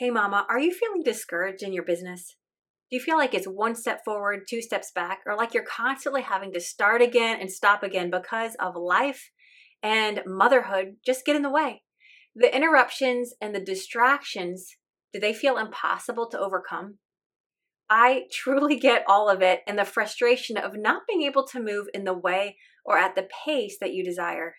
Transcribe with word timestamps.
Hey, 0.00 0.08
mama, 0.08 0.46
are 0.48 0.58
you 0.58 0.72
feeling 0.72 1.02
discouraged 1.02 1.62
in 1.62 1.74
your 1.74 1.84
business? 1.84 2.34
Do 2.90 2.96
you 2.96 3.02
feel 3.02 3.18
like 3.18 3.34
it's 3.34 3.44
one 3.44 3.74
step 3.74 4.02
forward, 4.02 4.46
two 4.48 4.62
steps 4.62 4.90
back, 4.94 5.18
or 5.26 5.36
like 5.36 5.52
you're 5.52 5.62
constantly 5.62 6.22
having 6.22 6.54
to 6.54 6.60
start 6.60 7.02
again 7.02 7.38
and 7.38 7.52
stop 7.52 7.82
again 7.82 8.10
because 8.10 8.54
of 8.58 8.76
life 8.76 9.30
and 9.82 10.22
motherhood 10.24 10.96
just 11.04 11.26
get 11.26 11.36
in 11.36 11.42
the 11.42 11.50
way? 11.50 11.82
The 12.34 12.56
interruptions 12.56 13.34
and 13.42 13.54
the 13.54 13.60
distractions, 13.60 14.74
do 15.12 15.20
they 15.20 15.34
feel 15.34 15.58
impossible 15.58 16.30
to 16.30 16.40
overcome? 16.40 16.96
I 17.90 18.22
truly 18.32 18.78
get 18.78 19.04
all 19.06 19.28
of 19.28 19.42
it 19.42 19.60
and 19.66 19.78
the 19.78 19.84
frustration 19.84 20.56
of 20.56 20.78
not 20.78 21.02
being 21.06 21.24
able 21.24 21.46
to 21.48 21.60
move 21.60 21.88
in 21.92 22.04
the 22.04 22.16
way 22.16 22.56
or 22.86 22.96
at 22.96 23.16
the 23.16 23.28
pace 23.44 23.76
that 23.82 23.92
you 23.92 24.02
desire 24.02 24.54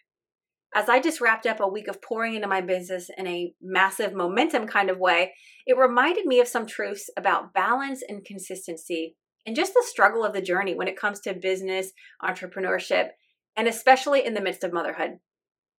as 0.74 0.88
I 0.88 1.00
just 1.00 1.20
wrapped 1.20 1.46
up 1.46 1.60
a 1.60 1.68
week 1.68 1.88
of 1.88 2.02
pouring 2.02 2.36
into 2.36 2.48
my 2.48 2.62
business 2.62 3.10
in 3.18 3.28
a 3.28 3.54
massive 3.62 4.14
momentum 4.14 4.68
kind 4.68 4.90
of 4.90 5.00
way, 5.00 5.34
it 5.66 5.78
reminded 5.78 6.26
me 6.26 6.40
of 6.40 6.48
some 6.48 6.66
truths 6.66 7.10
about 7.18 7.54
balance 7.54 8.02
and 8.07 8.24
consistency 8.24 9.15
and 9.46 9.56
just 9.56 9.74
the 9.74 9.86
struggle 9.86 10.24
of 10.24 10.34
the 10.34 10.42
journey 10.42 10.76
when 10.76 10.88
it 10.88 11.00
comes 11.00 11.20
to 11.21 11.34
business, 11.34 11.92
entrepreneurship, 12.24 13.10
and 13.57 13.68
especially 13.68 14.26
in 14.26 14.34
the 14.34 14.42
midst 14.42 14.64
of 14.64 14.71
motherhood. 14.71 15.18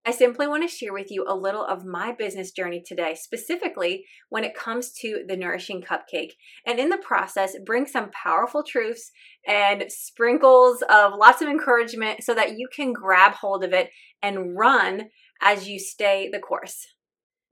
I 0.04 0.12
simply 0.12 0.48
want 0.48 0.68
to 0.68 0.76
share 0.76 0.94
with 0.94 1.12
you 1.12 1.26
a 1.28 1.36
little 1.36 1.64
of 1.64 1.86
my 1.86 2.12
business 2.12 2.52
journey 2.52 2.82
today, 2.84 3.14
specifically 3.14 4.06
when 4.30 4.44
it 4.44 4.56
comes 4.56 4.92
to 5.02 5.24
the 5.28 5.38
Nourishing 5.38 5.84
Cupcake. 5.84 6.32
And 6.66 6.80
in 6.80 6.90
the 6.90 6.98
process, 6.98 7.56
bring 7.64 7.86
some 7.86 8.10
powerful 8.10 8.64
truths 8.64 9.12
and 9.48 9.86
sprinkles 9.90 10.82
of 10.90 11.14
lots 11.14 11.44
of 11.44 11.48
encouragement 11.48 12.24
so 12.24 12.34
that 12.34 12.58
you 12.58 12.68
can 12.76 12.94
grab 12.94 13.34
hold 13.34 13.64
of 13.64 13.74
it 13.74 13.92
and 14.24 14.58
run 14.58 15.10
as 15.40 15.70
you 15.70 15.78
stay 15.78 16.30
the 16.32 16.40
course. 16.40 16.88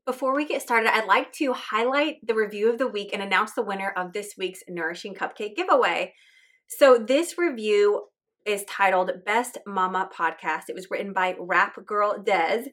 Before 0.08 0.36
we 0.36 0.44
get 0.44 0.64
started, 0.64 0.92
I'd 0.92 1.06
like 1.06 1.32
to 1.34 1.54
highlight 1.54 2.16
the 2.26 2.34
review 2.34 2.72
of 2.72 2.80
the 2.80 2.88
week 2.88 3.12
and 3.14 3.22
announce 3.22 3.54
the 3.54 3.62
winner 3.62 3.94
of 3.96 4.12
this 4.12 4.34
week's 4.40 4.64
Nourishing 4.68 5.14
Cupcake 5.14 5.56
giveaway. 5.56 6.16
So, 6.68 6.98
this 6.98 7.38
review 7.38 8.06
is 8.50 8.64
titled 8.64 9.12
Best 9.28 9.60
Mama 9.68 10.10
Podcast. 10.12 10.70
It 10.70 10.76
was 10.76 10.90
written 10.90 11.14
by 11.14 11.36
Rap 11.40 11.86
Girl 11.86 12.20
Des, 12.22 12.64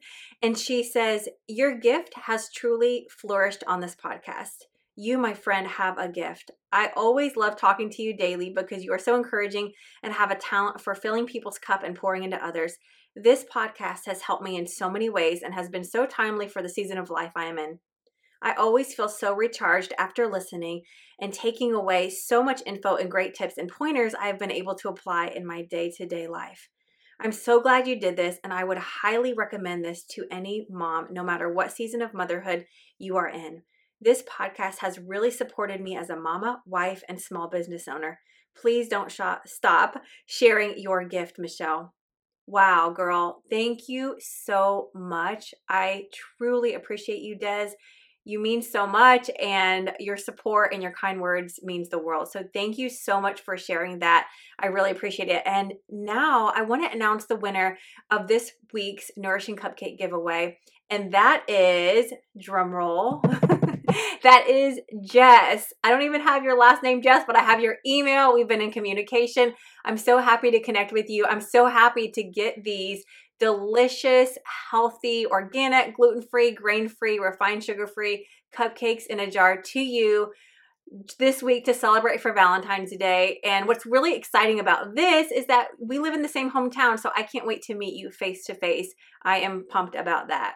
and 0.41 0.57
she 0.57 0.83
says, 0.83 1.29
Your 1.47 1.77
gift 1.77 2.15
has 2.15 2.49
truly 2.51 3.05
flourished 3.11 3.63
on 3.67 3.79
this 3.79 3.95
podcast. 3.95 4.63
You, 4.95 5.19
my 5.19 5.35
friend, 5.35 5.67
have 5.67 5.99
a 5.99 6.09
gift. 6.09 6.49
I 6.71 6.89
always 6.95 7.35
love 7.35 7.57
talking 7.57 7.91
to 7.91 8.01
you 8.01 8.17
daily 8.17 8.51
because 8.55 8.83
you 8.83 8.91
are 8.91 8.97
so 8.97 9.15
encouraging 9.15 9.73
and 10.01 10.13
have 10.13 10.31
a 10.31 10.35
talent 10.35 10.81
for 10.81 10.95
filling 10.95 11.27
people's 11.27 11.59
cup 11.59 11.83
and 11.83 11.95
pouring 11.95 12.23
into 12.23 12.43
others. 12.43 12.77
This 13.15 13.45
podcast 13.45 14.07
has 14.07 14.23
helped 14.23 14.43
me 14.43 14.57
in 14.57 14.65
so 14.65 14.89
many 14.89 15.09
ways 15.09 15.43
and 15.43 15.53
has 15.53 15.69
been 15.69 15.83
so 15.83 16.07
timely 16.07 16.47
for 16.47 16.63
the 16.63 16.69
season 16.69 16.97
of 16.97 17.11
life 17.11 17.33
I 17.35 17.45
am 17.45 17.59
in. 17.59 17.79
I 18.41 18.53
always 18.53 18.93
feel 18.93 19.09
so 19.09 19.33
recharged 19.33 19.93
after 19.97 20.27
listening 20.27 20.83
and 21.19 21.33
taking 21.33 21.73
away 21.73 22.09
so 22.09 22.43
much 22.43 22.61
info 22.65 22.95
and 22.95 23.09
great 23.09 23.33
tips 23.33 23.57
and 23.57 23.69
pointers 23.69 24.13
I've 24.13 24.39
been 24.39 24.51
able 24.51 24.75
to 24.75 24.89
apply 24.89 25.27
in 25.27 25.45
my 25.45 25.63
day 25.63 25.91
to 25.97 26.05
day 26.05 26.27
life. 26.27 26.69
I'm 27.19 27.31
so 27.31 27.59
glad 27.59 27.87
you 27.87 27.99
did 27.99 28.15
this, 28.15 28.37
and 28.43 28.53
I 28.53 28.63
would 28.63 28.77
highly 28.77 29.33
recommend 29.33 29.83
this 29.83 30.03
to 30.11 30.25
any 30.29 30.67
mom, 30.69 31.07
no 31.09 31.23
matter 31.23 31.51
what 31.51 31.71
season 31.71 32.01
of 32.03 32.13
motherhood 32.13 32.65
you 32.99 33.17
are 33.17 33.27
in. 33.27 33.63
This 33.99 34.21
podcast 34.21 34.77
has 34.79 34.99
really 34.99 35.31
supported 35.31 35.81
me 35.81 35.97
as 35.97 36.11
a 36.11 36.15
mama, 36.15 36.61
wife, 36.67 37.03
and 37.09 37.19
small 37.19 37.49
business 37.49 37.87
owner. 37.87 38.19
Please 38.55 38.87
don't 38.87 39.11
sh- 39.11 39.21
stop 39.47 40.01
sharing 40.27 40.77
your 40.77 41.03
gift, 41.05 41.39
Michelle. 41.39 41.95
Wow, 42.45 42.91
girl, 42.91 43.41
thank 43.49 43.89
you 43.89 44.15
so 44.19 44.89
much. 44.93 45.53
I 45.67 46.05
truly 46.37 46.75
appreciate 46.75 47.21
you, 47.21 47.35
Des. 47.37 47.71
You 48.27 48.41
mean 48.41 48.61
so 48.61 48.85
much, 48.85 49.29
and 49.41 49.93
your 49.99 50.17
support 50.17 50.73
and 50.73 50.83
your 50.83 50.91
kind 50.91 51.21
words 51.21 51.61
means 51.63 51.87
the 51.87 51.97
world. 51.97 52.29
So, 52.29 52.43
thank 52.53 52.77
you 52.77 52.89
so 52.89 53.21
much 53.21 53.39
for 53.39 53.57
sharing 53.57 53.99
that. 53.99 54.27
I 54.59 54.67
really 54.67 54.91
appreciate 54.91 55.29
it. 55.29 55.43
And 55.45 55.75
now 55.89 56.51
I 56.53 56.63
want 56.63 56.83
to 56.83 56.93
announce 56.93 57.25
the 57.25 57.37
winner 57.37 57.77
of 58.11 58.27
this 58.27 58.51
week's 58.73 59.11
Nourishing 59.15 59.55
Cupcake 59.55 59.97
giveaway, 59.97 60.57
and 60.89 61.13
that 61.13 61.49
is 61.49 62.11
drumroll. 62.37 63.21
that 64.23 64.47
is 64.49 64.81
Jess. 65.05 65.71
I 65.81 65.89
don't 65.89 66.01
even 66.01 66.21
have 66.21 66.43
your 66.43 66.57
last 66.57 66.83
name, 66.83 67.01
Jess, 67.01 67.23
but 67.25 67.37
I 67.37 67.43
have 67.43 67.61
your 67.61 67.77
email. 67.85 68.33
We've 68.33 68.47
been 68.47 68.61
in 68.61 68.71
communication. 68.71 69.53
I'm 69.85 69.97
so 69.97 70.17
happy 70.17 70.51
to 70.51 70.61
connect 70.61 70.91
with 70.91 71.09
you. 71.09 71.25
I'm 71.25 71.39
so 71.39 71.67
happy 71.67 72.11
to 72.11 72.23
get 72.23 72.63
these 72.65 73.03
delicious, 73.39 74.37
healthy, 74.71 75.25
organic, 75.25 75.95
gluten 75.95 76.21
free, 76.21 76.51
grain 76.51 76.89
free, 76.89 77.19
refined 77.19 77.63
sugar 77.63 77.87
free 77.87 78.27
cupcakes 78.55 79.05
in 79.07 79.19
a 79.19 79.29
jar 79.29 79.61
to 79.61 79.79
you 79.79 80.31
this 81.19 81.43
week 81.43 81.65
to 81.65 81.73
celebrate 81.73 82.21
for 82.21 82.33
Valentine's 82.33 82.95
Day. 82.95 83.39
And 83.43 83.67
what's 83.67 83.85
really 83.85 84.15
exciting 84.15 84.59
about 84.59 84.95
this 84.95 85.31
is 85.31 85.45
that 85.47 85.67
we 85.81 85.99
live 85.99 86.13
in 86.13 86.21
the 86.21 86.29
same 86.29 86.51
hometown, 86.51 86.99
so 86.99 87.11
I 87.15 87.23
can't 87.23 87.45
wait 87.45 87.61
to 87.63 87.75
meet 87.75 87.95
you 87.95 88.09
face 88.09 88.45
to 88.45 88.55
face. 88.55 88.93
I 89.23 89.39
am 89.39 89.65
pumped 89.69 89.95
about 89.95 90.29
that. 90.29 90.55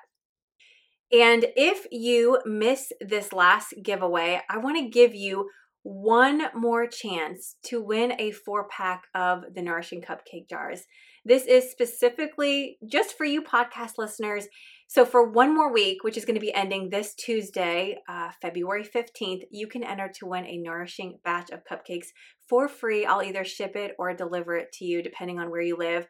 And 1.12 1.46
if 1.58 1.86
you 1.92 2.40
miss 2.46 2.94
this 3.02 3.34
last 3.34 3.74
giveaway, 3.84 4.42
I 4.50 4.58
want 4.58 4.78
to 4.78 4.90
give 4.90 5.14
you 5.14 5.50
one 5.84 6.44
more 6.56 6.88
chance 6.88 7.56
to 7.66 7.82
win 7.84 8.14
a 8.18 8.32
four 8.32 8.68
pack 8.70 9.04
of 9.14 9.44
the 9.54 9.62
Nourishing 9.62 10.02
Cupcake 10.02 10.48
jars. 10.50 10.84
This 11.24 11.46
is 11.46 11.70
specifically 11.70 12.78
just 12.86 13.16
for 13.16 13.26
you 13.26 13.44
podcast 13.44 13.98
listeners. 13.98 14.48
So, 14.88 15.06
for 15.06 15.30
one 15.30 15.54
more 15.54 15.72
week, 15.72 16.04
which 16.04 16.18
is 16.18 16.26
going 16.26 16.36
to 16.36 16.42
be 16.42 16.54
ending 16.54 16.90
this 16.90 17.14
Tuesday, 17.14 18.00
uh, 18.10 18.32
February 18.42 18.84
15th, 18.84 19.44
you 19.52 19.68
can 19.68 19.84
enter 19.84 20.12
to 20.16 20.26
win 20.26 20.46
a 20.46 20.58
nourishing 20.58 21.20
batch 21.24 21.50
of 21.52 21.64
cupcakes 21.64 22.08
for 22.50 22.68
free. 22.68 23.06
I'll 23.06 23.24
either 23.24 23.46
ship 23.46 23.76
it 23.76 23.96
or 24.00 24.14
deliver 24.14 24.58
it 24.58 24.72
to 24.74 24.86
you, 24.86 25.02
depending 25.04 25.40
on 25.40 25.52
where 25.52 25.62
you 25.62 25.78
live. 25.78 26.08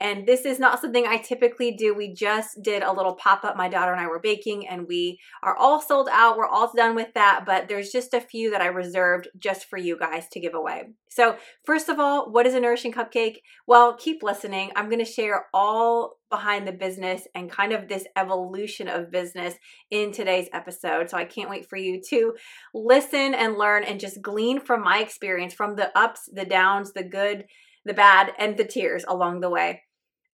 And 0.00 0.26
this 0.26 0.44
is 0.44 0.60
not 0.60 0.80
something 0.80 1.06
I 1.06 1.16
typically 1.16 1.72
do. 1.72 1.92
We 1.92 2.14
just 2.14 2.62
did 2.62 2.82
a 2.82 2.92
little 2.92 3.14
pop 3.14 3.44
up. 3.44 3.56
My 3.56 3.68
daughter 3.68 3.92
and 3.92 4.00
I 4.00 4.06
were 4.06 4.20
baking, 4.20 4.68
and 4.68 4.86
we 4.86 5.18
are 5.42 5.56
all 5.56 5.80
sold 5.80 6.08
out. 6.12 6.36
We're 6.36 6.46
all 6.46 6.72
done 6.74 6.94
with 6.94 7.12
that, 7.14 7.44
but 7.44 7.68
there's 7.68 7.90
just 7.90 8.14
a 8.14 8.20
few 8.20 8.50
that 8.52 8.60
I 8.60 8.66
reserved 8.66 9.28
just 9.38 9.66
for 9.66 9.76
you 9.76 9.98
guys 9.98 10.28
to 10.32 10.40
give 10.40 10.54
away. 10.54 10.84
So, 11.10 11.36
first 11.64 11.88
of 11.88 11.98
all, 11.98 12.30
what 12.30 12.46
is 12.46 12.54
a 12.54 12.60
nourishing 12.60 12.92
cupcake? 12.92 13.38
Well, 13.66 13.96
keep 13.96 14.22
listening. 14.22 14.70
I'm 14.76 14.88
going 14.88 15.04
to 15.04 15.10
share 15.10 15.46
all 15.52 16.18
behind 16.30 16.68
the 16.68 16.72
business 16.72 17.26
and 17.34 17.50
kind 17.50 17.72
of 17.72 17.88
this 17.88 18.04
evolution 18.16 18.86
of 18.86 19.10
business 19.10 19.54
in 19.90 20.12
today's 20.12 20.48
episode. 20.52 21.10
So 21.10 21.16
I 21.16 21.24
can't 21.24 21.50
wait 21.50 21.68
for 21.68 21.76
you 21.76 22.00
to 22.10 22.34
listen 22.72 23.34
and 23.34 23.56
learn 23.56 23.82
and 23.82 23.98
just 23.98 24.22
glean 24.22 24.60
from 24.60 24.82
my 24.82 24.98
experience, 24.98 25.54
from 25.54 25.74
the 25.74 25.96
ups, 25.98 26.28
the 26.32 26.44
downs, 26.44 26.92
the 26.92 27.02
good, 27.02 27.46
the 27.84 27.94
bad, 27.94 28.32
and 28.38 28.56
the 28.56 28.64
tears 28.64 29.04
along 29.08 29.40
the 29.40 29.50
way. 29.50 29.82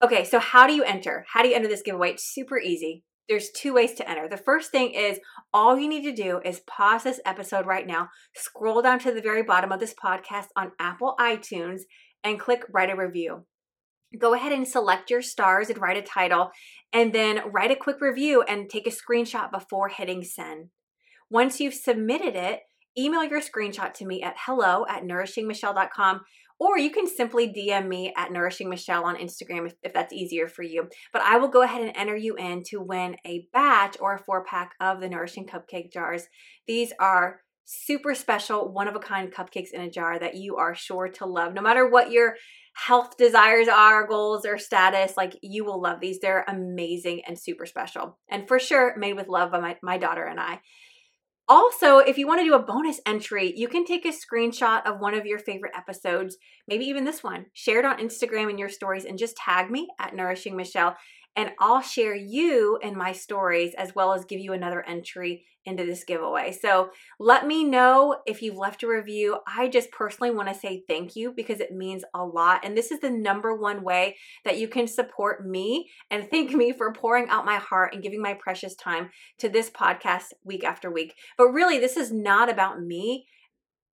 Okay, 0.04 0.22
so 0.22 0.38
how 0.38 0.66
do 0.66 0.74
you 0.74 0.84
enter? 0.84 1.24
How 1.32 1.42
do 1.42 1.48
you 1.48 1.54
enter 1.54 1.66
this 1.66 1.80
giveaway? 1.80 2.10
It's 2.10 2.30
super 2.30 2.58
easy. 2.58 3.04
There's 3.26 3.48
two 3.50 3.72
ways 3.72 3.94
to 3.94 4.06
enter. 4.06 4.28
The 4.28 4.36
first 4.36 4.70
thing 4.70 4.90
is 4.90 5.18
all 5.50 5.78
you 5.78 5.88
need 5.88 6.02
to 6.02 6.12
do 6.12 6.42
is 6.44 6.60
pause 6.66 7.04
this 7.04 7.20
episode 7.24 7.64
right 7.64 7.86
now, 7.86 8.10
scroll 8.36 8.82
down 8.82 8.98
to 8.98 9.12
the 9.12 9.22
very 9.22 9.42
bottom 9.42 9.72
of 9.72 9.80
this 9.80 9.94
podcast 9.94 10.48
on 10.56 10.72
Apple 10.78 11.14
iTunes, 11.18 11.84
and 12.22 12.38
click 12.38 12.64
write 12.70 12.90
a 12.90 12.96
review. 12.96 13.46
Go 14.18 14.34
ahead 14.34 14.52
and 14.52 14.68
select 14.68 15.08
your 15.10 15.22
stars 15.22 15.70
and 15.70 15.80
write 15.80 15.96
a 15.96 16.02
title, 16.02 16.50
and 16.92 17.14
then 17.14 17.40
write 17.50 17.70
a 17.70 17.76
quick 17.76 18.02
review 18.02 18.42
and 18.42 18.68
take 18.68 18.86
a 18.86 18.90
screenshot 18.90 19.50
before 19.50 19.88
hitting 19.88 20.22
send. 20.22 20.68
Once 21.30 21.60
you've 21.60 21.72
submitted 21.72 22.36
it, 22.36 22.60
email 22.98 23.24
your 23.24 23.40
screenshot 23.40 23.94
to 23.94 24.04
me 24.04 24.22
at 24.22 24.36
hello 24.44 24.84
at 24.86 25.02
nourishingmichelle.com 25.02 26.20
or 26.64 26.78
you 26.78 26.90
can 26.90 27.06
simply 27.06 27.52
DM 27.52 27.88
me 27.88 28.12
at 28.16 28.32
Nourishing 28.32 28.68
Michelle 28.68 29.04
on 29.04 29.16
Instagram 29.16 29.66
if, 29.66 29.74
if, 29.82 29.92
that's 29.92 30.12
easier 30.12 30.48
for 30.48 30.62
you. 30.62 30.88
But 31.12 31.22
I 31.22 31.36
will 31.36 31.48
go 31.48 31.62
ahead 31.62 31.82
and 31.82 31.96
enter 31.96 32.16
you 32.16 32.36
in 32.36 32.62
to 32.70 32.80
win 32.80 33.16
a 33.26 33.46
batch 33.52 33.96
or 34.00 34.14
a 34.14 34.18
four 34.18 34.44
pack 34.44 34.72
of 34.80 35.00
the 35.00 35.08
Nourishing 35.08 35.46
Cupcake 35.46 35.92
jars. 35.92 36.26
These 36.66 36.92
are 36.98 37.40
super 37.64 38.14
special, 38.14 38.72
one 38.72 38.88
of 38.88 38.96
a 38.96 39.00
kind 39.00 39.32
cupcakes 39.32 39.72
in 39.72 39.80
a 39.80 39.90
jar 39.90 40.18
that 40.18 40.36
you 40.36 40.56
are 40.56 40.74
sure 40.74 41.08
to 41.08 41.26
love. 41.26 41.54
No 41.54 41.62
matter 41.62 41.88
what 41.88 42.10
your 42.10 42.34
health 42.74 43.16
desires 43.16 43.68
are, 43.68 44.06
goals, 44.06 44.44
or 44.44 44.58
status, 44.58 45.16
like 45.16 45.38
you 45.42 45.64
will 45.64 45.80
love 45.80 46.00
these. 46.00 46.18
They're 46.18 46.44
amazing 46.48 47.22
and 47.26 47.38
super 47.38 47.66
special. 47.66 48.18
And 48.28 48.48
for 48.48 48.58
sure, 48.58 48.96
made 48.96 49.14
with 49.14 49.28
love 49.28 49.52
by 49.52 49.60
my, 49.60 49.76
my 49.82 49.98
daughter 49.98 50.24
and 50.24 50.40
I. 50.40 50.60
Also, 51.46 51.98
if 51.98 52.16
you 52.16 52.26
want 52.26 52.40
to 52.40 52.46
do 52.46 52.54
a 52.54 52.58
bonus 52.62 53.00
entry, 53.04 53.52
you 53.54 53.68
can 53.68 53.84
take 53.84 54.06
a 54.06 54.08
screenshot 54.08 54.84
of 54.86 55.00
one 55.00 55.12
of 55.12 55.26
your 55.26 55.38
favorite 55.38 55.74
episodes, 55.76 56.38
maybe 56.66 56.86
even 56.86 57.04
this 57.04 57.22
one, 57.22 57.44
share 57.52 57.78
it 57.78 57.84
on 57.84 57.98
Instagram 57.98 58.48
in 58.48 58.56
your 58.56 58.70
stories 58.70 59.04
and 59.04 59.18
just 59.18 59.36
tag 59.36 59.70
me 59.70 59.88
at 59.98 60.14
Nourishing 60.14 60.56
Michelle. 60.56 60.96
And 61.36 61.50
I'll 61.60 61.80
share 61.80 62.14
you 62.14 62.78
and 62.82 62.96
my 62.96 63.12
stories 63.12 63.74
as 63.76 63.94
well 63.94 64.12
as 64.12 64.24
give 64.24 64.40
you 64.40 64.52
another 64.52 64.84
entry 64.86 65.44
into 65.66 65.84
this 65.84 66.04
giveaway. 66.04 66.52
So 66.52 66.90
let 67.18 67.46
me 67.46 67.64
know 67.64 68.16
if 68.26 68.42
you've 68.42 68.56
left 68.56 68.82
a 68.82 68.88
review. 68.88 69.38
I 69.46 69.68
just 69.68 69.90
personally 69.90 70.30
want 70.30 70.48
to 70.48 70.54
say 70.54 70.82
thank 70.86 71.16
you 71.16 71.32
because 71.34 71.60
it 71.60 71.72
means 71.72 72.04
a 72.14 72.24
lot. 72.24 72.64
And 72.64 72.76
this 72.76 72.90
is 72.90 73.00
the 73.00 73.10
number 73.10 73.56
one 73.56 73.82
way 73.82 74.16
that 74.44 74.58
you 74.58 74.68
can 74.68 74.86
support 74.86 75.46
me 75.46 75.90
and 76.10 76.28
thank 76.30 76.52
me 76.52 76.72
for 76.72 76.92
pouring 76.92 77.28
out 77.30 77.46
my 77.46 77.56
heart 77.56 77.94
and 77.94 78.02
giving 78.02 78.20
my 78.20 78.34
precious 78.34 78.74
time 78.74 79.10
to 79.38 79.48
this 79.48 79.70
podcast 79.70 80.34
week 80.44 80.64
after 80.64 80.90
week. 80.90 81.14
But 81.38 81.48
really, 81.48 81.78
this 81.78 81.96
is 81.96 82.12
not 82.12 82.50
about 82.50 82.82
me. 82.82 83.26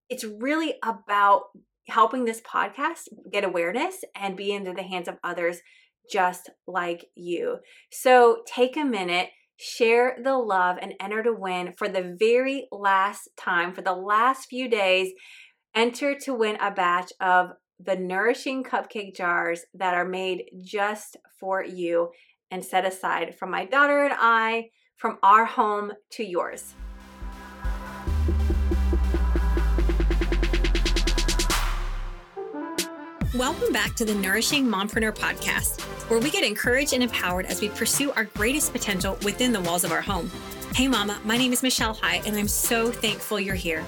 It's 0.10 0.26
really 0.26 0.76
about 0.84 1.44
helping 1.88 2.26
this 2.26 2.42
podcast 2.42 3.08
get 3.32 3.44
awareness 3.44 4.04
and 4.16 4.38
be 4.38 4.52
into 4.52 4.74
the 4.74 4.84
hands 4.84 5.08
of 5.08 5.18
others 5.24 5.62
just 6.10 6.50
like 6.68 7.06
you. 7.16 7.58
So 7.92 8.40
take 8.46 8.78
a 8.78 8.86
minute 8.86 9.30
share 9.62 10.18
the 10.24 10.36
love 10.36 10.78
and 10.82 10.96
enter 11.00 11.22
to 11.22 11.32
win 11.32 11.72
for 11.78 11.88
the 11.88 12.16
very 12.18 12.68
last 12.72 13.30
time, 13.38 13.74
for 13.74 13.84
the 13.84 13.94
last 13.94 14.48
few 14.50 14.68
days. 14.68 15.14
Enter 15.76 16.16
to 16.16 16.34
win 16.34 16.56
a 16.56 16.72
batch 16.72 17.14
of 17.22 17.52
the 17.80 17.96
nourishing 17.96 18.64
cupcake 18.64 19.16
jars 19.16 19.62
that 19.76 19.94
are 19.94 20.08
made 20.08 20.46
just 20.64 21.16
for 21.40 21.64
you 21.64 22.10
and 22.50 22.66
set 22.66 22.86
aside 22.86 23.36
from 23.38 23.52
my 23.52 23.66
daughter 23.66 24.04
and 24.04 24.14
I, 24.18 24.70
from 24.98 25.20
our 25.22 25.46
home 25.46 25.92
to 26.14 26.24
yours. 26.24 26.74
Welcome 33.36 33.72
back 33.72 33.96
to 33.96 34.06
the 34.06 34.14
Nourishing 34.14 34.68
Mompreneur 34.68 35.16
podcast, 35.16 35.86
where 36.12 36.20
we 36.20 36.30
get 36.30 36.44
encouraged 36.44 36.92
and 36.92 37.02
empowered 37.02 37.46
as 37.46 37.62
we 37.62 37.70
pursue 37.70 38.12
our 38.12 38.26
greatest 38.26 38.74
potential 38.74 39.18
within 39.24 39.54
the 39.54 39.62
walls 39.62 39.86
of 39.86 39.94
our 39.94 40.02
home. 40.02 40.30
Hey, 40.76 40.86
Mama, 40.86 41.18
my 41.24 41.38
name 41.38 41.54
is 41.54 41.64
Michelle 41.64 41.94
High, 41.94 42.22
and 42.26 42.36
I'm 42.36 42.50
so 42.50 42.92
thankful 42.92 43.40
you're 43.40 43.56
here. 43.56 43.82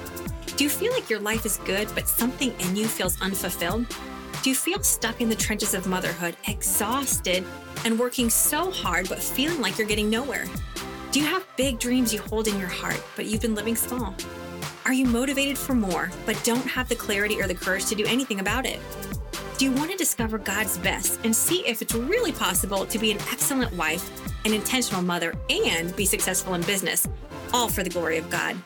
Do 0.55 0.63
you 0.63 0.69
feel 0.69 0.93
like 0.93 1.09
your 1.09 1.19
life 1.19 1.45
is 1.45 1.57
good, 1.65 1.89
but 1.93 2.07
something 2.07 2.57
in 2.61 2.77
you 2.77 2.87
feels 2.87 3.19
unfulfilled? 3.19 3.87
Do 4.41 4.49
you 4.49 4.55
feel 4.55 4.81
stuck 4.83 5.19
in 5.19 5.27
the 5.27 5.35
trenches 5.35 5.73
of 5.73 5.85
motherhood, 5.85 6.37
exhausted, 6.47 7.43
and 7.83 7.99
working 7.99 8.29
so 8.29 8.71
hard, 8.71 9.09
but 9.09 9.21
feeling 9.21 9.59
like 9.59 9.77
you're 9.77 9.85
getting 9.85 10.09
nowhere? 10.09 10.45
Do 11.11 11.19
you 11.19 11.25
have 11.25 11.45
big 11.57 11.77
dreams 11.77 12.13
you 12.13 12.21
hold 12.21 12.47
in 12.47 12.57
your 12.57 12.69
heart, 12.69 13.03
but 13.17 13.25
you've 13.25 13.41
been 13.41 13.53
living 13.53 13.75
small? 13.75 14.15
Are 14.85 14.93
you 14.93 15.05
motivated 15.07 15.57
for 15.57 15.75
more, 15.75 16.09
but 16.25 16.41
don't 16.45 16.67
have 16.67 16.87
the 16.87 16.95
clarity 16.95 17.41
or 17.41 17.47
the 17.47 17.53
courage 17.53 17.87
to 17.87 17.95
do 17.95 18.05
anything 18.05 18.39
about 18.39 18.65
it? 18.65 18.79
Do 19.63 19.69
you 19.69 19.75
want 19.77 19.91
to 19.91 19.97
discover 19.97 20.37
God's 20.37 20.77
best 20.77 21.21
and 21.23 21.33
see 21.33 21.65
if 21.65 21.81
it's 21.81 21.95
really 21.95 22.33
possible 22.33 22.85
to 22.85 22.99
be 22.99 23.11
an 23.11 23.17
excellent 23.31 23.71
wife, 23.77 24.11
an 24.43 24.51
intentional 24.51 25.01
mother, 25.01 25.33
and 25.49 25.95
be 25.95 26.05
successful 26.05 26.55
in 26.55 26.61
business, 26.63 27.07
all 27.53 27.69
for 27.69 27.81
the 27.81 27.89
glory 27.89 28.17
of 28.17 28.29
God? 28.29 28.57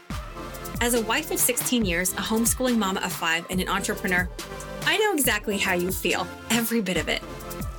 As 0.81 0.95
a 0.95 1.01
wife 1.03 1.29
of 1.29 1.37
16 1.37 1.85
years, 1.85 2.13
a 2.13 2.21
homeschooling 2.21 2.79
mama 2.79 2.99
of 3.01 3.13
five, 3.13 3.45
and 3.51 3.61
an 3.61 3.69
entrepreneur, 3.69 4.27
I 4.87 4.97
know 4.97 5.13
exactly 5.13 5.59
how 5.59 5.75
you 5.75 5.91
feel, 5.91 6.25
every 6.49 6.81
bit 6.81 6.97
of 6.97 7.09
it. 7.09 7.21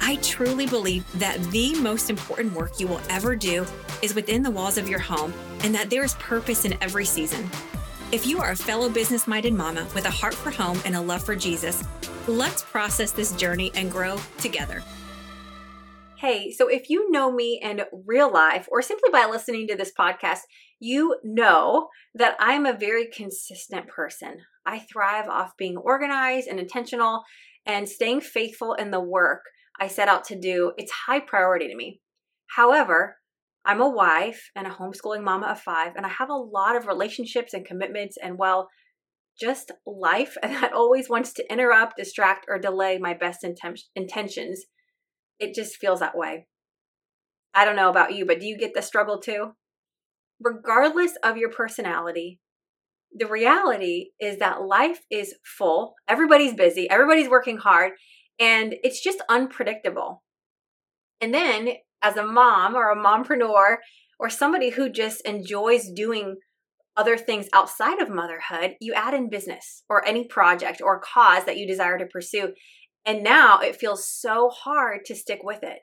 I 0.01 0.15
truly 0.23 0.69
believe 0.69 1.05
that 1.19 1.43
the 1.51 1.75
most 1.81 2.11
important 2.11 2.55
work 2.55 2.79
you 2.79 2.87
will 2.87 3.01
ever 3.11 3.35
do 3.35 3.67
is 4.01 4.15
within 4.15 4.45
the 4.45 4.51
walls 4.53 4.79
of 4.79 4.89
your 4.89 5.01
home 5.01 5.35
and 5.65 5.75
that 5.75 5.91
there 5.91 6.05
is 6.05 6.15
purpose 6.15 6.65
in 6.65 6.79
every 6.81 7.05
season. 7.05 7.51
If 8.11 8.27
you 8.27 8.39
are 8.39 8.53
a 8.53 8.57
fellow 8.57 8.89
business 8.89 9.27
minded 9.27 9.53
mama 9.53 9.87
with 9.95 10.07
a 10.07 10.11
heart 10.11 10.33
for 10.33 10.51
home 10.51 10.81
and 10.87 10.97
a 10.97 11.01
love 11.01 11.23
for 11.23 11.37
Jesus, 11.37 11.85
let's 12.27 12.63
process 12.63 13.13
this 13.13 13.33
journey 13.33 13.71
and 13.75 13.91
grow 13.91 14.19
together. 14.39 14.83
Hey, 16.17 16.51
so 16.51 16.69
if 16.69 16.89
you 16.89 17.11
know 17.11 17.31
me 17.31 17.61
in 17.63 17.83
real 18.07 18.33
life 18.33 18.67
or 18.71 18.81
simply 18.81 19.11
by 19.13 19.27
listening 19.27 19.69
to 19.69 19.77
this 19.77 19.93
podcast, 19.93 20.41
you 20.81 21.17
know 21.23 21.89
that 22.15 22.35
I'm 22.41 22.65
a 22.65 22.73
very 22.73 23.09
consistent 23.09 23.89
person. 23.89 24.39
I 24.65 24.79
thrive 24.79 25.29
off 25.29 25.59
being 25.59 25.77
organized 25.77 26.49
and 26.49 26.59
intentional 26.59 27.25
and 27.67 27.87
staying 27.87 28.23
faithful 28.23 28.73
in 28.73 28.91
the 28.91 29.01
work 29.01 29.43
I 29.79 29.89
set 29.89 30.09
out 30.09 30.25
to 30.25 30.41
do. 30.41 30.73
It's 30.79 30.93
high 31.07 31.21
priority 31.21 31.69
to 31.69 31.77
me. 31.77 32.01
However, 32.47 33.19
I'm 33.69 33.83
a 33.83 33.91
wife 33.91 34.51
and 34.57 34.67
a 34.67 34.71
homeschooling 34.71 35.23
mama 35.23 35.49
of 35.49 35.61
five, 35.61 35.93
and 35.95 36.07
I 36.07 36.09
have 36.09 36.31
a 36.31 36.35
lot 36.35 36.75
of 36.75 36.87
relationships 36.87 37.53
and 37.53 37.67
commitments, 37.67 38.17
and 38.21 38.39
well, 38.39 38.71
just 39.39 39.73
life 39.87 40.39
that 40.43 40.73
always 40.73 41.11
wants 41.11 41.35
to 41.35 41.53
interrupt, 41.53 41.99
distract, 41.99 42.47
or 42.49 42.59
delay 42.59 42.97
my 42.97 43.13
best 43.13 43.45
inten- 43.45 43.83
intentions. 43.95 44.65
It 45.39 45.55
just 45.55 45.77
feels 45.77 46.01
that 46.01 46.17
way. 46.17 46.47
I 47.53 47.67
don't 47.67 47.77
know 47.77 47.91
about 47.91 48.15
you, 48.15 48.25
but 48.25 48.41
do 48.41 48.47
you 48.47 48.57
get 48.57 48.73
the 48.75 48.81
struggle 48.81 49.21
too? 49.21 49.53
Regardless 50.41 51.13
of 51.23 51.37
your 51.37 51.51
personality, 51.51 52.41
the 53.15 53.27
reality 53.27 54.13
is 54.19 54.39
that 54.39 54.63
life 54.63 55.01
is 55.11 55.35
full. 55.59 55.95
Everybody's 56.09 56.55
busy, 56.55 56.89
everybody's 56.89 57.29
working 57.29 57.59
hard, 57.59 57.93
and 58.41 58.77
it's 58.83 59.03
just 59.03 59.23
unpredictable. 59.29 60.23
And 61.21 61.35
then 61.35 61.71
as 62.03 62.17
a 62.17 62.25
mom 62.25 62.75
or 62.75 62.91
a 62.91 62.97
mompreneur 62.97 63.79
or 64.19 64.31
somebody 64.31 64.71
who 64.71 64.91
just 64.91 65.21
enjoys 65.23 65.91
doing 65.95 66.37
other 66.97 67.17
things 67.17 67.49
outside 67.53 68.01
of 68.01 68.11
motherhood, 68.11 68.75
you 68.81 68.93
add 68.93 69.15
in 69.15 69.31
business 69.31 69.85
or 69.89 70.05
any 70.05 70.27
project 70.27 70.81
or 70.83 71.01
cause 71.01 71.45
that 71.45 71.57
you 71.57 71.67
desire 71.67 71.99
to 71.99 72.07
pursue. 72.07 72.53
And 73.05 73.23
now 73.23 73.61
it 73.61 73.77
feels 73.77 74.09
so 74.09 74.51
hard 74.51 75.05
to 75.07 75.15
stick 75.15 75.41
with 75.43 75.63
it. 75.63 75.79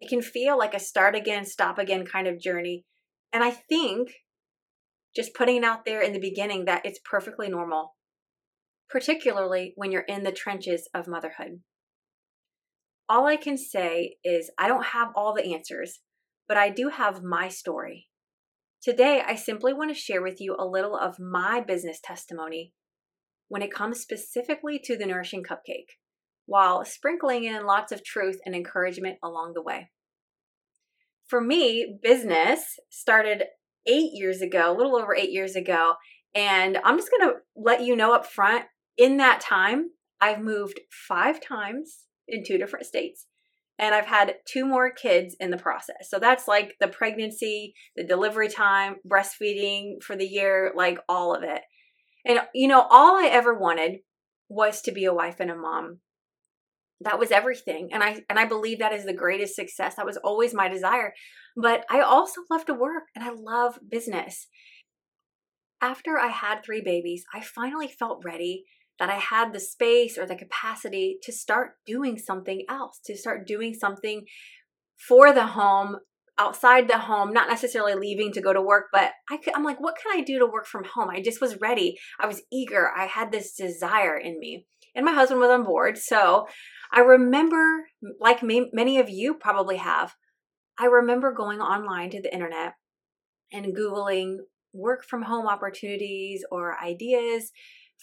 It 0.00 0.08
can 0.08 0.22
feel 0.22 0.56
like 0.56 0.74
a 0.74 0.80
start 0.80 1.14
again, 1.14 1.44
stop 1.44 1.78
again 1.78 2.06
kind 2.06 2.26
of 2.26 2.40
journey. 2.40 2.84
And 3.32 3.44
I 3.44 3.50
think 3.50 4.12
just 5.14 5.34
putting 5.34 5.56
it 5.56 5.64
out 5.64 5.84
there 5.84 6.00
in 6.00 6.12
the 6.12 6.20
beginning 6.20 6.64
that 6.64 6.86
it's 6.86 7.00
perfectly 7.04 7.48
normal, 7.48 7.96
particularly 8.88 9.72
when 9.76 9.90
you're 9.90 10.02
in 10.02 10.22
the 10.22 10.32
trenches 10.32 10.88
of 10.94 11.08
motherhood 11.08 11.60
all 13.10 13.26
I 13.26 13.34
can 13.34 13.58
say 13.58 14.14
is 14.22 14.52
I 14.56 14.68
don't 14.68 14.86
have 14.86 15.08
all 15.16 15.34
the 15.34 15.52
answers, 15.52 15.98
but 16.46 16.56
I 16.56 16.68
do 16.70 16.90
have 16.90 17.24
my 17.24 17.48
story. 17.48 18.06
Today, 18.80 19.20
I 19.26 19.34
simply 19.34 19.72
want 19.72 19.90
to 19.90 20.00
share 20.00 20.22
with 20.22 20.40
you 20.40 20.54
a 20.56 20.64
little 20.64 20.96
of 20.96 21.18
my 21.18 21.60
business 21.60 21.98
testimony 22.02 22.72
when 23.48 23.62
it 23.62 23.74
comes 23.74 23.98
specifically 23.98 24.80
to 24.84 24.96
the 24.96 25.06
Nourishing 25.06 25.42
Cupcake, 25.42 25.98
while 26.46 26.84
sprinkling 26.84 27.42
in 27.42 27.66
lots 27.66 27.90
of 27.90 28.04
truth 28.04 28.38
and 28.46 28.54
encouragement 28.54 29.18
along 29.24 29.54
the 29.54 29.62
way. 29.62 29.90
For 31.26 31.40
me, 31.40 31.98
business 32.00 32.78
started 32.90 33.42
eight 33.86 34.12
years 34.12 34.40
ago, 34.40 34.72
a 34.72 34.76
little 34.76 34.94
over 34.94 35.16
eight 35.16 35.32
years 35.32 35.56
ago, 35.56 35.94
and 36.32 36.78
I'm 36.84 36.96
just 36.96 37.10
going 37.10 37.28
to 37.28 37.38
let 37.56 37.82
you 37.82 37.96
know 37.96 38.14
up 38.14 38.24
front 38.24 38.66
in 38.96 39.16
that 39.16 39.40
time, 39.40 39.90
I've 40.20 40.40
moved 40.40 40.78
five 41.08 41.40
times 41.40 42.04
in 42.30 42.44
two 42.44 42.58
different 42.58 42.86
states. 42.86 43.26
And 43.78 43.94
I've 43.94 44.06
had 44.06 44.36
two 44.46 44.66
more 44.66 44.90
kids 44.90 45.34
in 45.40 45.50
the 45.50 45.56
process. 45.56 46.08
So 46.08 46.18
that's 46.18 46.46
like 46.46 46.74
the 46.80 46.88
pregnancy, 46.88 47.74
the 47.96 48.04
delivery 48.04 48.48
time, 48.48 48.96
breastfeeding 49.08 50.02
for 50.02 50.16
the 50.16 50.26
year, 50.26 50.72
like 50.76 50.98
all 51.08 51.34
of 51.34 51.42
it. 51.42 51.62
And, 52.26 52.40
you 52.54 52.68
know, 52.68 52.86
all 52.90 53.16
I 53.16 53.28
ever 53.28 53.54
wanted 53.54 54.00
was 54.50 54.82
to 54.82 54.92
be 54.92 55.06
a 55.06 55.14
wife 55.14 55.40
and 55.40 55.50
a 55.50 55.56
mom. 55.56 56.00
That 57.00 57.18
was 57.18 57.30
everything. 57.30 57.88
And 57.92 58.02
I 58.02 58.22
and 58.28 58.38
I 58.38 58.44
believe 58.44 58.80
that 58.80 58.92
is 58.92 59.06
the 59.06 59.14
greatest 59.14 59.56
success. 59.56 59.94
That 59.94 60.04
was 60.04 60.18
always 60.18 60.52
my 60.52 60.68
desire. 60.68 61.14
But 61.56 61.86
I 61.88 62.00
also 62.00 62.42
love 62.50 62.66
to 62.66 62.74
work 62.74 63.04
and 63.16 63.24
I 63.24 63.30
love 63.30 63.78
business. 63.88 64.48
After 65.80 66.18
I 66.18 66.28
had 66.28 66.62
three 66.62 66.82
babies, 66.82 67.24
I 67.32 67.40
finally 67.40 67.88
felt 67.88 68.22
ready 68.22 68.64
that 69.00 69.10
I 69.10 69.16
had 69.16 69.52
the 69.52 69.58
space 69.58 70.16
or 70.16 70.26
the 70.26 70.36
capacity 70.36 71.18
to 71.22 71.32
start 71.32 71.72
doing 71.86 72.18
something 72.18 72.64
else, 72.68 73.00
to 73.06 73.16
start 73.16 73.46
doing 73.46 73.74
something 73.74 74.26
for 75.08 75.32
the 75.32 75.46
home, 75.46 75.96
outside 76.38 76.86
the 76.86 76.98
home, 76.98 77.32
not 77.32 77.48
necessarily 77.48 77.94
leaving 77.94 78.30
to 78.32 78.42
go 78.42 78.52
to 78.52 78.62
work, 78.62 78.86
but 78.92 79.12
I 79.30 79.38
I'm 79.54 79.64
like, 79.64 79.80
what 79.80 79.96
can 80.00 80.16
I 80.16 80.22
do 80.22 80.38
to 80.38 80.46
work 80.46 80.66
from 80.66 80.84
home? 80.84 81.08
I 81.10 81.22
just 81.22 81.40
was 81.40 81.60
ready. 81.60 81.98
I 82.20 82.26
was 82.26 82.42
eager. 82.52 82.90
I 82.94 83.06
had 83.06 83.32
this 83.32 83.56
desire 83.56 84.16
in 84.16 84.38
me. 84.38 84.66
And 84.94 85.04
my 85.04 85.12
husband 85.12 85.40
was 85.40 85.50
on 85.50 85.64
board. 85.64 85.96
So 85.96 86.46
I 86.92 87.00
remember, 87.00 87.86
like 88.20 88.42
many 88.42 88.98
of 88.98 89.08
you 89.08 89.34
probably 89.34 89.76
have, 89.78 90.14
I 90.78 90.86
remember 90.86 91.32
going 91.32 91.60
online 91.60 92.10
to 92.10 92.20
the 92.20 92.32
internet 92.32 92.74
and 93.52 93.76
Googling 93.76 94.38
work 94.72 95.04
from 95.04 95.22
home 95.22 95.46
opportunities 95.46 96.44
or 96.50 96.78
ideas 96.82 97.50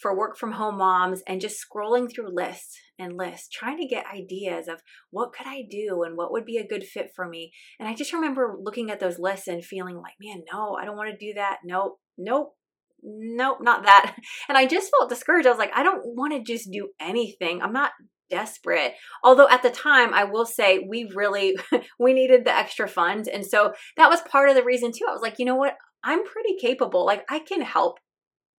for 0.00 0.16
work 0.16 0.36
from 0.36 0.52
home 0.52 0.78
moms 0.78 1.22
and 1.26 1.40
just 1.40 1.58
scrolling 1.62 2.10
through 2.10 2.34
lists 2.34 2.78
and 2.98 3.16
lists 3.16 3.48
trying 3.48 3.78
to 3.78 3.86
get 3.86 4.06
ideas 4.06 4.68
of 4.68 4.80
what 5.10 5.32
could 5.32 5.46
I 5.46 5.62
do 5.68 6.02
and 6.04 6.16
what 6.16 6.32
would 6.32 6.44
be 6.44 6.56
a 6.56 6.66
good 6.66 6.84
fit 6.84 7.10
for 7.14 7.28
me. 7.28 7.52
And 7.78 7.88
I 7.88 7.94
just 7.94 8.12
remember 8.12 8.56
looking 8.60 8.90
at 8.90 9.00
those 9.00 9.18
lists 9.18 9.48
and 9.48 9.64
feeling 9.64 9.96
like, 9.96 10.14
man, 10.20 10.42
no, 10.52 10.74
I 10.74 10.84
don't 10.84 10.96
want 10.96 11.10
to 11.10 11.26
do 11.26 11.34
that. 11.34 11.58
Nope, 11.64 11.98
nope, 12.16 12.54
nope, 13.02 13.58
not 13.60 13.84
that. 13.84 14.16
And 14.48 14.56
I 14.56 14.66
just 14.66 14.90
felt 14.96 15.10
discouraged. 15.10 15.46
I 15.46 15.50
was 15.50 15.58
like, 15.58 15.72
I 15.74 15.82
don't 15.82 16.02
want 16.16 16.32
to 16.32 16.42
just 16.42 16.70
do 16.70 16.88
anything. 17.00 17.60
I'm 17.60 17.72
not 17.72 17.92
desperate. 18.30 18.94
Although 19.24 19.48
at 19.48 19.62
the 19.62 19.70
time, 19.70 20.14
I 20.14 20.24
will 20.24 20.46
say 20.46 20.86
we 20.88 21.10
really 21.14 21.56
we 21.98 22.12
needed 22.12 22.44
the 22.44 22.54
extra 22.54 22.88
funds, 22.88 23.28
and 23.28 23.44
so 23.44 23.72
that 23.96 24.10
was 24.10 24.20
part 24.22 24.48
of 24.48 24.54
the 24.54 24.64
reason 24.64 24.92
too. 24.92 25.06
I 25.08 25.12
was 25.12 25.22
like, 25.22 25.38
you 25.38 25.44
know 25.44 25.56
what, 25.56 25.76
I'm 26.04 26.24
pretty 26.24 26.56
capable. 26.60 27.04
Like 27.04 27.24
I 27.28 27.40
can 27.40 27.62
help 27.62 27.98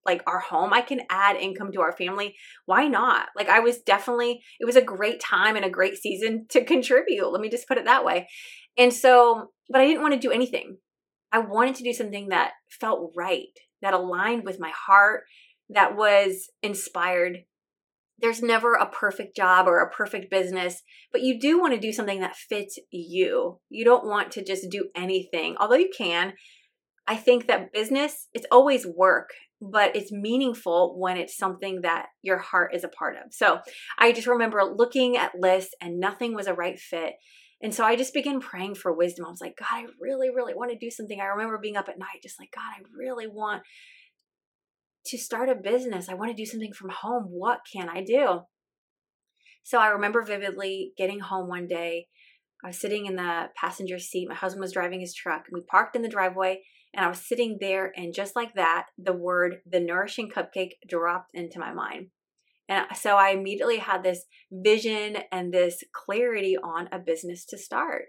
like 0.05 0.23
our 0.27 0.39
home. 0.39 0.73
I 0.73 0.81
can 0.81 1.01
add 1.09 1.35
income 1.35 1.71
to 1.73 1.81
our 1.81 1.91
family. 1.91 2.35
Why 2.65 2.87
not? 2.87 3.27
Like 3.35 3.49
I 3.49 3.59
was 3.59 3.79
definitely 3.79 4.41
it 4.59 4.65
was 4.65 4.75
a 4.75 4.81
great 4.81 5.19
time 5.19 5.55
and 5.55 5.65
a 5.65 5.69
great 5.69 5.97
season 5.97 6.45
to 6.49 6.63
contribute. 6.63 7.29
Let 7.29 7.41
me 7.41 7.49
just 7.49 7.67
put 7.67 7.77
it 7.77 7.85
that 7.85 8.05
way. 8.05 8.27
And 8.77 8.93
so, 8.93 9.51
but 9.69 9.81
I 9.81 9.85
didn't 9.85 10.01
want 10.01 10.13
to 10.13 10.19
do 10.19 10.31
anything. 10.31 10.77
I 11.31 11.39
wanted 11.39 11.75
to 11.75 11.83
do 11.83 11.93
something 11.93 12.29
that 12.29 12.53
felt 12.69 13.11
right, 13.15 13.47
that 13.81 13.93
aligned 13.93 14.45
with 14.45 14.59
my 14.59 14.71
heart, 14.87 15.23
that 15.69 15.95
was 15.95 16.49
inspired. 16.63 17.39
There's 18.17 18.41
never 18.41 18.73
a 18.73 18.89
perfect 18.89 19.35
job 19.35 19.67
or 19.67 19.79
a 19.79 19.91
perfect 19.91 20.31
business, 20.31 20.81
but 21.11 21.21
you 21.21 21.39
do 21.39 21.59
want 21.59 21.73
to 21.73 21.79
do 21.79 21.93
something 21.93 22.19
that 22.19 22.35
fits 22.35 22.79
you. 22.91 23.59
You 23.69 23.85
don't 23.85 24.07
want 24.07 24.31
to 24.31 24.43
just 24.43 24.69
do 24.69 24.89
anything, 24.95 25.55
although 25.59 25.75
you 25.75 25.89
can. 25.95 26.33
I 27.07 27.15
think 27.15 27.47
that 27.47 27.71
business, 27.71 28.27
it's 28.33 28.45
always 28.51 28.85
work 28.85 29.29
but 29.61 29.95
it's 29.95 30.11
meaningful 30.11 30.97
when 30.97 31.17
it's 31.17 31.37
something 31.37 31.81
that 31.81 32.07
your 32.21 32.37
heart 32.37 32.73
is 32.73 32.83
a 32.83 32.89
part 32.89 33.15
of. 33.17 33.33
So 33.33 33.59
I 33.97 34.11
just 34.11 34.27
remember 34.27 34.63
looking 34.63 35.17
at 35.17 35.39
lists 35.39 35.75
and 35.81 35.99
nothing 35.99 36.33
was 36.33 36.47
a 36.47 36.53
right 36.53 36.79
fit. 36.79 37.13
And 37.61 37.75
so 37.75 37.83
I 37.83 37.97
just 37.97 38.13
began 38.13 38.39
praying 38.39 38.75
for 38.75 38.95
wisdom. 38.95 39.25
I 39.25 39.29
was 39.29 39.41
like, 39.41 39.57
God, 39.57 39.67
I 39.69 39.85
really, 39.99 40.29
really 40.29 40.53
want 40.53 40.71
to 40.71 40.77
do 40.77 40.89
something. 40.89 41.19
I 41.19 41.25
remember 41.25 41.57
being 41.57 41.75
up 41.75 41.89
at 41.89 41.99
night, 41.99 42.23
just 42.23 42.39
like, 42.39 42.51
God, 42.55 42.61
I 42.77 42.83
really 42.97 43.27
want 43.27 43.63
to 45.07 45.17
start 45.17 45.49
a 45.49 45.55
business. 45.55 46.07
I 46.07 46.13
want 46.13 46.31
to 46.31 46.41
do 46.41 46.45
something 46.45 46.71
from 46.71 46.89
home. 46.89 47.25
What 47.29 47.59
can 47.71 47.89
I 47.89 48.01
do? 48.01 48.41
So 49.63 49.77
I 49.77 49.89
remember 49.89 50.23
vividly 50.23 50.93
getting 50.97 51.19
home 51.19 51.49
one 51.49 51.67
day. 51.67 52.07
I 52.63 52.67
was 52.67 52.79
sitting 52.79 53.05
in 53.05 53.17
the 53.17 53.47
passenger 53.55 53.99
seat. 53.99 54.29
My 54.29 54.35
husband 54.35 54.61
was 54.61 54.73
driving 54.73 55.01
his 55.01 55.13
truck. 55.13 55.43
We 55.51 55.61
parked 55.61 55.97
in 55.97 56.01
the 56.01 56.09
driveway 56.09 56.61
and 56.93 57.05
I 57.05 57.09
was 57.09 57.27
sitting 57.27 57.57
there, 57.59 57.91
and 57.95 58.13
just 58.13 58.35
like 58.35 58.55
that, 58.55 58.87
the 58.97 59.13
word 59.13 59.61
the 59.69 59.79
nourishing 59.79 60.29
cupcake 60.29 60.73
dropped 60.87 61.31
into 61.33 61.59
my 61.59 61.73
mind. 61.73 62.07
And 62.67 62.85
so 62.95 63.15
I 63.15 63.29
immediately 63.29 63.77
had 63.77 64.03
this 64.03 64.25
vision 64.51 65.17
and 65.31 65.51
this 65.51 65.83
clarity 65.91 66.55
on 66.55 66.87
a 66.91 66.99
business 66.99 67.43
to 67.45 67.57
start. 67.57 68.05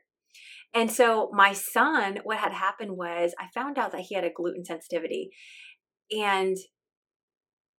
And 0.74 0.90
so 0.92 1.30
my 1.32 1.52
son, 1.52 2.20
what 2.24 2.38
had 2.38 2.52
happened 2.52 2.96
was 2.96 3.34
I 3.38 3.46
found 3.54 3.78
out 3.78 3.92
that 3.92 4.02
he 4.02 4.14
had 4.14 4.24
a 4.24 4.30
gluten 4.30 4.64
sensitivity. 4.64 5.30
And 6.12 6.56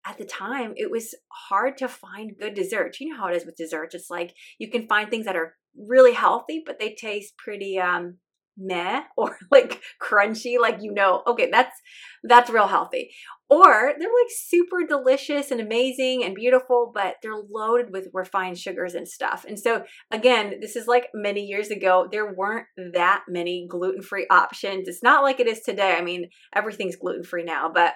at 0.04 0.18
the 0.18 0.24
time, 0.24 0.72
it 0.76 0.90
was 0.90 1.14
hard 1.48 1.78
to 1.78 1.88
find 1.88 2.32
good 2.38 2.54
desserts. 2.54 3.00
You 3.00 3.10
know 3.10 3.16
how 3.16 3.28
it 3.28 3.36
is 3.36 3.46
with 3.46 3.56
desserts. 3.56 3.94
It's 3.94 4.10
like 4.10 4.34
you 4.58 4.68
can 4.68 4.88
find 4.88 5.08
things 5.08 5.26
that 5.26 5.36
are 5.36 5.54
really 5.88 6.12
healthy, 6.12 6.62
but 6.66 6.78
they 6.78 6.94
taste 6.94 7.38
pretty 7.38 7.78
um 7.78 8.18
meh 8.62 9.02
or 9.16 9.38
like 9.50 9.82
crunchy 10.00 10.58
like 10.60 10.78
you 10.80 10.92
know 10.92 11.22
okay 11.26 11.48
that's 11.50 11.80
that's 12.24 12.50
real 12.50 12.66
healthy 12.66 13.10
or 13.50 13.92
they're 13.98 14.08
like 14.08 14.30
super 14.30 14.86
delicious 14.86 15.50
and 15.50 15.60
amazing 15.60 16.24
and 16.24 16.34
beautiful 16.34 16.90
but 16.94 17.16
they're 17.22 17.42
loaded 17.50 17.92
with 17.92 18.08
refined 18.12 18.58
sugars 18.58 18.94
and 18.94 19.08
stuff 19.08 19.44
and 19.46 19.58
so 19.58 19.84
again 20.10 20.54
this 20.60 20.76
is 20.76 20.86
like 20.86 21.08
many 21.14 21.42
years 21.42 21.70
ago 21.70 22.08
there 22.10 22.32
weren't 22.32 22.66
that 22.94 23.22
many 23.28 23.66
gluten-free 23.68 24.26
options 24.30 24.88
it's 24.88 25.02
not 25.02 25.22
like 25.22 25.40
it 25.40 25.48
is 25.48 25.60
today 25.60 25.96
i 25.98 26.02
mean 26.02 26.28
everything's 26.54 26.96
gluten-free 26.96 27.44
now 27.44 27.70
but 27.72 27.94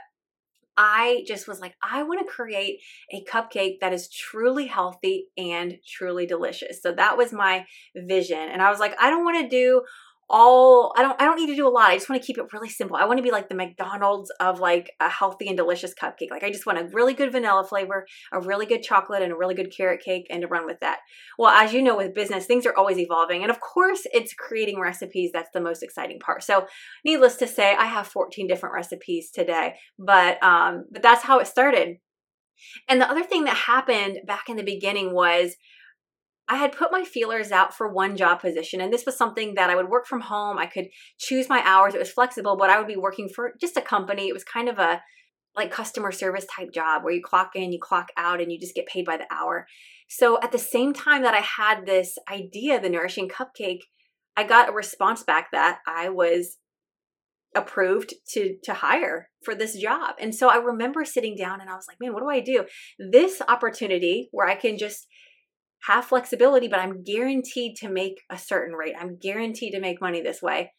I 0.77 1.25
just 1.27 1.49
was 1.49 1.61
like, 1.61 1.75
I 1.83 2.03
want 2.03 2.21
to 2.21 2.31
create 2.31 2.81
a 3.11 3.25
cupcake 3.25 3.77
that 3.81 3.93
is 3.93 4.11
truly 4.11 4.67
healthy 4.67 5.29
and 5.39 5.77
truly 5.89 6.27
delicious. 6.27 6.83
So 6.83 6.93
that 6.93 7.17
was 7.17 7.33
my 7.33 7.65
vision. 7.95 8.39
And 8.39 8.61
I 8.61 8.71
was 8.71 8.79
like, 8.79 8.95
I 9.01 9.09
don't 9.09 9.25
want 9.25 9.41
to 9.41 9.49
do 9.49 9.83
all 10.29 10.93
I 10.97 11.03
don't 11.03 11.21
I 11.21 11.25
don't 11.25 11.37
need 11.37 11.47
to 11.49 11.55
do 11.55 11.69
a 11.69 11.71
lot. 11.71 11.91
I 11.91 11.97
just 11.97 12.09
want 12.09 12.21
to 12.21 12.27
keep 12.27 12.39
it 12.39 12.53
really 12.53 12.69
simple. 12.69 12.97
I 12.97 13.05
want 13.05 13.19
to 13.19 13.23
be 13.23 13.31
like 13.31 13.49
the 13.49 13.55
McDonald's 13.55 14.31
of 14.41 14.59
like 14.59 14.91
a 15.01 15.09
healthy 15.09 15.47
and 15.47 15.57
delicious 15.57 15.95
cupcake. 15.95 16.31
Like 16.31 16.43
I 16.43 16.51
just 16.51 16.67
want 16.67 16.79
a 16.79 16.89
really 16.93 17.15
good 17.15 17.31
vanilla 17.31 17.65
flavor, 17.65 18.07
a 18.33 18.41
really 18.41 18.67
good 18.67 18.83
chocolate 18.83 19.23
and 19.23 19.33
a 19.33 19.37
really 19.37 19.55
good 19.55 19.73
carrot 19.77 20.01
cake 20.05 20.27
and 20.31 20.43
to 20.43 20.49
run 20.49 20.67
with 20.67 20.81
that. 20.81 20.99
Well, 21.39 21.51
as 21.51 21.73
you 21.73 21.81
know 21.81 21.97
with 21.97 22.15
business, 22.15 22.47
things 22.47 22.67
are 22.67 22.77
always 22.77 22.99
evolving. 22.99 23.43
And 23.43 23.51
of 23.51 23.61
course, 23.61 24.07
it's 24.13 24.35
creating 24.35 24.81
recipes 24.81 25.31
that's 25.33 25.51
the 25.55 25.61
most 25.61 25.83
exciting 25.83 26.19
part. 26.19 26.43
So, 26.43 26.67
needless 27.05 27.37
to 27.37 27.47
say, 27.47 27.75
I 27.77 27.87
have 27.87 28.09
14 28.09 28.49
different 28.49 28.75
recipes 28.75 29.31
today, 29.31 29.75
but 29.99 30.43
um 30.43 30.87
but 30.91 31.03
that's 31.03 31.23
how 31.23 31.39
it 31.39 31.47
started. 31.47 31.99
And 32.89 33.01
the 33.01 33.11
other 33.11 33.23
thing 33.25 33.45
that 33.45 33.57
happened 33.57 34.21
back 34.27 34.49
in 34.49 34.57
the 34.57 34.63
beginning 34.63 35.13
was 35.13 35.57
I 36.49 36.57
had 36.57 36.77
put 36.77 36.93
my 36.93 37.05
feelers 37.05 37.51
out 37.51 37.75
for 37.75 37.89
one 37.89 38.17
job 38.17 38.41
position, 38.41 38.81
and 38.81 38.93
this 38.93 39.05
was 39.05 39.17
something 39.17 39.55
that 39.55 39.69
I 39.69 39.75
would 39.75 39.89
work 39.89 40.07
from 40.07 40.21
home. 40.21 40.59
I 40.59 40.67
could 40.67 40.87
choose 41.19 41.49
my 41.49 41.61
hours. 41.65 41.95
It 41.95 41.99
was 41.99 42.11
flexible, 42.11 42.57
but 42.57 42.71
I 42.71 42.79
would 42.79 42.87
be 42.87 42.97
working 42.97 43.29
for 43.29 43.55
just 43.61 43.77
a 43.77 43.83
company. 43.83 44.29
It 44.29 44.35
was 44.35 44.45
kind 44.45 44.69
of 44.69 44.79
a 44.79 45.03
like 45.57 45.71
customer 45.71 46.13
service 46.13 46.47
type 46.55 46.71
job 46.73 47.03
where 47.03 47.15
you 47.15 47.23
clock 47.23 47.53
in, 47.55 47.73
you 47.73 47.81
clock 47.81 48.11
out, 48.17 48.41
and 48.41 48.53
you 48.53 48.61
just 48.61 48.75
get 48.75 48.87
paid 48.87 49.07
by 49.07 49.17
the 49.17 49.27
hour. 49.33 49.67
So 50.09 50.41
at 50.41 50.53
the 50.53 50.59
same 50.59 50.93
time 50.93 51.23
that 51.23 51.35
I 51.35 51.41
had 51.41 51.85
this 51.85 52.17
idea, 52.31 52.81
the 52.81 52.91
nourishing 52.91 53.29
cupcake, 53.29 53.81
I 54.37 54.45
got 54.45 54.69
a 54.69 54.73
response 54.73 55.25
back 55.25 55.51
that 55.53 55.79
I 55.87 56.11
was 56.11 56.59
approved 57.57 58.13
to 58.29 58.57
to 58.63 58.75
hire 58.75 59.31
for 59.43 59.55
this 59.55 59.77
job. 59.77 60.15
And 60.21 60.35
so 60.35 60.49
I 60.49 60.57
remember 60.57 61.05
sitting 61.05 61.35
down 61.35 61.61
and 61.61 61.71
I 61.71 61.75
was 61.75 61.87
like, 61.89 61.97
man, 62.01 62.13
what 62.13 62.21
do 62.21 62.29
I 62.29 62.41
do? 62.41 62.67
This 62.99 63.43
opportunity 63.49 64.29
where 64.31 64.47
I 64.47 64.55
can 64.55 64.79
just 64.79 65.09
have 65.87 66.05
flexibility, 66.05 66.69
but 66.69 66.81
I'm 66.81 67.03
guaranteed 67.03 67.77
to 67.77 67.89
make 67.89 68.21
a 68.31 68.39
certain 68.39 68.75
rate. 68.75 68.95
I'm 68.99 69.19
guaranteed 69.19 69.73
to 69.73 69.81
make 69.81 70.01
money 70.01 70.21
this 70.21 70.43
way. 70.43 70.73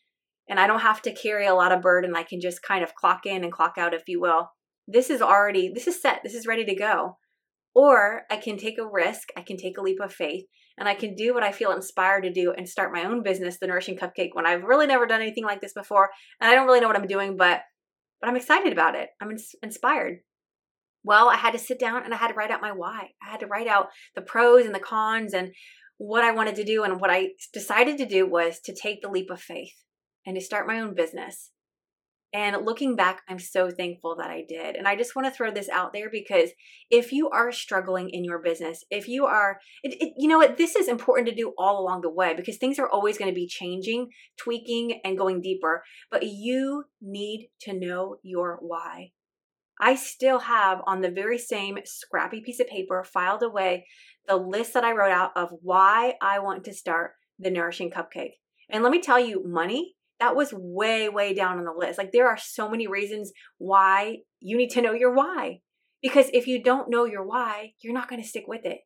And 0.49 0.59
I 0.59 0.67
don't 0.67 0.81
have 0.81 1.01
to 1.03 1.13
carry 1.13 1.45
a 1.45 1.55
lot 1.55 1.71
of 1.71 1.81
burden. 1.81 2.15
I 2.15 2.23
can 2.23 2.39
just 2.41 2.61
kind 2.61 2.83
of 2.83 2.95
clock 2.95 3.25
in 3.25 3.43
and 3.43 3.51
clock 3.51 3.73
out, 3.77 3.93
if 3.93 4.03
you 4.07 4.19
will. 4.19 4.49
This 4.87 5.09
is 5.09 5.21
already, 5.21 5.71
this 5.73 5.87
is 5.87 6.01
set. 6.01 6.21
This 6.23 6.33
is 6.33 6.47
ready 6.47 6.65
to 6.65 6.75
go. 6.75 7.17
Or 7.75 8.23
I 8.31 8.37
can 8.37 8.57
take 8.57 8.77
a 8.77 8.87
risk. 8.87 9.29
I 9.37 9.41
can 9.41 9.57
take 9.57 9.77
a 9.77 9.81
leap 9.81 9.99
of 10.01 10.13
faith 10.13 10.45
and 10.77 10.87
I 10.87 10.93
can 10.93 11.15
do 11.15 11.33
what 11.33 11.43
I 11.43 11.51
feel 11.51 11.71
inspired 11.71 12.21
to 12.23 12.31
do 12.31 12.53
and 12.55 12.67
start 12.67 12.93
my 12.93 13.03
own 13.03 13.23
business, 13.23 13.57
the 13.59 13.67
Nourishing 13.67 13.97
Cupcake, 13.97 14.29
when 14.33 14.45
I've 14.45 14.63
really 14.63 14.87
never 14.87 15.05
done 15.05 15.21
anything 15.21 15.43
like 15.43 15.61
this 15.61 15.73
before. 15.73 16.09
And 16.39 16.49
I 16.49 16.55
don't 16.55 16.67
really 16.67 16.79
know 16.79 16.87
what 16.87 16.97
I'm 16.97 17.07
doing, 17.07 17.35
but 17.37 17.61
but 18.19 18.29
I'm 18.29 18.35
excited 18.35 18.73
about 18.73 18.95
it. 18.95 19.09
I'm 19.21 19.35
inspired. 19.61 20.19
Well, 21.03 21.29
I 21.29 21.37
had 21.37 21.51
to 21.51 21.59
sit 21.59 21.79
down 21.79 22.03
and 22.03 22.13
I 22.13 22.17
had 22.17 22.29
to 22.29 22.33
write 22.33 22.51
out 22.51 22.61
my 22.61 22.71
why. 22.71 23.11
I 23.21 23.29
had 23.29 23.39
to 23.41 23.47
write 23.47 23.67
out 23.67 23.89
the 24.15 24.21
pros 24.21 24.65
and 24.65 24.75
the 24.75 24.79
cons 24.79 25.33
and 25.33 25.53
what 25.97 26.23
I 26.23 26.31
wanted 26.31 26.55
to 26.55 26.63
do. 26.63 26.83
And 26.83 26.99
what 26.99 27.09
I 27.09 27.29
decided 27.53 27.97
to 27.97 28.05
do 28.05 28.27
was 28.27 28.59
to 28.65 28.75
take 28.75 29.01
the 29.01 29.09
leap 29.09 29.29
of 29.29 29.41
faith 29.41 29.83
and 30.25 30.35
to 30.35 30.41
start 30.41 30.67
my 30.67 30.79
own 30.79 30.93
business. 30.93 31.51
And 32.33 32.65
looking 32.65 32.97
back, 32.97 33.21
I'm 33.29 33.39
so 33.39 33.71
thankful 33.71 34.17
that 34.17 34.29
I 34.29 34.43
did. 34.47 34.75
And 34.75 34.85
I 34.85 34.97
just 34.97 35.15
want 35.15 35.27
to 35.27 35.31
throw 35.31 35.49
this 35.49 35.69
out 35.69 35.93
there 35.93 36.09
because 36.11 36.49
if 36.91 37.13
you 37.13 37.29
are 37.29 37.53
struggling 37.53 38.09
in 38.09 38.25
your 38.25 38.39
business, 38.39 38.83
if 38.91 39.07
you 39.07 39.25
are, 39.25 39.59
it, 39.81 39.95
it, 40.01 40.13
you 40.17 40.27
know 40.27 40.37
what, 40.37 40.57
this 40.57 40.75
is 40.75 40.89
important 40.89 41.29
to 41.29 41.35
do 41.35 41.53
all 41.57 41.79
along 41.79 42.01
the 42.01 42.11
way 42.11 42.33
because 42.35 42.57
things 42.57 42.79
are 42.79 42.89
always 42.89 43.17
going 43.17 43.31
to 43.31 43.35
be 43.35 43.47
changing, 43.47 44.09
tweaking, 44.37 44.99
and 45.05 45.17
going 45.17 45.41
deeper. 45.41 45.83
But 46.11 46.23
you 46.23 46.83
need 47.01 47.47
to 47.61 47.73
know 47.73 48.17
your 48.23 48.59
why. 48.61 49.11
I 49.79 49.95
still 49.95 50.39
have 50.39 50.81
on 50.87 51.01
the 51.01 51.11
very 51.11 51.37
same 51.37 51.77
scrappy 51.85 52.41
piece 52.41 52.59
of 52.59 52.67
paper 52.67 53.03
filed 53.03 53.43
away 53.43 53.85
the 54.27 54.37
list 54.37 54.73
that 54.73 54.83
I 54.83 54.93
wrote 54.93 55.11
out 55.11 55.31
of 55.35 55.49
why 55.61 56.15
I 56.21 56.39
want 56.39 56.63
to 56.65 56.73
start 56.73 57.11
the 57.39 57.51
Nourishing 57.51 57.91
Cupcake. 57.91 58.33
And 58.69 58.83
let 58.83 58.91
me 58.91 59.01
tell 59.01 59.19
you, 59.19 59.43
money, 59.45 59.95
that 60.19 60.35
was 60.35 60.53
way, 60.53 61.09
way 61.09 61.33
down 61.33 61.59
on 61.59 61.65
the 61.65 61.73
list. 61.77 61.97
Like 61.97 62.11
there 62.11 62.27
are 62.27 62.37
so 62.37 62.69
many 62.69 62.87
reasons 62.87 63.31
why 63.57 64.17
you 64.39 64.57
need 64.57 64.71
to 64.71 64.81
know 64.81 64.93
your 64.93 65.13
why. 65.13 65.59
Because 66.01 66.29
if 66.33 66.47
you 66.47 66.61
don't 66.61 66.89
know 66.89 67.05
your 67.05 67.25
why, 67.25 67.73
you're 67.81 67.93
not 67.93 68.09
going 68.09 68.21
to 68.21 68.27
stick 68.27 68.45
with 68.47 68.65
it. 68.65 68.79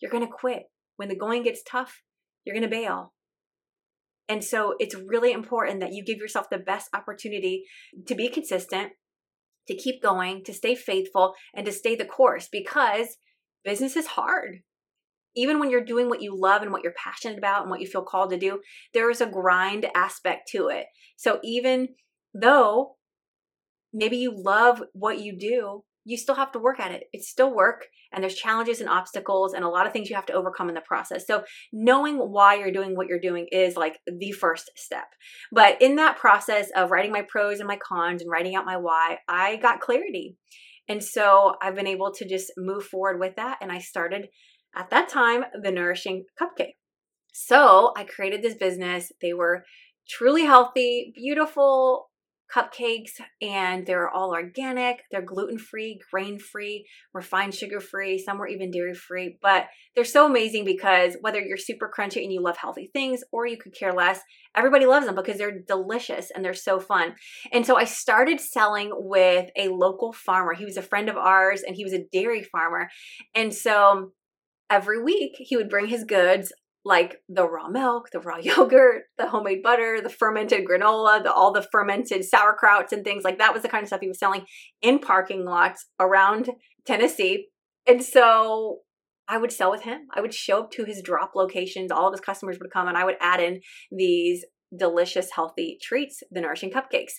You're 0.00 0.10
going 0.10 0.26
to 0.26 0.32
quit. 0.32 0.64
When 0.96 1.08
the 1.08 1.16
going 1.16 1.42
gets 1.42 1.62
tough, 1.62 2.02
you're 2.44 2.54
going 2.54 2.68
to 2.68 2.76
bail. 2.76 3.12
And 4.28 4.44
so 4.44 4.74
it's 4.78 4.94
really 4.94 5.32
important 5.32 5.80
that 5.80 5.92
you 5.92 6.04
give 6.04 6.18
yourself 6.18 6.50
the 6.50 6.58
best 6.58 6.88
opportunity 6.94 7.64
to 8.06 8.14
be 8.14 8.28
consistent, 8.28 8.92
to 9.68 9.76
keep 9.76 10.02
going, 10.02 10.42
to 10.44 10.52
stay 10.52 10.74
faithful, 10.74 11.34
and 11.54 11.64
to 11.66 11.72
stay 11.72 11.94
the 11.94 12.04
course 12.04 12.48
because 12.50 13.16
business 13.64 13.96
is 13.96 14.08
hard. 14.08 14.60
Even 15.36 15.60
when 15.60 15.70
you're 15.70 15.84
doing 15.84 16.08
what 16.08 16.22
you 16.22 16.34
love 16.36 16.62
and 16.62 16.72
what 16.72 16.82
you're 16.82 16.94
passionate 16.94 17.38
about 17.38 17.62
and 17.62 17.70
what 17.70 17.80
you 17.80 17.86
feel 17.86 18.02
called 18.02 18.30
to 18.30 18.38
do, 18.38 18.60
there 18.92 19.10
is 19.10 19.20
a 19.20 19.26
grind 19.26 19.86
aspect 19.94 20.48
to 20.50 20.68
it. 20.68 20.86
So 21.16 21.38
even 21.44 21.88
though 22.34 22.96
maybe 23.92 24.16
you 24.16 24.32
love 24.34 24.82
what 24.92 25.20
you 25.20 25.38
do, 25.38 25.84
you 26.08 26.16
still 26.16 26.36
have 26.36 26.50
to 26.52 26.58
work 26.58 26.80
at 26.80 26.90
it. 26.90 27.04
It's 27.12 27.28
still 27.28 27.54
work 27.54 27.84
and 28.14 28.24
there's 28.24 28.34
challenges 28.34 28.80
and 28.80 28.88
obstacles 28.88 29.52
and 29.52 29.62
a 29.62 29.68
lot 29.68 29.86
of 29.86 29.92
things 29.92 30.08
you 30.08 30.16
have 30.16 30.24
to 30.26 30.32
overcome 30.32 30.70
in 30.70 30.74
the 30.74 30.80
process. 30.80 31.26
So 31.26 31.42
knowing 31.70 32.16
why 32.16 32.54
you're 32.54 32.72
doing 32.72 32.96
what 32.96 33.08
you're 33.08 33.20
doing 33.20 33.46
is 33.52 33.76
like 33.76 33.98
the 34.06 34.32
first 34.32 34.70
step. 34.74 35.04
But 35.52 35.82
in 35.82 35.96
that 35.96 36.16
process 36.16 36.70
of 36.74 36.90
writing 36.90 37.12
my 37.12 37.26
pros 37.28 37.58
and 37.58 37.68
my 37.68 37.76
cons 37.76 38.22
and 38.22 38.30
writing 38.30 38.56
out 38.56 38.64
my 38.64 38.78
why, 38.78 39.18
I 39.28 39.56
got 39.56 39.80
clarity. 39.80 40.38
And 40.88 41.04
so 41.04 41.56
I've 41.60 41.74
been 41.74 41.86
able 41.86 42.10
to 42.14 42.26
just 42.26 42.52
move 42.56 42.84
forward 42.84 43.20
with 43.20 43.36
that 43.36 43.58
and 43.60 43.70
I 43.70 43.78
started 43.78 44.28
at 44.74 44.88
that 44.88 45.10
time, 45.10 45.44
the 45.62 45.70
Nourishing 45.70 46.24
Cupcake. 46.40 46.76
So 47.34 47.92
I 47.98 48.04
created 48.04 48.40
this 48.40 48.54
business. 48.54 49.12
They 49.20 49.34
were 49.34 49.64
truly 50.08 50.46
healthy, 50.46 51.12
beautiful 51.14 52.08
cupcakes, 52.54 53.12
and 53.42 53.86
they're 53.86 54.08
all 54.08 54.32
organic. 54.32 55.02
They're 55.10 55.22
gluten 55.22 55.58
free, 55.58 56.00
grain 56.10 56.38
free, 56.38 56.86
refined 57.12 57.54
sugar 57.54 57.80
free. 57.80 58.18
Some 58.18 58.38
were 58.38 58.48
even 58.48 58.70
dairy 58.70 58.94
free. 58.94 59.38
But 59.40 59.66
they're 59.94 60.04
so 60.04 60.26
amazing 60.26 60.64
because 60.64 61.16
whether 61.20 61.40
you're 61.40 61.56
super 61.56 61.90
crunchy 61.94 62.22
and 62.22 62.32
you 62.32 62.42
love 62.42 62.56
healthy 62.56 62.90
things 62.92 63.22
or 63.32 63.46
you 63.46 63.56
could 63.56 63.74
care 63.74 63.92
less, 63.92 64.20
everybody 64.56 64.86
loves 64.86 65.06
them 65.06 65.14
because 65.14 65.38
they're 65.38 65.60
delicious 65.66 66.30
and 66.34 66.44
they're 66.44 66.54
so 66.54 66.80
fun. 66.80 67.14
And 67.52 67.66
so 67.66 67.76
I 67.76 67.84
started 67.84 68.40
selling 68.40 68.90
with 68.92 69.50
a 69.56 69.68
local 69.68 70.12
farmer. 70.12 70.54
He 70.54 70.64
was 70.64 70.76
a 70.76 70.82
friend 70.82 71.08
of 71.08 71.16
ours 71.16 71.62
and 71.66 71.76
he 71.76 71.84
was 71.84 71.92
a 71.92 72.04
dairy 72.12 72.42
farmer. 72.42 72.88
And 73.34 73.54
so 73.54 74.12
every 74.70 75.02
week 75.02 75.32
he 75.38 75.56
would 75.56 75.68
bring 75.68 75.86
his 75.86 76.04
goods 76.04 76.52
like 76.84 77.16
the 77.28 77.48
raw 77.48 77.68
milk, 77.68 78.08
the 78.12 78.20
raw 78.20 78.36
yogurt, 78.40 79.04
the 79.18 79.28
homemade 79.28 79.62
butter, 79.62 80.00
the 80.00 80.08
fermented 80.08 80.64
granola, 80.66 81.22
the, 81.22 81.32
all 81.32 81.52
the 81.52 81.66
fermented 81.70 82.22
sauerkrauts 82.22 82.92
and 82.92 83.04
things 83.04 83.24
like 83.24 83.38
that 83.38 83.52
was 83.52 83.62
the 83.62 83.68
kind 83.68 83.82
of 83.82 83.88
stuff 83.88 84.00
he 84.00 84.08
was 84.08 84.18
selling 84.18 84.44
in 84.82 84.98
parking 84.98 85.44
lots 85.44 85.86
around 86.00 86.50
Tennessee. 86.86 87.48
And 87.86 88.02
so 88.02 88.80
I 89.28 89.38
would 89.38 89.52
sell 89.52 89.70
with 89.70 89.82
him. 89.82 90.08
I 90.14 90.20
would 90.20 90.34
show 90.34 90.60
up 90.60 90.70
to 90.72 90.84
his 90.84 91.02
drop 91.02 91.32
locations. 91.34 91.92
All 91.92 92.08
of 92.08 92.14
his 92.14 92.20
customers 92.20 92.58
would 92.60 92.72
come 92.72 92.88
and 92.88 92.96
I 92.96 93.04
would 93.04 93.16
add 93.20 93.40
in 93.40 93.60
these 93.90 94.44
delicious, 94.76 95.30
healthy 95.34 95.78
treats, 95.82 96.22
the 96.30 96.40
nourishing 96.40 96.70
cupcakes. 96.70 97.12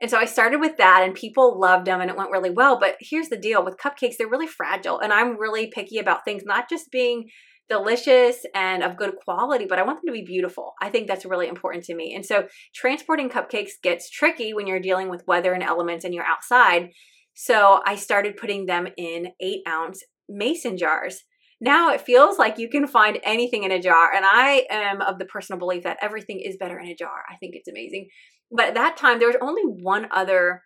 And 0.00 0.10
so 0.10 0.18
I 0.18 0.24
started 0.24 0.60
with 0.60 0.76
that 0.78 1.02
and 1.04 1.14
people 1.14 1.58
loved 1.58 1.86
them 1.86 2.00
and 2.00 2.10
it 2.10 2.16
went 2.16 2.30
really 2.30 2.50
well. 2.50 2.78
But 2.78 2.96
here's 3.00 3.28
the 3.28 3.36
deal 3.36 3.64
with 3.64 3.78
cupcakes, 3.78 4.16
they're 4.18 4.28
really 4.28 4.46
fragile. 4.46 4.98
And 4.98 5.12
I'm 5.12 5.38
really 5.38 5.68
picky 5.68 5.98
about 5.98 6.24
things 6.24 6.42
not 6.44 6.68
just 6.68 6.90
being 6.90 7.28
delicious 7.68 8.44
and 8.54 8.82
of 8.82 8.96
good 8.96 9.16
quality, 9.24 9.66
but 9.66 9.78
I 9.78 9.82
want 9.82 10.00
them 10.00 10.12
to 10.12 10.20
be 10.20 10.24
beautiful. 10.24 10.74
I 10.82 10.90
think 10.90 11.06
that's 11.06 11.24
really 11.24 11.48
important 11.48 11.84
to 11.84 11.94
me. 11.94 12.14
And 12.14 12.24
so 12.24 12.46
transporting 12.74 13.30
cupcakes 13.30 13.72
gets 13.82 14.10
tricky 14.10 14.52
when 14.52 14.66
you're 14.66 14.80
dealing 14.80 15.08
with 15.08 15.26
weather 15.26 15.52
and 15.52 15.62
elements 15.62 16.04
and 16.04 16.12
you're 16.12 16.24
outside. 16.24 16.90
So 17.34 17.80
I 17.86 17.96
started 17.96 18.36
putting 18.36 18.66
them 18.66 18.88
in 18.96 19.28
eight 19.40 19.62
ounce 19.66 20.04
mason 20.28 20.76
jars. 20.76 21.24
Now 21.60 21.92
it 21.92 22.00
feels 22.00 22.38
like 22.38 22.58
you 22.58 22.68
can 22.68 22.86
find 22.86 23.18
anything 23.24 23.64
in 23.64 23.72
a 23.72 23.80
jar. 23.80 24.12
And 24.14 24.24
I 24.26 24.66
am 24.70 25.00
of 25.00 25.18
the 25.18 25.24
personal 25.24 25.58
belief 25.58 25.84
that 25.84 25.98
everything 26.02 26.40
is 26.40 26.56
better 26.58 26.78
in 26.78 26.88
a 26.88 26.94
jar. 26.94 27.24
I 27.30 27.36
think 27.36 27.54
it's 27.54 27.68
amazing. 27.68 28.08
But 28.50 28.68
at 28.68 28.74
that 28.74 28.96
time, 28.96 29.18
there 29.18 29.28
was 29.28 29.36
only 29.40 29.62
one 29.62 30.06
other 30.10 30.62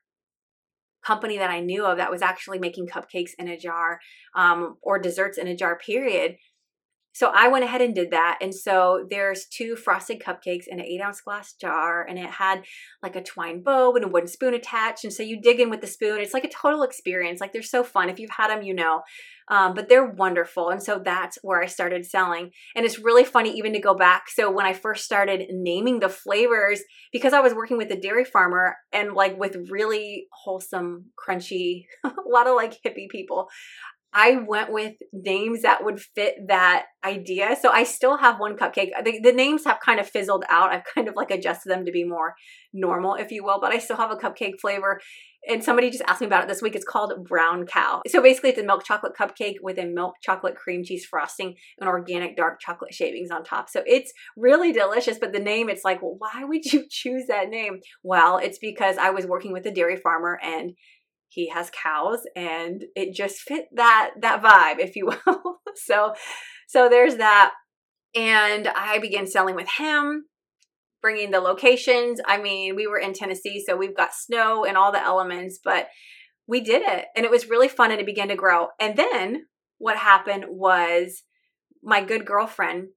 company 1.04 1.38
that 1.38 1.50
I 1.50 1.60
knew 1.60 1.86
of 1.86 1.98
that 1.98 2.10
was 2.10 2.22
actually 2.22 2.58
making 2.58 2.86
cupcakes 2.86 3.30
in 3.38 3.48
a 3.48 3.56
jar 3.56 3.98
um, 4.36 4.76
or 4.82 4.98
desserts 4.98 5.38
in 5.38 5.46
a 5.46 5.56
jar, 5.56 5.78
period. 5.78 6.36
So 7.18 7.32
I 7.34 7.48
went 7.48 7.64
ahead 7.64 7.80
and 7.80 7.96
did 7.96 8.12
that. 8.12 8.38
And 8.40 8.54
so 8.54 9.04
there's 9.10 9.46
two 9.46 9.74
frosted 9.74 10.20
cupcakes 10.20 10.68
in 10.68 10.78
an 10.78 10.86
eight 10.86 11.00
ounce 11.00 11.20
glass 11.20 11.52
jar, 11.52 12.06
and 12.08 12.16
it 12.16 12.30
had 12.30 12.62
like 13.02 13.16
a 13.16 13.22
twine 13.24 13.60
bow 13.60 13.96
and 13.96 14.04
a 14.04 14.08
wooden 14.08 14.28
spoon 14.28 14.54
attached. 14.54 15.02
And 15.02 15.12
so 15.12 15.24
you 15.24 15.40
dig 15.40 15.58
in 15.58 15.68
with 15.68 15.80
the 15.80 15.88
spoon. 15.88 16.20
It's 16.20 16.32
like 16.32 16.44
a 16.44 16.48
total 16.48 16.84
experience. 16.84 17.40
Like 17.40 17.52
they're 17.52 17.60
so 17.60 17.82
fun. 17.82 18.08
If 18.08 18.20
you've 18.20 18.30
had 18.30 18.50
them, 18.50 18.62
you 18.62 18.72
know. 18.72 19.02
Um, 19.48 19.74
but 19.74 19.88
they're 19.88 20.06
wonderful. 20.06 20.68
And 20.68 20.80
so 20.80 21.00
that's 21.02 21.38
where 21.42 21.60
I 21.60 21.66
started 21.66 22.06
selling. 22.06 22.50
And 22.76 22.86
it's 22.86 23.00
really 23.00 23.24
funny 23.24 23.50
even 23.56 23.72
to 23.72 23.80
go 23.80 23.94
back. 23.94 24.28
So 24.28 24.50
when 24.52 24.66
I 24.66 24.74
first 24.74 25.04
started 25.04 25.46
naming 25.50 25.98
the 25.98 26.08
flavors, 26.08 26.82
because 27.12 27.32
I 27.32 27.40
was 27.40 27.54
working 27.54 27.78
with 27.78 27.90
a 27.90 27.98
dairy 27.98 28.26
farmer 28.26 28.76
and 28.92 29.14
like 29.14 29.38
with 29.38 29.56
really 29.70 30.28
wholesome, 30.32 31.06
crunchy, 31.18 31.86
a 32.04 32.12
lot 32.28 32.46
of 32.46 32.54
like 32.54 32.80
hippie 32.82 33.08
people, 33.08 33.48
I 34.12 34.36
went 34.46 34.72
with 34.72 34.94
names 35.12 35.62
that 35.62 35.84
would 35.84 36.00
fit 36.00 36.34
that 36.48 36.86
idea. 37.04 37.56
So 37.60 37.70
I 37.70 37.84
still 37.84 38.16
have 38.16 38.40
one 38.40 38.56
cupcake. 38.56 38.90
The, 39.04 39.20
the, 39.22 39.32
names 39.32 39.64
have 39.64 39.78
kind 39.84 40.00
of 40.00 40.08
fizzled 40.08 40.44
out. 40.48 40.72
I've 40.72 40.84
kind 40.94 41.08
of 41.08 41.14
like 41.14 41.30
adjusted 41.30 41.70
them 41.70 41.84
to 41.84 41.92
be 41.92 42.04
more 42.04 42.34
normal, 42.72 43.14
if 43.14 43.30
you 43.30 43.44
will, 43.44 43.60
but 43.60 43.72
I 43.72 43.78
still 43.78 43.96
have 43.96 44.10
a 44.10 44.16
cupcake 44.16 44.60
flavor. 44.60 45.00
And 45.46 45.62
somebody 45.62 45.90
just 45.90 46.02
asked 46.06 46.20
me 46.20 46.26
about 46.26 46.42
it 46.42 46.48
this 46.48 46.60
week. 46.60 46.74
It's 46.74 46.84
called 46.84 47.12
Brown 47.24 47.64
Cow. 47.64 48.02
So 48.08 48.20
basically, 48.20 48.50
it's 48.50 48.58
a 48.58 48.64
milk 48.64 48.84
chocolate 48.84 49.12
cupcake 49.18 49.56
with 49.62 49.78
a 49.78 49.86
milk 49.86 50.14
chocolate 50.20 50.56
cream 50.56 50.82
cheese 50.82 51.06
frosting 51.06 51.54
and 51.78 51.88
organic 51.88 52.36
dark 52.36 52.60
chocolate 52.60 52.92
shavings 52.92 53.30
on 53.30 53.44
top. 53.44 53.68
So 53.68 53.82
it's 53.86 54.12
really 54.36 54.72
delicious. 54.72 55.18
But 55.18 55.32
the 55.32 55.38
name, 55.38 55.68
it's 55.68 55.84
like, 55.84 56.02
well, 56.02 56.16
why 56.18 56.42
would 56.44 56.64
you 56.64 56.84
choose 56.90 57.26
that 57.28 57.50
name? 57.50 57.80
Well, 58.02 58.38
it's 58.38 58.58
because 58.58 58.98
I 58.98 59.10
was 59.10 59.26
working 59.26 59.52
with 59.52 59.64
a 59.66 59.70
dairy 59.70 59.96
farmer 59.96 60.38
and 60.42 60.72
he 61.28 61.48
has 61.50 61.70
cows 61.70 62.20
and 62.34 62.84
it 62.96 63.14
just 63.14 63.40
fit 63.40 63.66
that 63.74 64.12
that 64.20 64.42
vibe 64.42 64.82
if 64.82 64.96
you 64.96 65.06
will. 65.26 65.60
So 65.76 66.14
so 66.66 66.88
there's 66.88 67.16
that. 67.16 67.52
And 68.14 68.68
i 68.68 68.98
began 68.98 69.26
selling 69.26 69.54
with 69.54 69.68
him 69.78 70.24
bringing 71.02 71.30
the 71.30 71.40
locations. 71.40 72.20
I 72.26 72.38
mean 72.38 72.74
we 72.74 72.86
were 72.86 72.98
in 72.98 73.12
tennessee 73.12 73.62
so 73.64 73.76
we've 73.76 73.96
got 73.96 74.14
snow 74.14 74.64
and 74.64 74.76
all 74.76 74.92
the 74.92 75.02
elements 75.02 75.58
but 75.62 75.88
we 76.46 76.60
did 76.60 76.82
it 76.82 77.06
and 77.14 77.24
it 77.24 77.30
was 77.30 77.50
really 77.50 77.68
fun 77.68 77.90
and 77.90 78.00
it 78.00 78.06
began 78.06 78.28
to 78.28 78.36
grow. 78.36 78.68
And 78.80 78.96
then 78.96 79.44
what 79.76 79.96
happened 79.96 80.46
was 80.48 81.22
my 81.82 82.02
good 82.02 82.24
girlfriend 82.24 82.88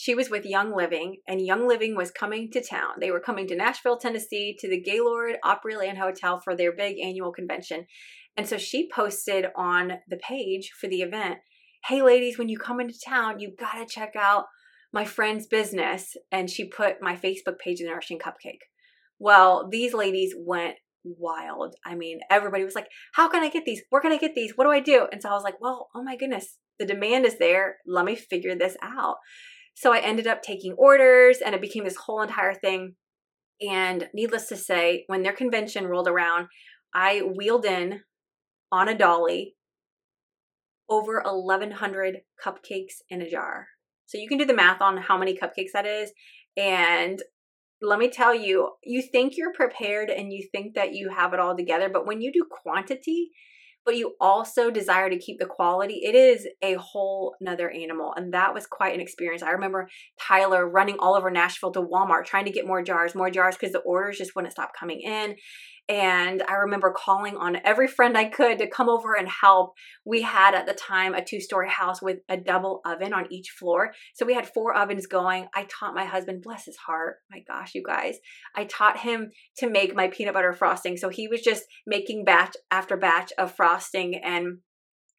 she 0.00 0.14
was 0.14 0.30
with 0.30 0.46
Young 0.46 0.74
Living, 0.74 1.18
and 1.28 1.44
Young 1.44 1.68
Living 1.68 1.94
was 1.94 2.10
coming 2.10 2.50
to 2.52 2.64
town. 2.64 2.92
They 2.98 3.10
were 3.10 3.20
coming 3.20 3.46
to 3.48 3.54
Nashville, 3.54 3.98
Tennessee, 3.98 4.56
to 4.58 4.66
the 4.66 4.80
Gaylord 4.80 5.36
Opryland 5.44 5.98
Hotel 5.98 6.40
for 6.42 6.56
their 6.56 6.74
big 6.74 6.98
annual 6.98 7.32
convention. 7.32 7.84
And 8.34 8.48
so 8.48 8.56
she 8.56 8.88
posted 8.90 9.48
on 9.54 9.98
the 10.08 10.16
page 10.16 10.70
for 10.80 10.88
the 10.88 11.02
event, 11.02 11.40
Hey, 11.84 12.00
ladies, 12.00 12.38
when 12.38 12.48
you 12.48 12.56
come 12.58 12.80
into 12.80 12.94
town, 13.06 13.40
you 13.40 13.52
got 13.54 13.74
to 13.74 13.84
check 13.84 14.14
out 14.18 14.46
my 14.90 15.04
friend's 15.04 15.46
business. 15.46 16.16
And 16.32 16.48
she 16.48 16.64
put 16.64 17.02
my 17.02 17.14
Facebook 17.14 17.58
page, 17.62 17.80
in 17.80 17.84
The 17.84 17.90
Nourishing 17.90 18.18
Cupcake. 18.18 18.64
Well, 19.18 19.68
these 19.70 19.92
ladies 19.92 20.34
went 20.34 20.76
wild. 21.04 21.74
I 21.84 21.94
mean, 21.94 22.20
everybody 22.30 22.64
was 22.64 22.74
like, 22.74 22.88
How 23.16 23.28
can 23.28 23.42
I 23.42 23.50
get 23.50 23.66
these? 23.66 23.82
Where 23.90 24.00
can 24.00 24.12
I 24.12 24.16
get 24.16 24.34
these? 24.34 24.52
What 24.56 24.64
do 24.64 24.70
I 24.70 24.80
do? 24.80 25.08
And 25.12 25.20
so 25.20 25.28
I 25.28 25.34
was 25.34 25.44
like, 25.44 25.60
Well, 25.60 25.90
oh 25.94 26.02
my 26.02 26.16
goodness, 26.16 26.56
the 26.78 26.86
demand 26.86 27.26
is 27.26 27.36
there. 27.36 27.76
Let 27.86 28.06
me 28.06 28.16
figure 28.16 28.54
this 28.54 28.78
out. 28.82 29.16
So 29.80 29.94
I 29.94 30.00
ended 30.00 30.26
up 30.26 30.42
taking 30.42 30.74
orders 30.74 31.38
and 31.38 31.54
it 31.54 31.60
became 31.62 31.84
this 31.84 31.96
whole 31.96 32.20
entire 32.20 32.52
thing. 32.52 32.96
And 33.66 34.10
needless 34.12 34.46
to 34.48 34.56
say, 34.58 35.04
when 35.06 35.22
their 35.22 35.32
convention 35.32 35.86
rolled 35.86 36.06
around, 36.06 36.48
I 36.94 37.20
wheeled 37.20 37.64
in 37.64 38.02
on 38.70 38.90
a 38.90 38.98
dolly 38.98 39.56
over 40.90 41.22
1,100 41.24 42.18
cupcakes 42.44 42.96
in 43.08 43.22
a 43.22 43.30
jar. 43.30 43.68
So 44.04 44.18
you 44.18 44.28
can 44.28 44.36
do 44.36 44.44
the 44.44 44.52
math 44.52 44.82
on 44.82 44.98
how 44.98 45.16
many 45.16 45.34
cupcakes 45.34 45.72
that 45.72 45.86
is. 45.86 46.12
And 46.58 47.22
let 47.80 47.98
me 47.98 48.10
tell 48.10 48.34
you, 48.34 48.72
you 48.84 49.00
think 49.00 49.38
you're 49.38 49.54
prepared 49.54 50.10
and 50.10 50.30
you 50.30 50.46
think 50.52 50.74
that 50.74 50.92
you 50.92 51.08
have 51.16 51.32
it 51.32 51.40
all 51.40 51.56
together, 51.56 51.88
but 51.88 52.06
when 52.06 52.20
you 52.20 52.30
do 52.30 52.44
quantity, 52.50 53.30
but 53.84 53.96
you 53.96 54.14
also 54.20 54.70
desire 54.70 55.10
to 55.10 55.18
keep 55.18 55.38
the 55.38 55.46
quality, 55.46 56.00
it 56.04 56.14
is 56.14 56.46
a 56.62 56.74
whole 56.74 57.34
nother 57.40 57.70
animal. 57.70 58.12
And 58.16 58.32
that 58.34 58.54
was 58.54 58.66
quite 58.66 58.94
an 58.94 59.00
experience. 59.00 59.42
I 59.42 59.50
remember 59.50 59.88
Tyler 60.20 60.68
running 60.68 60.96
all 60.98 61.14
over 61.14 61.30
Nashville 61.30 61.72
to 61.72 61.82
Walmart 61.82 62.24
trying 62.24 62.44
to 62.44 62.50
get 62.50 62.66
more 62.66 62.82
jars, 62.82 63.14
more 63.14 63.30
jars 63.30 63.56
because 63.56 63.72
the 63.72 63.80
orders 63.80 64.18
just 64.18 64.34
wouldn't 64.36 64.52
stop 64.52 64.72
coming 64.78 65.00
in. 65.00 65.36
And 65.90 66.44
I 66.48 66.52
remember 66.54 66.94
calling 66.96 67.36
on 67.36 67.58
every 67.64 67.88
friend 67.88 68.16
I 68.16 68.26
could 68.26 68.58
to 68.58 68.70
come 68.70 68.88
over 68.88 69.16
and 69.16 69.28
help. 69.28 69.74
We 70.04 70.22
had 70.22 70.54
at 70.54 70.64
the 70.64 70.72
time 70.72 71.14
a 71.14 71.24
two 71.24 71.40
story 71.40 71.68
house 71.68 72.00
with 72.00 72.18
a 72.28 72.36
double 72.36 72.80
oven 72.86 73.12
on 73.12 73.26
each 73.28 73.50
floor. 73.50 73.92
So 74.14 74.24
we 74.24 74.34
had 74.34 74.46
four 74.46 74.72
ovens 74.72 75.08
going. 75.08 75.48
I 75.52 75.66
taught 75.68 75.96
my 75.96 76.04
husband, 76.04 76.42
bless 76.44 76.66
his 76.66 76.76
heart, 76.76 77.16
my 77.28 77.40
gosh, 77.40 77.72
you 77.74 77.82
guys, 77.84 78.18
I 78.54 78.66
taught 78.66 79.00
him 79.00 79.32
to 79.56 79.68
make 79.68 79.92
my 79.92 80.06
peanut 80.06 80.32
butter 80.32 80.52
frosting. 80.52 80.96
So 80.96 81.08
he 81.08 81.26
was 81.26 81.40
just 81.40 81.64
making 81.88 82.24
batch 82.24 82.54
after 82.70 82.96
batch 82.96 83.32
of 83.36 83.52
frosting. 83.52 84.14
And 84.14 84.58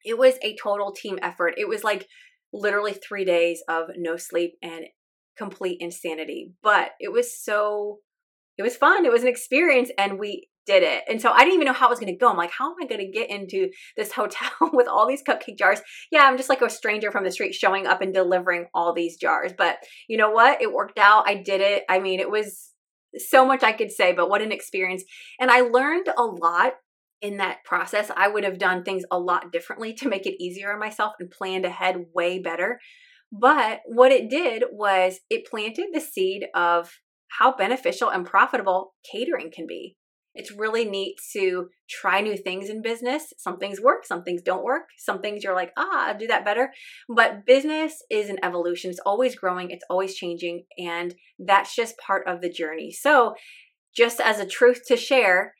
it 0.06 0.16
was 0.16 0.36
a 0.42 0.56
total 0.56 0.92
team 0.92 1.18
effort. 1.20 1.52
It 1.58 1.68
was 1.68 1.84
like 1.84 2.08
literally 2.50 2.94
three 2.94 3.26
days 3.26 3.62
of 3.68 3.90
no 3.98 4.16
sleep 4.16 4.54
and 4.62 4.86
complete 5.36 5.76
insanity. 5.80 6.54
But 6.62 6.92
it 6.98 7.12
was 7.12 7.38
so 7.38 7.98
it 8.56 8.62
was 8.62 8.76
fun. 8.76 9.04
It 9.04 9.12
was 9.12 9.22
an 9.22 9.28
experience 9.28 9.90
and 9.98 10.18
we 10.18 10.48
did 10.66 10.82
it. 10.82 11.02
And 11.08 11.20
so 11.20 11.30
I 11.32 11.40
didn't 11.40 11.54
even 11.54 11.66
know 11.66 11.72
how 11.72 11.86
it 11.86 11.90
was 11.90 11.98
going 11.98 12.12
to 12.12 12.18
go. 12.18 12.30
I'm 12.30 12.36
like, 12.36 12.52
how 12.52 12.70
am 12.70 12.76
I 12.82 12.86
going 12.86 13.04
to 13.04 13.10
get 13.10 13.30
into 13.30 13.70
this 13.96 14.12
hotel 14.12 14.50
with 14.72 14.88
all 14.88 15.06
these 15.06 15.22
cupcake 15.22 15.58
jars? 15.58 15.80
Yeah, 16.10 16.22
I'm 16.22 16.36
just 16.36 16.48
like 16.48 16.62
a 16.62 16.70
stranger 16.70 17.10
from 17.10 17.24
the 17.24 17.32
street 17.32 17.54
showing 17.54 17.86
up 17.86 18.00
and 18.00 18.14
delivering 18.14 18.66
all 18.74 18.92
these 18.92 19.16
jars. 19.16 19.52
But 19.56 19.78
you 20.08 20.16
know 20.16 20.30
what? 20.30 20.62
It 20.62 20.72
worked 20.72 20.98
out. 20.98 21.28
I 21.28 21.34
did 21.34 21.60
it. 21.60 21.84
I 21.88 21.98
mean, 21.98 22.20
it 22.20 22.30
was 22.30 22.70
so 23.16 23.46
much 23.46 23.62
I 23.62 23.72
could 23.72 23.90
say, 23.90 24.12
but 24.12 24.30
what 24.30 24.42
an 24.42 24.52
experience. 24.52 25.04
And 25.38 25.50
I 25.50 25.60
learned 25.60 26.08
a 26.16 26.22
lot 26.22 26.74
in 27.20 27.36
that 27.36 27.64
process. 27.64 28.10
I 28.16 28.28
would 28.28 28.44
have 28.44 28.58
done 28.58 28.82
things 28.82 29.04
a 29.10 29.18
lot 29.18 29.52
differently 29.52 29.94
to 29.94 30.08
make 30.08 30.26
it 30.26 30.42
easier 30.42 30.72
on 30.72 30.80
myself 30.80 31.12
and 31.20 31.30
planned 31.30 31.64
ahead 31.64 32.06
way 32.14 32.38
better. 32.38 32.80
But 33.30 33.80
what 33.86 34.12
it 34.12 34.28
did 34.28 34.64
was 34.72 35.20
it 35.30 35.46
planted 35.46 35.86
the 35.92 36.00
seed 36.00 36.46
of 36.54 36.90
how 37.28 37.56
beneficial 37.56 38.10
and 38.10 38.26
profitable 38.26 38.94
catering 39.10 39.50
can 39.50 39.66
be 39.66 39.96
It's 40.34 40.52
really 40.52 40.84
neat 40.84 41.16
to 41.34 41.68
try 41.88 42.20
new 42.20 42.36
things 42.36 42.70
in 42.70 42.80
business. 42.80 43.32
Some 43.38 43.58
things 43.58 43.80
work, 43.80 44.06
some 44.06 44.22
things 44.22 44.40
don't 44.42 44.64
work. 44.64 44.88
Some 44.96 45.20
things 45.20 45.44
you're 45.44 45.54
like, 45.54 45.72
ah, 45.76 46.08
I'll 46.08 46.18
do 46.18 46.26
that 46.28 46.44
better. 46.44 46.72
But 47.08 47.44
business 47.44 48.02
is 48.10 48.30
an 48.30 48.38
evolution. 48.42 48.90
It's 48.90 49.00
always 49.04 49.36
growing, 49.36 49.70
it's 49.70 49.84
always 49.90 50.14
changing. 50.14 50.64
And 50.78 51.14
that's 51.38 51.74
just 51.74 51.98
part 51.98 52.26
of 52.26 52.40
the 52.40 52.50
journey. 52.50 52.92
So, 52.92 53.34
just 53.94 54.20
as 54.20 54.40
a 54.40 54.46
truth 54.46 54.82
to 54.88 54.96
share, 54.96 55.54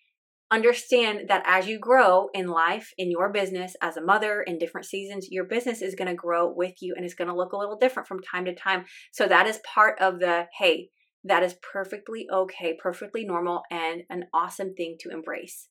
understand 0.51 1.29
that 1.29 1.43
as 1.47 1.67
you 1.67 1.79
grow 1.79 2.29
in 2.33 2.49
life, 2.49 2.93
in 2.97 3.11
your 3.11 3.31
business, 3.31 3.77
as 3.83 3.99
a 3.99 4.03
mother, 4.03 4.41
in 4.41 4.59
different 4.59 4.87
seasons, 4.87 5.29
your 5.31 5.45
business 5.45 5.83
is 5.83 5.95
going 5.95 6.09
to 6.09 6.15
grow 6.15 6.51
with 6.51 6.75
you 6.81 6.95
and 6.97 7.05
it's 7.05 7.15
going 7.15 7.29
to 7.29 7.37
look 7.37 7.53
a 7.53 7.59
little 7.59 7.77
different 7.77 8.09
from 8.09 8.21
time 8.23 8.47
to 8.47 8.55
time. 8.55 8.87
So, 9.13 9.27
that 9.27 9.47
is 9.47 9.61
part 9.75 10.01
of 10.01 10.19
the 10.19 10.47
hey, 10.59 10.89
that 11.25 11.43
is 11.43 11.55
perfectly 11.73 12.27
okay, 12.33 12.77
perfectly 12.81 13.25
normal, 13.25 13.63
and 13.71 14.03
an 14.11 14.25
awesome 14.35 14.75
thing 14.75 14.97
to 15.01 15.11
embrace. 15.11 15.69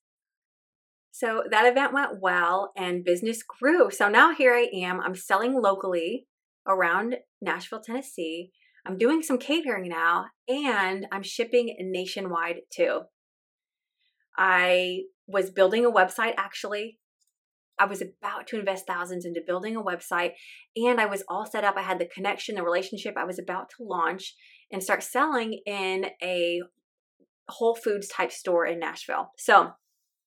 So 1.11 1.43
that 1.51 1.65
event 1.65 1.93
went 1.93 2.21
well 2.21 2.71
and 2.77 3.03
business 3.03 3.43
grew. 3.43 3.91
So 3.91 4.09
now 4.09 4.33
here 4.33 4.53
I 4.53 4.69
am. 4.73 5.01
I'm 5.01 5.15
selling 5.15 5.61
locally 5.61 6.27
around 6.65 7.17
Nashville, 7.41 7.81
Tennessee. 7.81 8.51
I'm 8.85 8.97
doing 8.97 9.21
some 9.21 9.37
catering 9.37 9.89
now 9.89 10.27
and 10.47 11.05
I'm 11.11 11.21
shipping 11.21 11.75
nationwide 11.79 12.61
too. 12.73 13.01
I 14.37 15.01
was 15.27 15.51
building 15.51 15.85
a 15.85 15.91
website 15.91 16.33
actually. 16.37 16.97
I 17.77 17.85
was 17.85 18.01
about 18.01 18.47
to 18.47 18.59
invest 18.59 18.87
thousands 18.87 19.25
into 19.25 19.41
building 19.45 19.75
a 19.75 19.83
website 19.83 20.31
and 20.75 20.99
I 21.01 21.07
was 21.07 21.23
all 21.27 21.45
set 21.45 21.63
up. 21.63 21.75
I 21.77 21.81
had 21.81 21.99
the 21.99 22.05
connection, 22.05 22.55
the 22.55 22.63
relationship. 22.63 23.15
I 23.17 23.25
was 23.25 23.37
about 23.37 23.69
to 23.71 23.83
launch 23.83 24.33
and 24.71 24.83
start 24.83 25.03
selling 25.03 25.59
in 25.65 26.07
a 26.23 26.61
Whole 27.49 27.75
Foods 27.75 28.07
type 28.07 28.31
store 28.31 28.65
in 28.65 28.79
Nashville. 28.79 29.31
So 29.37 29.71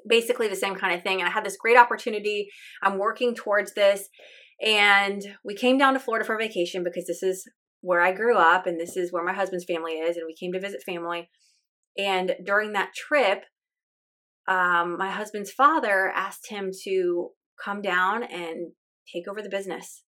basically 0.07 0.49
the 0.49 0.57
same 0.57 0.75
kind 0.75 0.95
of 0.95 1.03
thing. 1.03 1.21
And 1.21 1.29
I 1.29 1.33
had 1.33 1.45
this 1.45 1.57
great 1.57 1.77
opportunity. 1.77 2.49
I'm 2.83 2.99
working 2.99 3.35
towards 3.35 3.75
this. 3.75 4.09
And 4.65 5.23
we 5.45 5.55
came 5.55 5.79
down 5.79 5.95
to 5.95 6.01
Florida 6.01 6.25
for 6.25 6.39
vacation 6.39 6.85
because 6.85 7.07
this 7.07 7.23
is 7.23 7.49
where 7.81 8.01
I 8.01 8.13
grew 8.13 8.37
up 8.37 8.67
and 8.67 8.81
this 8.81 8.97
is 8.97 9.13
where 9.13 9.25
my 9.25 9.33
husband's 9.33 9.65
family 9.65 9.93
is. 9.93 10.17
And 10.17 10.27
we 10.27 10.35
came 10.35 10.53
to 10.53 10.61
visit 10.61 10.83
family. 10.85 11.29
And 11.99 12.37
during 12.45 12.73
that 12.73 12.95
trip, 12.95 13.45
um, 14.47 14.97
my 14.99 15.11
husband's 15.11 15.51
father 15.51 16.13
asked 16.15 16.51
him 16.51 16.71
to 16.85 17.31
come 17.63 17.81
down 17.81 18.23
and 18.23 18.73
take 19.13 19.29
over 19.29 19.43
the 19.43 19.49
business. 19.49 20.03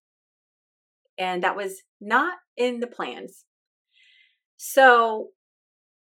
And 1.17 1.43
that 1.43 1.55
was 1.55 1.81
not 1.99 2.37
in 2.55 2.79
the 2.79 2.87
plans. 2.87 3.45
So 4.57 5.29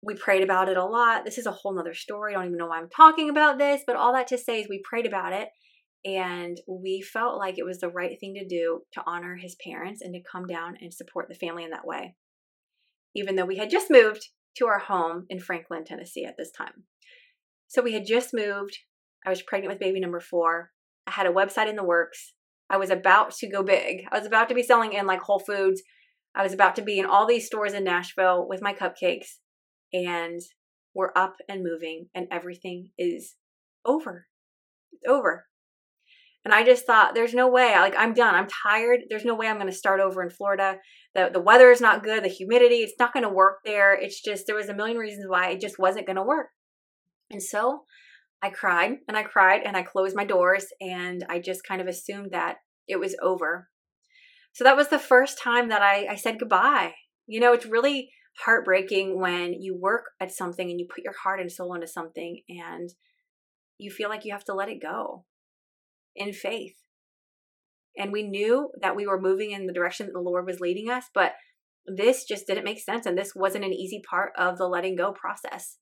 we 0.02 0.14
prayed 0.14 0.42
about 0.42 0.68
it 0.68 0.76
a 0.76 0.84
lot. 0.84 1.24
This 1.24 1.38
is 1.38 1.46
a 1.46 1.52
whole 1.52 1.74
nother 1.74 1.94
story. 1.94 2.34
I 2.34 2.38
don't 2.38 2.46
even 2.46 2.58
know 2.58 2.66
why 2.66 2.78
I'm 2.78 2.88
talking 2.88 3.28
about 3.28 3.58
this, 3.58 3.82
but 3.86 3.96
all 3.96 4.12
that 4.14 4.28
to 4.28 4.38
say 4.38 4.60
is 4.60 4.68
we 4.68 4.82
prayed 4.88 5.06
about 5.06 5.32
it 5.32 5.48
and 6.04 6.56
we 6.68 7.02
felt 7.02 7.38
like 7.38 7.58
it 7.58 7.64
was 7.64 7.80
the 7.80 7.88
right 7.88 8.16
thing 8.18 8.34
to 8.34 8.46
do 8.46 8.82
to 8.92 9.02
honor 9.06 9.36
his 9.36 9.56
parents 9.62 10.00
and 10.00 10.14
to 10.14 10.20
come 10.30 10.46
down 10.46 10.76
and 10.80 10.94
support 10.94 11.26
the 11.28 11.34
family 11.34 11.64
in 11.64 11.70
that 11.70 11.86
way. 11.86 12.14
Even 13.16 13.34
though 13.34 13.44
we 13.44 13.56
had 13.56 13.70
just 13.70 13.90
moved 13.90 14.28
to 14.56 14.66
our 14.66 14.78
home 14.78 15.26
in 15.28 15.40
Franklin, 15.40 15.84
Tennessee 15.84 16.24
at 16.24 16.36
this 16.38 16.52
time. 16.52 16.84
So 17.66 17.82
we 17.82 17.92
had 17.92 18.06
just 18.06 18.32
moved. 18.32 18.78
I 19.26 19.30
was 19.30 19.42
pregnant 19.42 19.72
with 19.72 19.80
baby 19.80 19.98
number 19.98 20.20
four. 20.20 20.70
I 21.06 21.10
had 21.10 21.26
a 21.26 21.32
website 21.32 21.68
in 21.68 21.76
the 21.76 21.84
works. 21.84 22.34
I 22.70 22.76
was 22.76 22.90
about 22.90 23.32
to 23.36 23.50
go 23.50 23.62
big. 23.62 24.02
I 24.12 24.18
was 24.18 24.26
about 24.26 24.48
to 24.50 24.54
be 24.54 24.62
selling 24.62 24.92
in 24.92 25.06
like 25.06 25.20
Whole 25.20 25.40
Foods. 25.40 25.82
I 26.38 26.44
was 26.44 26.52
about 26.52 26.76
to 26.76 26.82
be 26.82 27.00
in 27.00 27.04
all 27.04 27.26
these 27.26 27.46
stores 27.46 27.74
in 27.74 27.82
Nashville 27.82 28.46
with 28.48 28.62
my 28.62 28.72
cupcakes 28.72 29.38
and 29.92 30.40
we're 30.94 31.10
up 31.16 31.34
and 31.48 31.64
moving 31.64 32.06
and 32.14 32.28
everything 32.30 32.90
is 32.96 33.34
over. 33.84 34.26
It's 34.92 35.02
over. 35.06 35.46
And 36.44 36.54
I 36.54 36.64
just 36.64 36.86
thought, 36.86 37.16
there's 37.16 37.34
no 37.34 37.48
way. 37.48 37.72
Like, 37.72 37.94
I'm 37.98 38.14
done. 38.14 38.36
I'm 38.36 38.46
tired. 38.46 39.00
There's 39.10 39.24
no 39.24 39.34
way 39.34 39.48
I'm 39.48 39.56
going 39.56 39.66
to 39.66 39.72
start 39.72 40.00
over 40.00 40.22
in 40.22 40.30
Florida. 40.30 40.76
The, 41.14 41.28
the 41.32 41.40
weather 41.40 41.72
is 41.72 41.80
not 41.80 42.04
good. 42.04 42.22
The 42.22 42.28
humidity, 42.28 42.76
it's 42.76 42.94
not 43.00 43.12
going 43.12 43.24
to 43.24 43.28
work 43.28 43.58
there. 43.64 43.92
It's 43.92 44.22
just, 44.22 44.46
there 44.46 44.56
was 44.56 44.68
a 44.68 44.74
million 44.74 44.96
reasons 44.96 45.26
why 45.28 45.50
it 45.50 45.60
just 45.60 45.78
wasn't 45.78 46.06
going 46.06 46.16
to 46.16 46.22
work. 46.22 46.46
And 47.30 47.42
so 47.42 47.82
I 48.40 48.50
cried 48.50 48.98
and 49.08 49.16
I 49.16 49.24
cried 49.24 49.62
and 49.64 49.76
I 49.76 49.82
closed 49.82 50.14
my 50.14 50.24
doors 50.24 50.66
and 50.80 51.26
I 51.28 51.40
just 51.40 51.64
kind 51.66 51.80
of 51.80 51.88
assumed 51.88 52.30
that 52.30 52.58
it 52.86 53.00
was 53.00 53.16
over. 53.20 53.68
So 54.58 54.64
that 54.64 54.76
was 54.76 54.88
the 54.88 54.98
first 54.98 55.38
time 55.40 55.68
that 55.68 55.82
I, 55.82 56.08
I 56.10 56.16
said 56.16 56.40
goodbye. 56.40 56.94
You 57.28 57.38
know, 57.38 57.52
it's 57.52 57.64
really 57.64 58.10
heartbreaking 58.44 59.20
when 59.20 59.52
you 59.52 59.78
work 59.80 60.06
at 60.18 60.32
something 60.32 60.68
and 60.68 60.80
you 60.80 60.88
put 60.92 61.04
your 61.04 61.14
heart 61.22 61.38
and 61.38 61.50
soul 61.50 61.74
into 61.74 61.86
something 61.86 62.40
and 62.48 62.90
you 63.78 63.92
feel 63.92 64.08
like 64.08 64.24
you 64.24 64.32
have 64.32 64.42
to 64.46 64.54
let 64.54 64.68
it 64.68 64.82
go 64.82 65.24
in 66.16 66.32
faith. 66.32 66.74
And 67.96 68.10
we 68.10 68.24
knew 68.24 68.70
that 68.82 68.96
we 68.96 69.06
were 69.06 69.20
moving 69.20 69.52
in 69.52 69.66
the 69.66 69.72
direction 69.72 70.06
that 70.06 70.12
the 70.12 70.18
Lord 70.18 70.44
was 70.44 70.58
leading 70.58 70.90
us, 70.90 71.04
but 71.14 71.34
this 71.86 72.24
just 72.24 72.48
didn't 72.48 72.64
make 72.64 72.80
sense. 72.80 73.06
And 73.06 73.16
this 73.16 73.36
wasn't 73.36 73.64
an 73.64 73.72
easy 73.72 74.02
part 74.10 74.32
of 74.36 74.58
the 74.58 74.66
letting 74.66 74.96
go 74.96 75.12
process. 75.12 75.76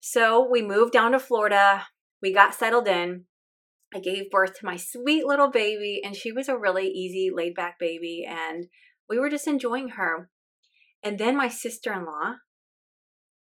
So 0.00 0.44
we 0.50 0.62
moved 0.62 0.94
down 0.94 1.12
to 1.12 1.20
Florida. 1.20 1.86
We 2.20 2.34
got 2.34 2.56
settled 2.56 2.88
in. 2.88 3.26
I 3.94 4.00
gave 4.00 4.30
birth 4.30 4.58
to 4.58 4.66
my 4.66 4.76
sweet 4.76 5.24
little 5.24 5.50
baby, 5.50 6.00
and 6.04 6.14
she 6.14 6.32
was 6.32 6.48
a 6.48 6.58
really 6.58 6.88
easy, 6.88 7.30
laid 7.34 7.54
back 7.54 7.78
baby. 7.78 8.26
And 8.28 8.66
we 9.08 9.18
were 9.18 9.30
just 9.30 9.46
enjoying 9.46 9.90
her. 9.90 10.28
And 11.02 11.18
then 11.18 11.36
my 11.36 11.48
sister 11.48 11.92
in 11.92 12.04
law 12.04 12.34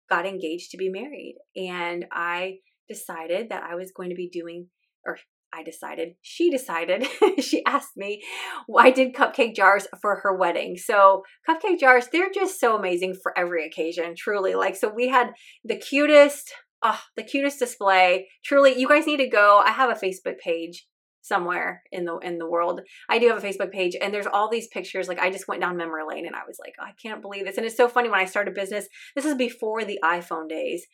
got 0.09 0.25
engaged 0.25 0.71
to 0.71 0.77
be 0.77 0.89
married. 0.89 1.37
And 1.55 2.05
I 2.11 2.57
decided 2.89 3.49
that 3.49 3.63
I 3.63 3.75
was 3.75 3.91
going 3.91 4.09
to 4.09 4.15
be 4.15 4.29
doing, 4.29 4.67
or 5.05 5.17
I 5.53 5.63
decided, 5.63 6.15
she 6.21 6.49
decided, 6.49 7.07
she 7.39 7.63
asked 7.65 7.95
me, 7.95 8.21
why 8.67 8.91
did 8.91 9.13
cupcake 9.15 9.55
jars 9.55 9.87
for 10.01 10.17
her 10.17 10.35
wedding? 10.35 10.75
So, 10.77 11.23
cupcake 11.47 11.79
jars, 11.79 12.07
they're 12.11 12.31
just 12.33 12.59
so 12.59 12.75
amazing 12.75 13.15
for 13.21 13.37
every 13.37 13.65
occasion, 13.65 14.15
truly. 14.17 14.55
Like, 14.55 14.75
so 14.75 14.89
we 14.93 15.07
had 15.07 15.31
the 15.63 15.77
cutest, 15.77 16.53
oh, 16.85 17.01
the 17.15 17.23
cutest 17.23 17.59
display. 17.59 18.27
Truly, 18.43 18.79
you 18.79 18.87
guys 18.87 19.07
need 19.07 19.17
to 19.17 19.27
go. 19.27 19.61
I 19.65 19.71
have 19.71 19.89
a 19.89 19.99
Facebook 20.05 20.37
page 20.37 20.85
somewhere 21.21 21.81
in 21.91 22.05
the 22.05 22.17
in 22.19 22.37
the 22.37 22.47
world. 22.47 22.81
I 23.09 23.17
do 23.17 23.27
have 23.29 23.43
a 23.43 23.47
Facebook 23.47 23.71
page 23.71 23.95
and 23.99 24.13
there's 24.13 24.27
all 24.27 24.47
these 24.47 24.67
pictures 24.67 25.07
like 25.07 25.19
I 25.19 25.31
just 25.31 25.47
went 25.47 25.61
down 25.61 25.75
memory 25.75 26.03
lane 26.07 26.27
and 26.27 26.35
I 26.35 26.45
was 26.47 26.57
like, 26.59 26.75
oh, 26.79 26.85
I 26.85 26.93
can't 27.01 27.21
believe 27.21 27.45
this. 27.45 27.57
And 27.57 27.65
it's 27.65 27.75
so 27.75 27.89
funny 27.89 28.09
when 28.09 28.19
I 28.19 28.25
started 28.25 28.53
business, 28.53 28.87
this 29.15 29.25
is 29.25 29.33
before 29.33 29.83
the 29.83 29.99
iPhone 30.03 30.47
days 30.47 30.85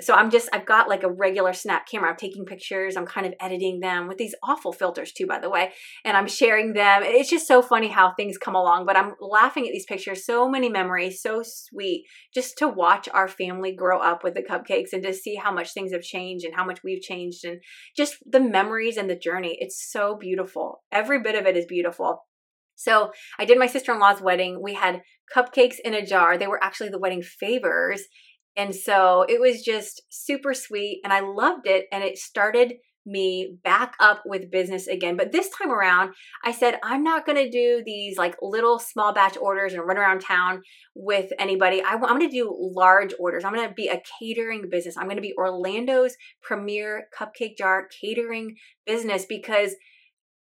so 0.00 0.14
I'm 0.14 0.30
just 0.30 0.48
I've 0.52 0.66
got 0.66 0.88
like 0.88 1.02
a 1.02 1.10
regular 1.10 1.52
snap 1.52 1.86
camera. 1.88 2.10
I'm 2.10 2.16
taking 2.16 2.44
pictures. 2.44 2.96
I'm 2.96 3.06
kind 3.06 3.26
of 3.26 3.34
editing 3.40 3.80
them 3.80 4.08
with 4.08 4.18
these 4.18 4.34
awful 4.42 4.72
filters 4.72 5.12
too, 5.12 5.26
by 5.26 5.38
the 5.38 5.50
way, 5.50 5.72
and 6.04 6.16
I'm 6.16 6.26
sharing 6.26 6.72
them. 6.72 7.02
It's 7.04 7.30
just 7.30 7.46
so 7.46 7.62
funny 7.62 7.88
how 7.88 8.12
things 8.12 8.38
come 8.38 8.54
along. 8.54 8.86
But 8.86 8.96
I'm 8.96 9.14
laughing 9.20 9.66
at 9.66 9.72
these 9.72 9.86
pictures. 9.86 10.24
So 10.24 10.48
many 10.48 10.68
memories, 10.68 11.22
so 11.22 11.42
sweet, 11.44 12.04
just 12.34 12.58
to 12.58 12.68
watch 12.68 13.08
our 13.12 13.28
family 13.28 13.74
grow 13.74 14.00
up 14.00 14.24
with 14.24 14.34
the 14.34 14.42
cupcakes 14.42 14.92
and 14.92 15.02
to 15.02 15.12
see 15.12 15.36
how 15.36 15.52
much 15.52 15.72
things 15.72 15.92
have 15.92 16.02
changed 16.02 16.44
and 16.44 16.54
how 16.54 16.64
much 16.64 16.80
we've 16.82 17.02
changed 17.02 17.44
and 17.44 17.60
just 17.96 18.16
the 18.26 18.40
memories 18.40 18.96
and 18.96 19.08
the 19.08 19.16
journey. 19.16 19.56
It's 19.60 19.90
so 19.90 20.16
beautiful. 20.16 20.82
Every 20.92 21.20
bit 21.20 21.34
of 21.34 21.46
it 21.46 21.56
is 21.56 21.66
beautiful. 21.66 22.24
So 22.80 23.10
I 23.38 23.44
did 23.44 23.58
my 23.58 23.66
sister 23.66 23.92
in 23.92 23.98
law's 23.98 24.22
wedding. 24.22 24.62
We 24.62 24.72
had 24.72 25.02
cupcakes 25.36 25.76
in 25.84 25.92
a 25.92 26.04
jar. 26.04 26.38
They 26.38 26.46
were 26.46 26.62
actually 26.64 26.88
the 26.88 26.98
wedding 26.98 27.22
favors 27.22 28.02
and 28.56 28.74
so 28.74 29.24
it 29.28 29.40
was 29.40 29.62
just 29.62 30.02
super 30.10 30.54
sweet 30.54 31.00
and 31.04 31.12
I 31.12 31.20
loved 31.20 31.66
it. 31.66 31.86
And 31.92 32.02
it 32.02 32.18
started 32.18 32.74
me 33.06 33.56
back 33.64 33.94
up 33.98 34.22
with 34.26 34.50
business 34.50 34.86
again. 34.86 35.16
But 35.16 35.32
this 35.32 35.48
time 35.48 35.70
around, 35.70 36.14
I 36.44 36.52
said, 36.52 36.78
I'm 36.82 37.02
not 37.02 37.24
going 37.24 37.38
to 37.38 37.50
do 37.50 37.82
these 37.84 38.18
like 38.18 38.36
little 38.42 38.78
small 38.78 39.14
batch 39.14 39.36
orders 39.40 39.72
and 39.72 39.86
run 39.86 39.96
around 39.96 40.20
town 40.20 40.62
with 40.94 41.32
anybody. 41.38 41.82
I, 41.82 41.94
am 41.94 42.00
going 42.00 42.20
to 42.20 42.28
do 42.28 42.54
large 42.74 43.14
orders. 43.18 43.44
I'm 43.44 43.54
going 43.54 43.68
to 43.68 43.74
be 43.74 43.88
a 43.88 44.02
catering 44.20 44.68
business. 44.70 44.96
I'm 44.96 45.06
going 45.06 45.16
to 45.16 45.22
be 45.22 45.34
Orlando's 45.38 46.16
premier 46.42 47.06
cupcake 47.18 47.56
jar 47.56 47.88
catering 48.00 48.56
business 48.86 49.24
because 49.26 49.74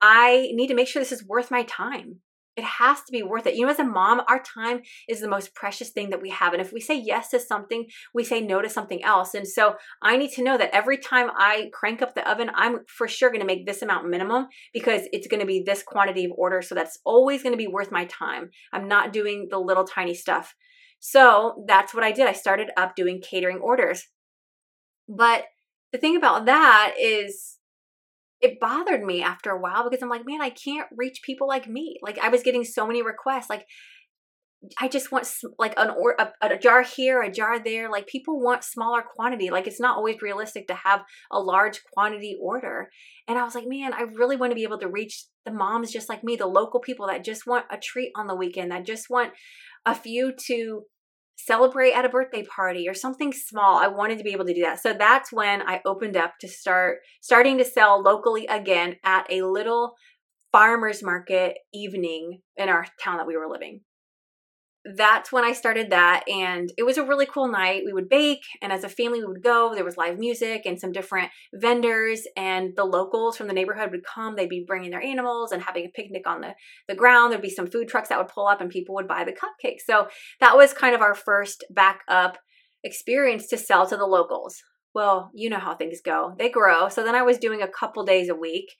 I 0.00 0.50
need 0.52 0.68
to 0.68 0.74
make 0.74 0.88
sure 0.88 1.00
this 1.00 1.12
is 1.12 1.26
worth 1.26 1.50
my 1.50 1.62
time. 1.62 2.20
It 2.58 2.64
has 2.64 3.02
to 3.02 3.12
be 3.12 3.22
worth 3.22 3.46
it. 3.46 3.54
You 3.54 3.64
know, 3.64 3.70
as 3.70 3.78
a 3.78 3.84
mom, 3.84 4.20
our 4.26 4.42
time 4.42 4.80
is 5.08 5.20
the 5.20 5.28
most 5.28 5.54
precious 5.54 5.90
thing 5.90 6.10
that 6.10 6.20
we 6.20 6.30
have. 6.30 6.52
And 6.52 6.60
if 6.60 6.72
we 6.72 6.80
say 6.80 6.96
yes 6.98 7.28
to 7.28 7.38
something, 7.38 7.86
we 8.12 8.24
say 8.24 8.40
no 8.40 8.60
to 8.60 8.68
something 8.68 9.04
else. 9.04 9.32
And 9.32 9.46
so 9.46 9.76
I 10.02 10.16
need 10.16 10.32
to 10.32 10.42
know 10.42 10.58
that 10.58 10.74
every 10.74 10.98
time 10.98 11.30
I 11.36 11.70
crank 11.72 12.02
up 12.02 12.16
the 12.16 12.28
oven, 12.28 12.50
I'm 12.56 12.80
for 12.88 13.06
sure 13.06 13.30
going 13.30 13.42
to 13.42 13.46
make 13.46 13.64
this 13.64 13.80
amount 13.80 14.08
minimum 14.08 14.48
because 14.74 15.02
it's 15.12 15.28
going 15.28 15.38
to 15.38 15.46
be 15.46 15.62
this 15.64 15.84
quantity 15.84 16.24
of 16.24 16.32
order. 16.36 16.60
So 16.60 16.74
that's 16.74 16.98
always 17.04 17.44
going 17.44 17.52
to 17.52 17.56
be 17.56 17.68
worth 17.68 17.92
my 17.92 18.06
time. 18.06 18.50
I'm 18.72 18.88
not 18.88 19.12
doing 19.12 19.46
the 19.52 19.60
little 19.60 19.84
tiny 19.84 20.14
stuff. 20.14 20.56
So 20.98 21.62
that's 21.68 21.94
what 21.94 22.02
I 22.02 22.10
did. 22.10 22.26
I 22.26 22.32
started 22.32 22.70
up 22.76 22.96
doing 22.96 23.22
catering 23.22 23.58
orders. 23.58 24.08
But 25.08 25.44
the 25.92 25.98
thing 25.98 26.16
about 26.16 26.46
that 26.46 26.94
is 27.00 27.57
it 28.40 28.60
bothered 28.60 29.02
me 29.02 29.22
after 29.22 29.50
a 29.50 29.60
while 29.60 29.88
because 29.88 30.02
I'm 30.02 30.08
like, 30.08 30.26
man, 30.26 30.40
I 30.40 30.50
can't 30.50 30.88
reach 30.96 31.22
people 31.24 31.48
like 31.48 31.66
me. 31.68 31.96
Like 32.02 32.18
I 32.18 32.28
was 32.28 32.42
getting 32.42 32.64
so 32.64 32.86
many 32.86 33.02
requests. 33.02 33.50
Like 33.50 33.66
I 34.80 34.88
just 34.88 35.12
want 35.12 35.28
like 35.58 35.74
an 35.76 35.90
or 35.90 36.16
a, 36.18 36.32
a, 36.40 36.58
jar 36.58 36.82
here, 36.82 37.22
a 37.22 37.30
jar 37.30 37.62
there. 37.62 37.90
Like 37.90 38.06
people 38.06 38.40
want 38.40 38.64
smaller 38.64 39.02
quantity. 39.02 39.50
Like 39.50 39.66
it's 39.66 39.80
not 39.80 39.96
always 39.96 40.20
realistic 40.20 40.66
to 40.68 40.74
have 40.74 41.02
a 41.30 41.40
large 41.40 41.80
quantity 41.94 42.36
order. 42.40 42.90
And 43.28 43.38
I 43.38 43.44
was 43.44 43.54
like, 43.54 43.66
man, 43.66 43.92
I 43.92 44.02
really 44.02 44.36
want 44.36 44.50
to 44.50 44.56
be 44.56 44.64
able 44.64 44.80
to 44.80 44.88
reach 44.88 45.26
the 45.44 45.52
moms 45.52 45.92
just 45.92 46.08
like 46.08 46.24
me, 46.24 46.36
the 46.36 46.46
local 46.46 46.80
people 46.80 47.06
that 47.06 47.24
just 47.24 47.46
want 47.46 47.66
a 47.70 47.76
treat 47.76 48.12
on 48.16 48.26
the 48.26 48.36
weekend, 48.36 48.72
that 48.72 48.84
just 48.84 49.10
want 49.10 49.32
a 49.86 49.94
few 49.94 50.32
to 50.46 50.82
celebrate 51.38 51.92
at 51.92 52.04
a 52.04 52.08
birthday 52.08 52.44
party 52.44 52.88
or 52.88 52.94
something 52.94 53.32
small. 53.32 53.78
I 53.78 53.88
wanted 53.88 54.18
to 54.18 54.24
be 54.24 54.32
able 54.32 54.44
to 54.46 54.54
do 54.54 54.62
that. 54.62 54.82
So 54.82 54.92
that's 54.92 55.32
when 55.32 55.62
I 55.62 55.80
opened 55.86 56.16
up 56.16 56.34
to 56.40 56.48
start 56.48 56.98
starting 57.20 57.58
to 57.58 57.64
sell 57.64 58.02
locally 58.02 58.46
again 58.46 58.96
at 59.04 59.30
a 59.30 59.42
little 59.42 59.94
farmers 60.52 61.02
market 61.02 61.58
evening 61.72 62.40
in 62.56 62.68
our 62.68 62.86
town 63.02 63.18
that 63.18 63.26
we 63.26 63.36
were 63.36 63.48
living 63.48 63.80
that's 64.96 65.30
when 65.32 65.44
I 65.44 65.52
started 65.52 65.90
that. 65.90 66.24
And 66.28 66.72
it 66.78 66.84
was 66.84 66.96
a 66.98 67.04
really 67.04 67.26
cool 67.26 67.48
night. 67.48 67.82
We 67.84 67.92
would 67.92 68.08
bake, 68.08 68.42
and 68.62 68.72
as 68.72 68.84
a 68.84 68.88
family, 68.88 69.20
we 69.20 69.26
would 69.26 69.42
go. 69.42 69.74
There 69.74 69.84
was 69.84 69.96
live 69.96 70.18
music 70.18 70.62
and 70.64 70.80
some 70.80 70.92
different 70.92 71.30
vendors, 71.54 72.26
and 72.36 72.74
the 72.76 72.84
locals 72.84 73.36
from 73.36 73.48
the 73.48 73.52
neighborhood 73.52 73.90
would 73.90 74.04
come. 74.04 74.36
They'd 74.36 74.48
be 74.48 74.64
bringing 74.66 74.90
their 74.90 75.02
animals 75.02 75.52
and 75.52 75.62
having 75.62 75.84
a 75.84 75.90
picnic 75.90 76.26
on 76.26 76.40
the, 76.40 76.54
the 76.88 76.94
ground. 76.94 77.32
There'd 77.32 77.42
be 77.42 77.50
some 77.50 77.66
food 77.66 77.88
trucks 77.88 78.08
that 78.08 78.18
would 78.18 78.28
pull 78.28 78.46
up, 78.46 78.60
and 78.60 78.70
people 78.70 78.94
would 78.94 79.08
buy 79.08 79.24
the 79.24 79.32
cupcakes. 79.32 79.82
So 79.86 80.08
that 80.40 80.56
was 80.56 80.72
kind 80.72 80.94
of 80.94 81.00
our 81.00 81.14
first 81.14 81.64
backup 81.70 82.38
experience 82.84 83.48
to 83.48 83.58
sell 83.58 83.86
to 83.86 83.96
the 83.96 84.06
locals. 84.06 84.62
Well, 84.94 85.30
you 85.34 85.50
know 85.50 85.58
how 85.58 85.74
things 85.74 86.00
go, 86.04 86.34
they 86.38 86.48
grow. 86.48 86.88
So 86.88 87.04
then 87.04 87.14
I 87.14 87.22
was 87.22 87.38
doing 87.38 87.62
a 87.62 87.68
couple 87.68 88.04
days 88.04 88.28
a 88.28 88.34
week. 88.34 88.72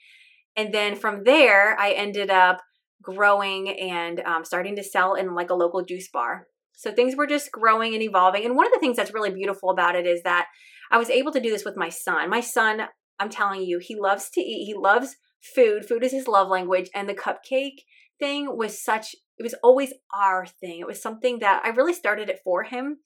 And 0.57 0.75
then 0.75 0.97
from 0.97 1.23
there, 1.25 1.79
I 1.79 1.93
ended 1.93 2.31
up 2.31 2.61
growing 3.03 3.69
and 3.79 4.21
um, 4.21 4.45
starting 4.45 4.77
to 4.77 4.83
sell 4.83 5.15
in 5.15 5.35
like 5.35 5.51
a 5.51 5.55
local 5.55 5.85
juice 5.85 6.09
bar. 6.13 6.47
So 6.77 6.93
things 6.93 7.17
were 7.17 7.27
just 7.27 7.51
growing 7.51 7.95
and 7.95 8.03
evolving. 8.03 8.45
And 8.45 8.57
one 8.57 8.67
of 8.67 8.73
the 8.73 8.79
things 8.79 8.97
that's 8.97 9.15
really 9.15 9.31
beautiful 9.31 9.71
about 9.71 9.97
it 9.97 10.07
is 10.07 10.23
that 10.23 10.47
I 10.91 10.99
was 10.99 11.11
able 11.11 11.33
to 11.33 11.41
do 11.41 11.51
this 11.51 11.65
with 11.65 11.77
my 11.77 11.89
son. 11.89 12.31
My 12.31 12.41
son, 12.41 12.83
I'm 13.19 13.31
telling 13.31 13.63
you, 13.63 13.79
he 13.81 13.97
loves 13.99 14.31
to 14.31 14.41
eat, 14.41 14.65
he 14.65 14.75
loves 14.75 15.17
food. 15.55 15.87
Food 15.87 16.05
is 16.05 16.13
his 16.13 16.29
love 16.29 16.49
language. 16.49 16.89
And 16.95 17.09
the 17.09 17.15
cupcake 17.15 17.83
thing 18.19 18.57
was 18.57 18.83
such, 18.83 19.15
it 19.39 19.43
was 19.43 19.55
always 19.63 19.93
our 20.15 20.47
thing. 20.47 20.81
It 20.81 20.87
was 20.87 21.03
something 21.03 21.41
that 21.41 21.63
I 21.65 21.71
really 21.71 21.95
started 21.95 22.29
it 22.29 22.41
for 22.45 22.65
him 22.65 22.99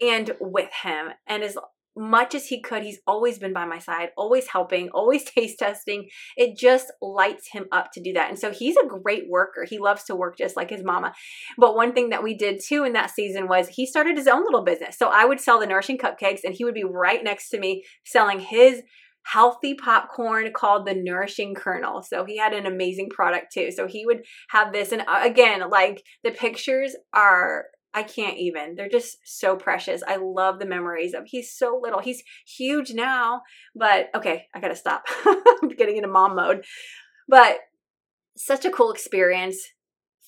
and 0.00 0.32
with 0.40 0.70
him. 0.82 1.08
And 1.26 1.42
as 1.42 1.56
much 1.96 2.34
as 2.34 2.46
he 2.46 2.60
could. 2.60 2.82
He's 2.82 3.00
always 3.06 3.38
been 3.38 3.52
by 3.52 3.64
my 3.64 3.78
side, 3.78 4.10
always 4.16 4.48
helping, 4.48 4.88
always 4.94 5.24
taste 5.24 5.58
testing. 5.58 6.08
It 6.36 6.56
just 6.56 6.92
lights 7.02 7.48
him 7.52 7.66
up 7.72 7.90
to 7.92 8.02
do 8.02 8.12
that. 8.14 8.28
And 8.28 8.38
so 8.38 8.52
he's 8.52 8.76
a 8.76 8.86
great 8.86 9.24
worker. 9.28 9.64
He 9.68 9.78
loves 9.78 10.04
to 10.04 10.16
work 10.16 10.38
just 10.38 10.56
like 10.56 10.70
his 10.70 10.84
mama. 10.84 11.12
But 11.56 11.76
one 11.76 11.92
thing 11.92 12.10
that 12.10 12.22
we 12.22 12.36
did 12.36 12.60
too 12.64 12.84
in 12.84 12.92
that 12.92 13.10
season 13.10 13.48
was 13.48 13.68
he 13.68 13.86
started 13.86 14.16
his 14.16 14.28
own 14.28 14.44
little 14.44 14.64
business. 14.64 14.96
So 14.98 15.08
I 15.08 15.24
would 15.24 15.40
sell 15.40 15.60
the 15.60 15.66
nourishing 15.66 15.98
cupcakes 15.98 16.40
and 16.44 16.54
he 16.54 16.64
would 16.64 16.74
be 16.74 16.84
right 16.84 17.22
next 17.22 17.50
to 17.50 17.58
me 17.58 17.84
selling 18.04 18.40
his 18.40 18.82
healthy 19.24 19.74
popcorn 19.74 20.52
called 20.54 20.86
the 20.86 20.94
Nourishing 20.94 21.54
Kernel. 21.54 22.02
So 22.02 22.24
he 22.24 22.38
had 22.38 22.54
an 22.54 22.66
amazing 22.66 23.10
product 23.10 23.52
too. 23.52 23.70
So 23.70 23.86
he 23.86 24.06
would 24.06 24.22
have 24.50 24.72
this. 24.72 24.92
And 24.92 25.02
uh, 25.02 25.20
again, 25.22 25.68
like 25.68 26.02
the 26.24 26.30
pictures 26.30 26.96
are 27.12 27.66
I 27.94 28.02
can't 28.02 28.36
even. 28.36 28.74
They're 28.74 28.88
just 28.88 29.18
so 29.24 29.56
precious. 29.56 30.02
I 30.06 30.16
love 30.16 30.58
the 30.58 30.66
memories 30.66 31.14
of 31.14 31.24
he's 31.26 31.52
so 31.52 31.78
little. 31.82 32.00
He's 32.00 32.22
huge 32.46 32.92
now, 32.92 33.42
but 33.74 34.08
okay, 34.14 34.46
I 34.54 34.60
gotta 34.60 34.76
stop. 34.76 35.04
I'm 35.24 35.68
getting 35.70 35.96
into 35.96 36.08
mom 36.08 36.36
mode. 36.36 36.64
But 37.28 37.58
such 38.36 38.64
a 38.64 38.70
cool 38.70 38.92
experience, 38.92 39.58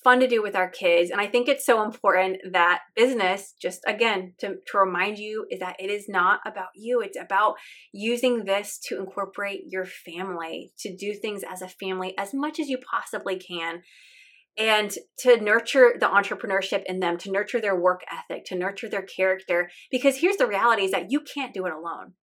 fun 0.03 0.21
to 0.21 0.27
do 0.27 0.43
with 0.43 0.57
our 0.57 0.69
kids. 0.69 1.11
And 1.11 1.21
I 1.21 1.27
think 1.27 1.49
it's 1.49 1.67
so 1.67 1.83
important 1.83 2.39
that 2.53 2.81
business, 2.97 3.55
just 3.61 3.83
again, 3.87 4.35
to, 4.39 4.57
to 4.67 4.79
remind 4.79 5.19
you, 5.19 5.47
is 5.51 5.61
that 5.61 5.77
it 5.79 5.91
is 5.91 6.09
not 6.09 6.41
about 6.47 6.69
you. 6.75 7.01
It's 7.01 7.19
about 7.19 7.55
using 7.93 8.45
this 8.45 8.79
to 8.89 8.99
incorporate 8.99 9.65
your 9.67 9.85
family, 9.85 10.73
to 10.81 10.97
do 10.97 11.15
things 11.15 11.43
as 11.49 11.63
a 11.63 11.69
family 11.69 12.17
as 12.19 12.33
much 12.33 12.59
as 12.59 12.69
you 12.69 12.79
possibly 12.79 13.39
can 13.39 13.83
and 14.59 14.93
to 15.19 15.41
nurture 15.41 15.95
the 15.99 16.07
entrepreneurship 16.07 16.83
in 16.87 17.01
them, 17.01 17.17
to 17.19 17.31
nurture 17.31 17.61
their 17.61 17.79
work 17.79 18.03
ethic, 18.11 18.45
to 18.47 18.57
nurture 18.57 18.89
their 18.89 19.03
character. 19.03 19.71
Because 19.91 20.17
here's 20.17 20.37
the 20.37 20.47
reality 20.47 20.83
is 20.85 20.91
that 20.91 21.11
you 21.11 21.21
can't 21.21 21.55
do 21.55 21.67
it 21.67 21.73
alone. 21.73 22.15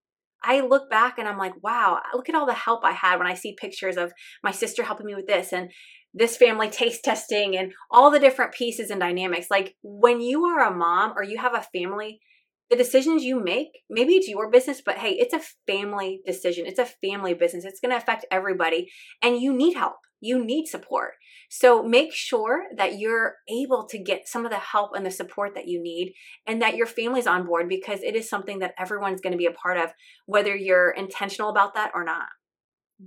I 0.43 0.61
look 0.61 0.89
back 0.89 1.17
and 1.17 1.27
I'm 1.27 1.37
like, 1.37 1.53
wow, 1.63 1.99
look 2.13 2.29
at 2.29 2.35
all 2.35 2.45
the 2.45 2.53
help 2.53 2.85
I 2.85 2.91
had 2.91 3.17
when 3.17 3.27
I 3.27 3.33
see 3.33 3.55
pictures 3.59 3.97
of 3.97 4.13
my 4.43 4.51
sister 4.51 4.83
helping 4.83 5.07
me 5.07 5.15
with 5.15 5.27
this 5.27 5.51
and 5.51 5.71
this 6.13 6.37
family 6.37 6.69
taste 6.69 7.03
testing 7.03 7.57
and 7.57 7.73
all 7.91 8.11
the 8.11 8.19
different 8.19 8.53
pieces 8.53 8.89
and 8.89 8.99
dynamics. 8.99 9.47
Like 9.49 9.75
when 9.81 10.21
you 10.21 10.45
are 10.45 10.67
a 10.67 10.75
mom 10.75 11.13
or 11.15 11.23
you 11.23 11.37
have 11.37 11.53
a 11.53 11.67
family, 11.77 12.19
the 12.69 12.75
decisions 12.75 13.23
you 13.23 13.41
make, 13.41 13.69
maybe 13.89 14.13
it's 14.13 14.27
your 14.27 14.49
business, 14.51 14.81
but 14.85 14.97
hey, 14.97 15.11
it's 15.11 15.33
a 15.33 15.41
family 15.65 16.21
decision. 16.25 16.65
It's 16.65 16.79
a 16.79 16.85
family 16.85 17.33
business. 17.33 17.63
It's 17.63 17.79
going 17.79 17.91
to 17.91 17.97
affect 17.97 18.25
everybody 18.29 18.91
and 19.21 19.41
you 19.41 19.53
need 19.53 19.75
help. 19.75 19.95
You 20.19 20.43
need 20.43 20.65
support. 20.65 21.11
So 21.49 21.83
make 21.83 22.11
sure 22.11 22.63
that 22.75 22.99
you're 22.99 23.35
able 23.47 23.85
to 23.87 23.99
get 23.99 24.27
some 24.27 24.45
of 24.45 24.51
the 24.51 24.57
help 24.57 24.91
and 24.95 25.05
the 25.05 25.11
support 25.11 25.53
that 25.55 25.67
you 25.67 25.81
need 25.81 26.13
and 26.45 26.61
that 26.61 26.75
your 26.75 26.87
family's 26.87 27.27
on 27.27 27.45
board 27.45 27.69
because 27.69 28.01
it 28.01 28.15
is 28.15 28.29
something 28.29 28.59
that 28.59 28.73
everyone's 28.77 29.21
going 29.21 29.31
to 29.31 29.37
be 29.37 29.45
a 29.45 29.51
part 29.51 29.77
of, 29.77 29.91
whether 30.25 30.55
you're 30.55 30.89
intentional 30.89 31.49
about 31.49 31.75
that 31.75 31.91
or 31.93 32.03
not. 32.03 32.27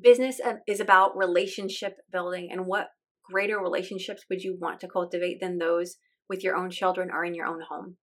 Business 0.01 0.41
uh, 0.43 0.55
is 0.69 0.79
about 0.79 1.17
relationship 1.17 1.97
building 2.13 2.49
and 2.51 2.65
what 2.65 2.91
greater 3.31 3.59
relationships 3.59 4.25
would 4.31 4.43
you 4.43 4.57
want 4.59 4.81
to 4.81 4.89
cultivate 4.89 5.41
than 5.41 5.59
those 5.59 5.97
with 6.29 6.45
your 6.45 6.57
own 6.57 6.71
children 6.71 7.11
or 7.13 7.25
in 7.25 7.35
your 7.35 7.47
own 7.47 7.61
home? 7.69 7.97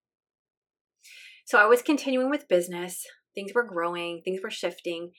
So 1.47 1.57
I 1.57 1.65
was 1.65 1.81
continuing 1.81 2.29
with 2.29 2.49
business. 2.49 3.05
Things 3.33 3.53
were 3.55 3.63
growing, 3.63 4.21
things 4.21 4.41
were 4.43 4.51
shifting. 4.51 5.11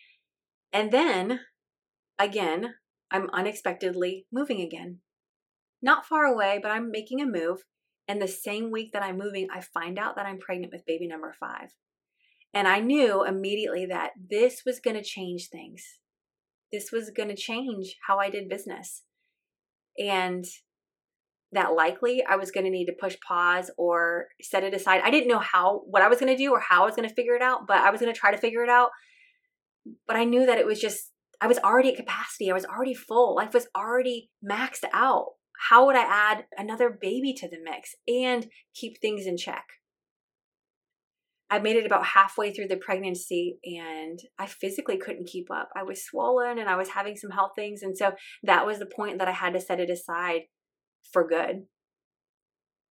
And 0.74 0.92
then 0.92 1.40
again, 2.18 2.74
I'm 3.10 3.30
unexpectedly 3.32 4.26
moving 4.30 4.60
again. 4.60 4.98
Not 5.80 6.04
far 6.04 6.26
away, 6.26 6.60
but 6.62 6.70
I'm 6.70 6.90
making 6.90 7.22
a 7.22 7.26
move. 7.26 7.60
And 8.06 8.20
the 8.20 8.28
same 8.28 8.70
week 8.70 8.92
that 8.92 9.02
I'm 9.02 9.16
moving, 9.16 9.48
I 9.50 9.62
find 9.62 9.98
out 9.98 10.16
that 10.16 10.26
I'm 10.26 10.38
pregnant 10.38 10.70
with 10.70 10.84
baby 10.84 11.08
number 11.08 11.34
five. 11.40 11.70
And 12.52 12.68
I 12.68 12.80
knew 12.80 13.24
immediately 13.24 13.86
that 13.86 14.10
this 14.28 14.64
was 14.66 14.80
going 14.80 14.96
to 14.96 15.02
change 15.02 15.48
things. 15.48 15.82
This 16.70 16.92
was 16.92 17.10
going 17.10 17.30
to 17.30 17.36
change 17.36 17.96
how 18.06 18.18
I 18.18 18.28
did 18.28 18.50
business. 18.50 19.02
And 19.98 20.44
that 21.52 21.74
likely 21.74 22.22
I 22.28 22.36
was 22.36 22.50
going 22.50 22.64
to 22.64 22.70
need 22.70 22.86
to 22.86 22.96
push 23.00 23.16
pause 23.26 23.70
or 23.78 24.26
set 24.42 24.64
it 24.64 24.74
aside. 24.74 25.00
I 25.04 25.10
didn't 25.10 25.28
know 25.28 25.38
how, 25.38 25.82
what 25.86 26.02
I 26.02 26.08
was 26.08 26.20
going 26.20 26.34
to 26.34 26.42
do 26.42 26.52
or 26.52 26.60
how 26.60 26.82
I 26.82 26.86
was 26.86 26.94
going 26.94 27.08
to 27.08 27.14
figure 27.14 27.34
it 27.34 27.42
out, 27.42 27.66
but 27.66 27.78
I 27.78 27.90
was 27.90 28.00
going 28.00 28.12
to 28.12 28.18
try 28.18 28.30
to 28.30 28.38
figure 28.38 28.62
it 28.62 28.68
out. 28.68 28.90
But 30.06 30.16
I 30.16 30.24
knew 30.24 30.44
that 30.44 30.58
it 30.58 30.66
was 30.66 30.80
just 30.80 31.12
I 31.40 31.46
was 31.46 31.58
already 31.58 31.90
at 31.90 31.96
capacity. 31.96 32.50
I 32.50 32.54
was 32.54 32.64
already 32.64 32.94
full. 32.94 33.36
Life 33.36 33.54
was 33.54 33.68
already 33.76 34.30
maxed 34.44 34.84
out. 34.92 35.26
How 35.70 35.86
would 35.86 35.96
I 35.96 36.02
add 36.02 36.44
another 36.56 36.90
baby 36.90 37.32
to 37.34 37.48
the 37.48 37.58
mix 37.62 37.94
and 38.06 38.46
keep 38.74 39.00
things 39.00 39.26
in 39.26 39.36
check? 39.36 39.64
I 41.50 41.58
made 41.58 41.76
it 41.76 41.86
about 41.86 42.04
halfway 42.04 42.52
through 42.52 42.68
the 42.68 42.76
pregnancy 42.76 43.58
and 43.64 44.18
I 44.38 44.46
physically 44.46 44.98
couldn't 44.98 45.28
keep 45.28 45.46
up. 45.50 45.70
I 45.74 45.82
was 45.82 46.04
swollen 46.04 46.58
and 46.58 46.68
I 46.68 46.76
was 46.76 46.90
having 46.90 47.16
some 47.16 47.30
health 47.30 47.52
things. 47.56 47.82
And 47.82 47.96
so 47.96 48.12
that 48.42 48.66
was 48.66 48.78
the 48.78 48.86
point 48.86 49.18
that 49.18 49.28
I 49.28 49.32
had 49.32 49.54
to 49.54 49.60
set 49.60 49.80
it 49.80 49.88
aside 49.88 50.42
for 51.12 51.26
good. 51.26 51.64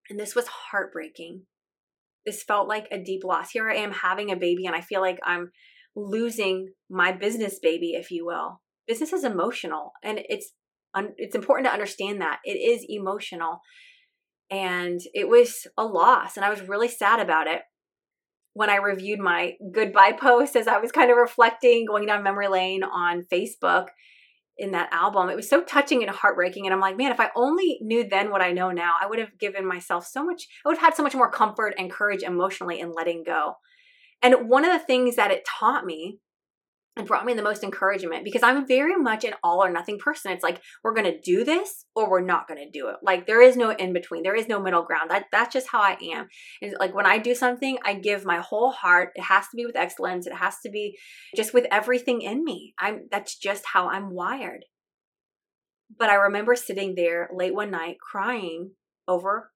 And 0.10 0.20
this 0.20 0.36
was 0.36 0.48
heartbreaking. 0.48 1.44
This 2.26 2.44
felt 2.44 2.68
like 2.68 2.88
a 2.92 3.02
deep 3.02 3.24
loss. 3.24 3.52
Here 3.52 3.70
I 3.70 3.76
am 3.76 3.92
having 3.92 4.32
a 4.32 4.36
baby 4.36 4.66
and 4.66 4.76
I 4.76 4.82
feel 4.82 5.02
like 5.02 5.20
I'm 5.24 5.52
losing 5.96 6.70
my 6.90 7.12
business 7.12 7.60
baby, 7.62 7.92
if 7.92 8.12
you 8.12 8.26
will. 8.26 8.62
Business 8.88 9.12
is 9.12 9.24
emotional, 9.24 9.92
and 10.04 10.20
it's 10.30 10.54
it's 11.18 11.36
important 11.36 11.68
to 11.68 11.74
understand 11.74 12.22
that 12.22 12.40
it 12.46 12.52
is 12.52 12.86
emotional, 12.88 13.60
and 14.50 15.00
it 15.14 15.28
was 15.28 15.68
a 15.78 15.84
loss, 15.84 16.38
and 16.38 16.46
I 16.46 16.50
was 16.50 16.62
really 16.62 16.88
sad 16.88 17.20
about 17.20 17.48
it 17.48 17.62
when 18.54 18.70
I 18.70 18.78
reviewed 18.78 19.20
my 19.20 19.54
goodbye 19.74 20.14
post 20.20 20.56
as 20.56 20.68
I 20.68 20.78
was 20.78 20.92
kind 20.92 21.12
of 21.12 21.18
reflecting, 21.18 21.86
going 21.86 22.06
down 22.06 22.24
memory 22.24 22.48
lane 22.48 22.84
on 22.84 23.26
Facebook 23.32 23.88
in 24.58 24.72
that 24.72 24.92
album. 24.92 25.30
It 25.30 25.36
was 25.36 25.50
so 25.50 25.64
touching 25.64 26.04
and 26.04 26.12
heartbreaking. 26.12 26.66
And 26.66 26.74
I'm 26.74 26.80
like, 26.80 26.98
man, 26.98 27.12
if 27.12 27.20
I 27.20 27.30
only 27.36 27.78
knew 27.82 28.08
then 28.08 28.32
what 28.32 28.42
I 28.42 28.52
know 28.52 28.72
now, 28.72 28.96
I 29.00 29.08
would 29.08 29.20
have 29.20 29.38
given 29.40 29.68
myself 29.68 30.06
so 30.08 30.26
much, 30.26 30.48
I 30.66 30.70
would 30.70 30.78
have 30.78 30.86
had 30.86 30.96
so 30.96 31.04
much 31.04 31.16
more 31.16 31.32
comfort 31.32 31.76
and 31.78 31.92
courage 31.92 32.24
emotionally 32.24 32.80
in 32.80 32.92
letting 32.92 33.24
go. 33.24 33.54
And 34.22 34.50
one 34.50 34.66
of 34.66 34.72
the 34.72 34.86
things 34.86 35.16
that 35.16 35.32
it 35.32 35.46
taught 35.60 35.86
me 35.86 36.20
and 36.98 37.08
brought 37.08 37.26
me 37.26 37.34
the 37.34 37.44
most 37.44 37.64
encouragement 37.64 38.24
because 38.24 38.44
I'm 38.44 38.68
very 38.68 38.96
much 38.96 39.24
an 39.24 39.34
all 39.44 39.64
or 39.64 39.72
nothing 39.72 39.98
person. 40.00 40.32
It's 40.32 40.44
like 40.44 40.62
we're 40.84 40.94
going 40.94 41.12
to 41.12 41.20
do 41.20 41.44
this 41.44 41.86
or 41.96 42.10
we're 42.10 42.22
not 42.22 42.48
going 42.48 42.64
to 42.64 42.70
do 42.70 42.88
it. 42.90 42.98
Like 43.04 43.28
there 43.28 43.42
is 43.42 43.56
no 43.56 43.72
in 43.72 43.94
between. 43.94 44.24
There 44.24 44.36
is 44.36 44.48
no 44.48 44.62
middle 44.62 44.84
ground. 44.84 45.12
That 45.12 45.26
that's 45.32 45.54
just 45.54 45.68
how 45.70 45.82
I 45.82 45.98
am. 46.14 46.28
And 46.62 46.76
like 46.80 46.96
when 46.96 47.06
I 47.06 47.18
do 47.18 47.36
something, 47.36 47.78
I 47.86 47.96
give 47.96 48.26
my 48.26 48.40
whole 48.40 48.72
heart. 48.72 49.12
It 49.16 49.24
has 49.24 49.46
to 49.50 49.56
be 49.56 49.66
with 49.66 49.76
excellence. 49.76 50.28
It 50.28 50.36
has 50.36 50.56
to 50.66 50.70
be 50.70 50.98
just 51.36 51.54
with 51.54 51.66
everything 51.72 52.22
in 52.22 52.44
me. 52.44 52.74
I'm 52.80 53.08
that's 53.12 53.38
just 53.38 53.66
how 53.74 53.90
I'm 53.90 54.12
wired. 54.12 54.66
But 55.98 56.10
I 56.10 56.16
remember 56.16 56.56
sitting 56.56 56.96
there 56.96 57.30
late 57.34 57.56
one 57.56 57.72
night 57.72 57.98
crying 58.00 58.72
over 59.08 59.52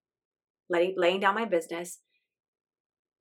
letting, 0.69 0.95
laying 0.97 1.19
down 1.19 1.36
my 1.36 1.45
business. 1.45 1.99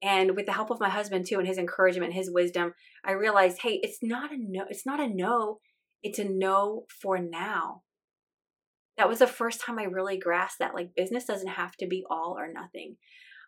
And 0.02 0.34
with 0.34 0.46
the 0.46 0.52
help 0.52 0.70
of 0.70 0.80
my 0.80 0.88
husband 0.88 1.26
too 1.26 1.38
and 1.38 1.46
his 1.46 1.58
encouragement, 1.58 2.14
his 2.14 2.30
wisdom, 2.30 2.72
I 3.04 3.12
realized, 3.12 3.58
hey, 3.62 3.80
it's 3.82 3.98
not 4.02 4.32
a 4.32 4.36
no, 4.38 4.64
it's 4.68 4.86
not 4.86 5.00
a 5.00 5.08
no, 5.08 5.58
it's 6.02 6.18
a 6.18 6.24
no 6.24 6.84
for 7.00 7.18
now. 7.18 7.82
That 8.96 9.08
was 9.08 9.18
the 9.18 9.26
first 9.26 9.60
time 9.60 9.78
I 9.78 9.84
really 9.84 10.18
grasped 10.18 10.58
that 10.58 10.74
like 10.74 10.94
business 10.96 11.24
doesn't 11.24 11.48
have 11.48 11.76
to 11.76 11.86
be 11.86 12.04
all 12.10 12.36
or 12.38 12.52
nothing. 12.52 12.96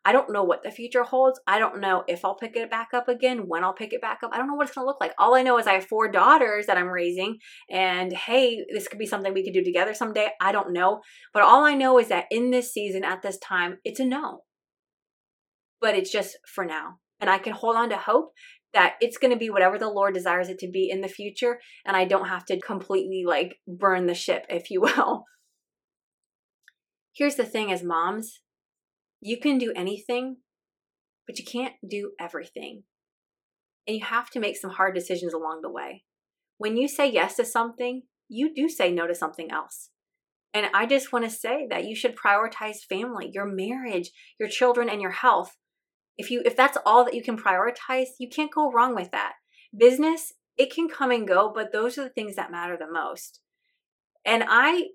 I 0.04 0.12
don't 0.12 0.32
know 0.32 0.42
what 0.42 0.64
the 0.64 0.70
future 0.70 1.04
holds. 1.04 1.40
I 1.46 1.58
don't 1.60 1.80
know 1.80 2.02
if 2.08 2.24
I'll 2.24 2.34
pick 2.34 2.56
it 2.56 2.70
back 2.70 2.88
up 2.92 3.08
again, 3.08 3.46
when 3.46 3.62
I'll 3.62 3.72
pick 3.72 3.92
it 3.92 4.00
back 4.00 4.20
up. 4.24 4.30
I 4.32 4.36
don't 4.36 4.48
know 4.48 4.54
what 4.54 4.66
it's 4.66 4.74
going 4.74 4.84
to 4.84 4.88
look 4.88 5.00
like. 5.00 5.12
All 5.16 5.36
I 5.36 5.42
know 5.42 5.58
is 5.58 5.66
I 5.66 5.74
have 5.74 5.86
four 5.86 6.10
daughters 6.10 6.66
that 6.66 6.76
I'm 6.76 6.88
raising, 6.88 7.38
and 7.70 8.12
hey, 8.12 8.64
this 8.72 8.88
could 8.88 8.98
be 8.98 9.06
something 9.06 9.32
we 9.32 9.44
could 9.44 9.52
do 9.52 9.62
together 9.62 9.94
someday. 9.94 10.30
I 10.40 10.50
don't 10.50 10.72
know. 10.72 11.02
But 11.32 11.44
all 11.44 11.64
I 11.64 11.74
know 11.74 11.98
is 12.00 12.08
that 12.08 12.26
in 12.32 12.50
this 12.50 12.72
season, 12.72 13.04
at 13.04 13.22
this 13.22 13.38
time, 13.38 13.78
it's 13.84 14.00
a 14.00 14.04
no. 14.04 14.42
But 15.82 15.94
it's 15.94 16.10
just 16.10 16.38
for 16.46 16.64
now. 16.64 17.00
And 17.20 17.28
I 17.28 17.36
can 17.36 17.52
hold 17.52 17.76
on 17.76 17.90
to 17.90 17.98
hope 17.98 18.32
that 18.72 18.94
it's 19.02 19.18
going 19.18 19.32
to 19.32 19.38
be 19.38 19.50
whatever 19.50 19.78
the 19.78 19.90
Lord 19.90 20.14
desires 20.14 20.48
it 20.48 20.58
to 20.60 20.70
be 20.70 20.88
in 20.90 21.02
the 21.02 21.08
future. 21.08 21.58
And 21.84 21.94
I 21.94 22.06
don't 22.06 22.28
have 22.28 22.46
to 22.46 22.58
completely 22.58 23.24
like 23.26 23.56
burn 23.68 24.06
the 24.06 24.14
ship, 24.14 24.46
if 24.48 24.70
you 24.70 24.80
will. 24.80 25.24
Here's 27.14 27.34
the 27.34 27.44
thing 27.44 27.70
as 27.70 27.82
moms, 27.82 28.40
you 29.20 29.38
can 29.38 29.58
do 29.58 29.72
anything, 29.76 30.38
but 31.26 31.38
you 31.38 31.44
can't 31.44 31.74
do 31.88 32.12
everything. 32.18 32.84
And 33.86 33.96
you 33.96 34.04
have 34.04 34.30
to 34.30 34.40
make 34.40 34.56
some 34.56 34.70
hard 34.70 34.94
decisions 34.94 35.34
along 35.34 35.60
the 35.62 35.70
way. 35.70 36.04
When 36.56 36.76
you 36.76 36.88
say 36.88 37.10
yes 37.10 37.36
to 37.36 37.44
something, 37.44 38.02
you 38.28 38.54
do 38.54 38.68
say 38.68 38.90
no 38.90 39.06
to 39.06 39.14
something 39.14 39.50
else. 39.50 39.90
And 40.54 40.66
I 40.74 40.86
just 40.86 41.12
want 41.12 41.24
to 41.24 41.30
say 41.30 41.66
that 41.70 41.84
you 41.84 41.96
should 41.96 42.16
prioritize 42.16 42.84
family, 42.88 43.30
your 43.32 43.46
marriage, 43.46 44.10
your 44.38 44.48
children 44.48 44.88
and 44.88 45.00
your 45.00 45.10
health. 45.10 45.56
If 46.18 46.30
you 46.30 46.42
if 46.44 46.56
that's 46.56 46.78
all 46.84 47.04
that 47.04 47.14
you 47.14 47.22
can 47.22 47.36
prioritize, 47.36 48.08
you 48.18 48.28
can't 48.28 48.52
go 48.52 48.70
wrong 48.70 48.94
with 48.94 49.10
that. 49.12 49.34
Business, 49.76 50.32
it 50.56 50.72
can 50.72 50.88
come 50.88 51.10
and 51.10 51.26
go, 51.26 51.50
but 51.54 51.72
those 51.72 51.96
are 51.96 52.04
the 52.04 52.10
things 52.10 52.36
that 52.36 52.50
matter 52.50 52.76
the 52.76 52.90
most. 52.90 53.40
And 54.24 54.44
I 54.46 54.88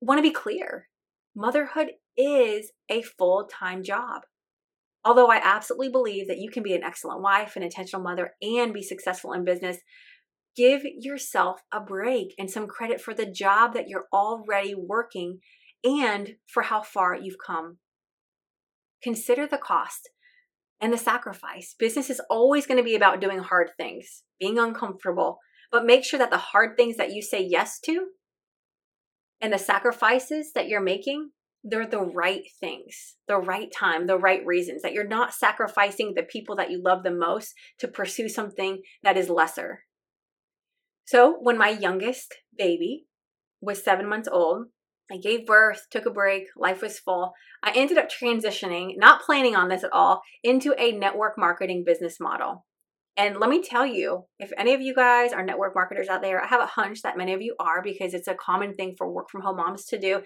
want 0.00 0.18
to 0.18 0.22
be 0.22 0.32
clear 0.32 0.88
motherhood 1.34 1.92
is 2.16 2.72
a 2.90 3.02
full 3.02 3.48
time 3.50 3.82
job. 3.82 4.22
Although 5.04 5.28
I 5.28 5.40
absolutely 5.42 5.88
believe 5.88 6.28
that 6.28 6.38
you 6.38 6.50
can 6.50 6.62
be 6.62 6.74
an 6.74 6.84
excellent 6.84 7.22
wife, 7.22 7.56
an 7.56 7.62
intentional 7.62 8.02
mother, 8.02 8.34
and 8.40 8.72
be 8.72 8.82
successful 8.82 9.32
in 9.32 9.44
business, 9.44 9.78
give 10.56 10.82
yourself 10.84 11.62
a 11.72 11.80
break 11.80 12.34
and 12.38 12.50
some 12.50 12.68
credit 12.68 13.00
for 13.00 13.12
the 13.12 13.26
job 13.26 13.74
that 13.74 13.88
you're 13.88 14.06
already 14.12 14.74
working 14.74 15.40
and 15.84 16.34
for 16.46 16.64
how 16.64 16.82
far 16.82 17.16
you've 17.16 17.38
come. 17.44 17.78
Consider 19.02 19.46
the 19.48 19.58
cost 19.58 20.10
and 20.82 20.92
the 20.92 20.98
sacrifice. 20.98 21.74
Business 21.78 22.10
is 22.10 22.20
always 22.28 22.66
going 22.66 22.76
to 22.76 22.84
be 22.84 22.96
about 22.96 23.20
doing 23.20 23.38
hard 23.38 23.70
things, 23.78 24.24
being 24.40 24.58
uncomfortable, 24.58 25.38
but 25.70 25.86
make 25.86 26.04
sure 26.04 26.18
that 26.18 26.30
the 26.30 26.38
hard 26.38 26.76
things 26.76 26.96
that 26.96 27.12
you 27.12 27.22
say 27.22 27.42
yes 27.42 27.78
to 27.86 28.08
and 29.40 29.52
the 29.52 29.58
sacrifices 29.58 30.50
that 30.54 30.68
you're 30.68 30.82
making, 30.82 31.30
they're 31.62 31.86
the 31.86 32.02
right 32.02 32.42
things, 32.58 33.14
the 33.28 33.38
right 33.38 33.72
time, 33.72 34.08
the 34.08 34.18
right 34.18 34.44
reasons, 34.44 34.82
that 34.82 34.92
you're 34.92 35.06
not 35.06 35.32
sacrificing 35.32 36.14
the 36.14 36.24
people 36.24 36.56
that 36.56 36.72
you 36.72 36.82
love 36.82 37.04
the 37.04 37.12
most 37.12 37.54
to 37.78 37.86
pursue 37.86 38.28
something 38.28 38.82
that 39.04 39.16
is 39.16 39.30
lesser. 39.30 39.84
So, 41.04 41.38
when 41.40 41.58
my 41.58 41.68
youngest 41.68 42.34
baby 42.56 43.06
was 43.60 43.82
seven 43.82 44.08
months 44.08 44.28
old, 44.30 44.66
I 45.10 45.18
gave 45.18 45.46
birth, 45.46 45.86
took 45.90 46.06
a 46.06 46.10
break, 46.10 46.44
life 46.56 46.80
was 46.80 46.98
full. 46.98 47.32
I 47.62 47.72
ended 47.74 47.98
up 47.98 48.08
transitioning, 48.10 48.94
not 48.96 49.22
planning 49.22 49.54
on 49.54 49.68
this 49.68 49.84
at 49.84 49.92
all, 49.92 50.22
into 50.42 50.74
a 50.78 50.92
network 50.92 51.36
marketing 51.36 51.84
business 51.84 52.18
model. 52.20 52.64
And 53.16 53.36
let 53.38 53.50
me 53.50 53.62
tell 53.62 53.84
you, 53.84 54.24
if 54.38 54.52
any 54.56 54.72
of 54.72 54.80
you 54.80 54.94
guys 54.94 55.32
are 55.32 55.44
network 55.44 55.74
marketers 55.74 56.08
out 56.08 56.22
there, 56.22 56.42
I 56.42 56.46
have 56.46 56.62
a 56.62 56.66
hunch 56.66 57.02
that 57.02 57.18
many 57.18 57.34
of 57.34 57.42
you 57.42 57.54
are 57.58 57.82
because 57.82 58.14
it's 58.14 58.28
a 58.28 58.34
common 58.34 58.74
thing 58.74 58.94
for 58.96 59.10
work 59.10 59.28
from 59.30 59.42
home 59.42 59.56
moms 59.56 59.84
to 59.86 59.98
do. 59.98 60.22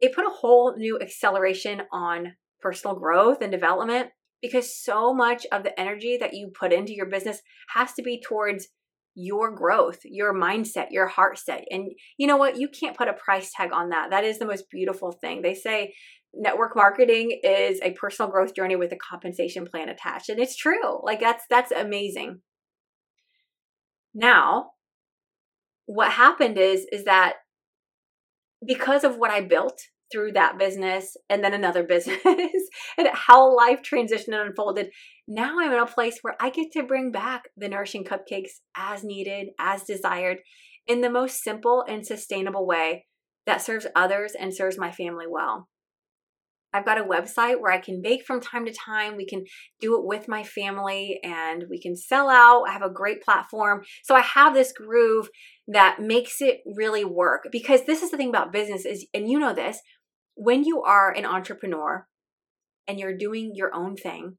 It 0.00 0.14
put 0.14 0.26
a 0.26 0.30
whole 0.30 0.74
new 0.76 0.98
acceleration 1.00 1.82
on 1.92 2.34
personal 2.60 2.96
growth 2.96 3.40
and 3.40 3.52
development 3.52 4.08
because 4.42 4.74
so 4.74 5.14
much 5.14 5.46
of 5.52 5.62
the 5.62 5.78
energy 5.78 6.16
that 6.16 6.34
you 6.34 6.50
put 6.58 6.72
into 6.72 6.92
your 6.92 7.06
business 7.06 7.40
has 7.74 7.92
to 7.94 8.02
be 8.02 8.20
towards 8.20 8.68
your 9.20 9.50
growth, 9.54 9.98
your 10.04 10.32
mindset, 10.32 10.86
your 10.90 11.08
heart 11.08 11.38
set. 11.38 11.64
And 11.70 11.90
you 12.16 12.26
know 12.26 12.36
what? 12.36 12.56
You 12.56 12.68
can't 12.68 12.96
put 12.96 13.08
a 13.08 13.12
price 13.12 13.50
tag 13.54 13.70
on 13.72 13.88
that. 13.88 14.10
That 14.10 14.24
is 14.24 14.38
the 14.38 14.46
most 14.46 14.70
beautiful 14.70 15.10
thing. 15.10 15.42
They 15.42 15.54
say 15.54 15.92
network 16.34 16.76
marketing 16.76 17.40
is 17.42 17.80
a 17.82 17.92
personal 17.92 18.30
growth 18.30 18.54
journey 18.54 18.76
with 18.76 18.92
a 18.92 18.96
compensation 18.96 19.66
plan 19.66 19.88
attached 19.88 20.28
and 20.28 20.38
it's 20.38 20.54
true 20.54 21.02
like 21.02 21.20
that's 21.20 21.42
that's 21.48 21.72
amazing 21.72 22.38
now 24.14 24.72
what 25.86 26.12
happened 26.12 26.58
is 26.58 26.86
is 26.92 27.04
that 27.04 27.36
because 28.66 29.04
of 29.04 29.16
what 29.16 29.30
i 29.30 29.40
built 29.40 29.80
through 30.10 30.32
that 30.32 30.58
business 30.58 31.16
and 31.28 31.42
then 31.42 31.54
another 31.54 31.82
business 31.88 32.18
and 32.24 33.08
how 33.12 33.54
life 33.56 33.80
transitioned 33.82 34.28
and 34.28 34.48
unfolded 34.48 34.88
now 35.26 35.58
i'm 35.60 35.72
in 35.72 35.78
a 35.78 35.86
place 35.86 36.18
where 36.22 36.36
i 36.40 36.50
get 36.50 36.70
to 36.72 36.82
bring 36.82 37.10
back 37.10 37.44
the 37.56 37.68
nourishing 37.68 38.04
cupcakes 38.04 38.60
as 38.76 39.04
needed 39.04 39.48
as 39.58 39.84
desired 39.84 40.38
in 40.86 41.00
the 41.00 41.10
most 41.10 41.42
simple 41.42 41.84
and 41.88 42.06
sustainable 42.06 42.66
way 42.66 43.06
that 43.46 43.62
serves 43.62 43.86
others 43.94 44.32
and 44.38 44.54
serves 44.54 44.78
my 44.78 44.90
family 44.90 45.26
well 45.28 45.68
I've 46.72 46.84
got 46.84 46.98
a 46.98 47.04
website 47.04 47.60
where 47.60 47.72
I 47.72 47.78
can 47.78 48.02
bake 48.02 48.24
from 48.26 48.40
time 48.40 48.66
to 48.66 48.72
time. 48.72 49.16
We 49.16 49.26
can 49.26 49.44
do 49.80 49.98
it 49.98 50.04
with 50.04 50.28
my 50.28 50.44
family 50.44 51.18
and 51.24 51.64
we 51.70 51.80
can 51.80 51.96
sell 51.96 52.28
out. 52.28 52.64
I 52.68 52.72
have 52.72 52.82
a 52.82 52.90
great 52.90 53.22
platform. 53.22 53.82
So 54.04 54.14
I 54.14 54.20
have 54.20 54.52
this 54.52 54.72
groove 54.72 55.30
that 55.66 55.98
makes 56.00 56.40
it 56.40 56.60
really 56.76 57.04
work 57.04 57.48
because 57.50 57.84
this 57.84 58.02
is 58.02 58.10
the 58.10 58.16
thing 58.16 58.28
about 58.28 58.52
business 58.52 58.84
is 58.84 59.06
and 59.14 59.28
you 59.28 59.38
know 59.38 59.54
this, 59.54 59.80
when 60.40 60.62
you 60.62 60.82
are 60.82 61.10
an 61.10 61.26
entrepreneur 61.26 62.06
and 62.86 62.98
you're 62.98 63.16
doing 63.16 63.52
your 63.54 63.74
own 63.74 63.96
thing, 63.96 64.36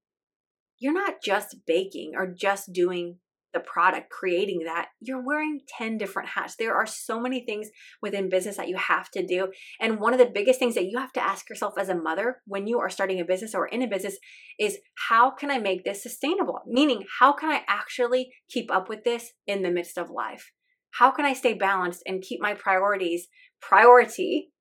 you're 0.79 0.93
not 0.93 1.15
just 1.21 1.57
baking 1.67 2.13
or 2.15 2.33
just 2.33 2.71
doing 2.71 3.17
the 3.53 3.59
product, 3.59 4.09
creating 4.09 4.61
that, 4.63 4.87
you're 5.01 5.21
wearing 5.21 5.59
10 5.77 5.97
different 5.97 6.29
hats. 6.29 6.55
There 6.55 6.73
are 6.73 6.85
so 6.85 7.19
many 7.19 7.43
things 7.43 7.67
within 8.01 8.29
business 8.29 8.55
that 8.55 8.69
you 8.69 8.77
have 8.77 9.11
to 9.11 9.25
do. 9.25 9.51
And 9.81 9.99
one 9.99 10.13
of 10.13 10.19
the 10.19 10.31
biggest 10.33 10.57
things 10.57 10.75
that 10.75 10.85
you 10.85 10.97
have 10.99 11.11
to 11.13 11.23
ask 11.23 11.49
yourself 11.49 11.73
as 11.77 11.89
a 11.89 11.95
mother 11.95 12.37
when 12.45 12.65
you 12.65 12.79
are 12.79 12.89
starting 12.89 13.19
a 13.19 13.25
business 13.25 13.53
or 13.53 13.67
in 13.67 13.81
a 13.81 13.87
business 13.87 14.19
is 14.57 14.77
how 15.09 15.31
can 15.31 15.51
I 15.51 15.57
make 15.57 15.83
this 15.83 16.01
sustainable? 16.01 16.61
Meaning, 16.65 17.03
how 17.19 17.33
can 17.33 17.49
I 17.49 17.63
actually 17.67 18.29
keep 18.49 18.71
up 18.71 18.87
with 18.87 19.03
this 19.03 19.33
in 19.47 19.63
the 19.63 19.71
midst 19.71 19.97
of 19.97 20.09
life? 20.09 20.51
How 20.91 21.11
can 21.11 21.25
I 21.25 21.33
stay 21.33 21.55
balanced 21.55 22.03
and 22.05 22.21
keep 22.21 22.39
my 22.39 22.53
priorities 22.53 23.27
priority 23.61 24.51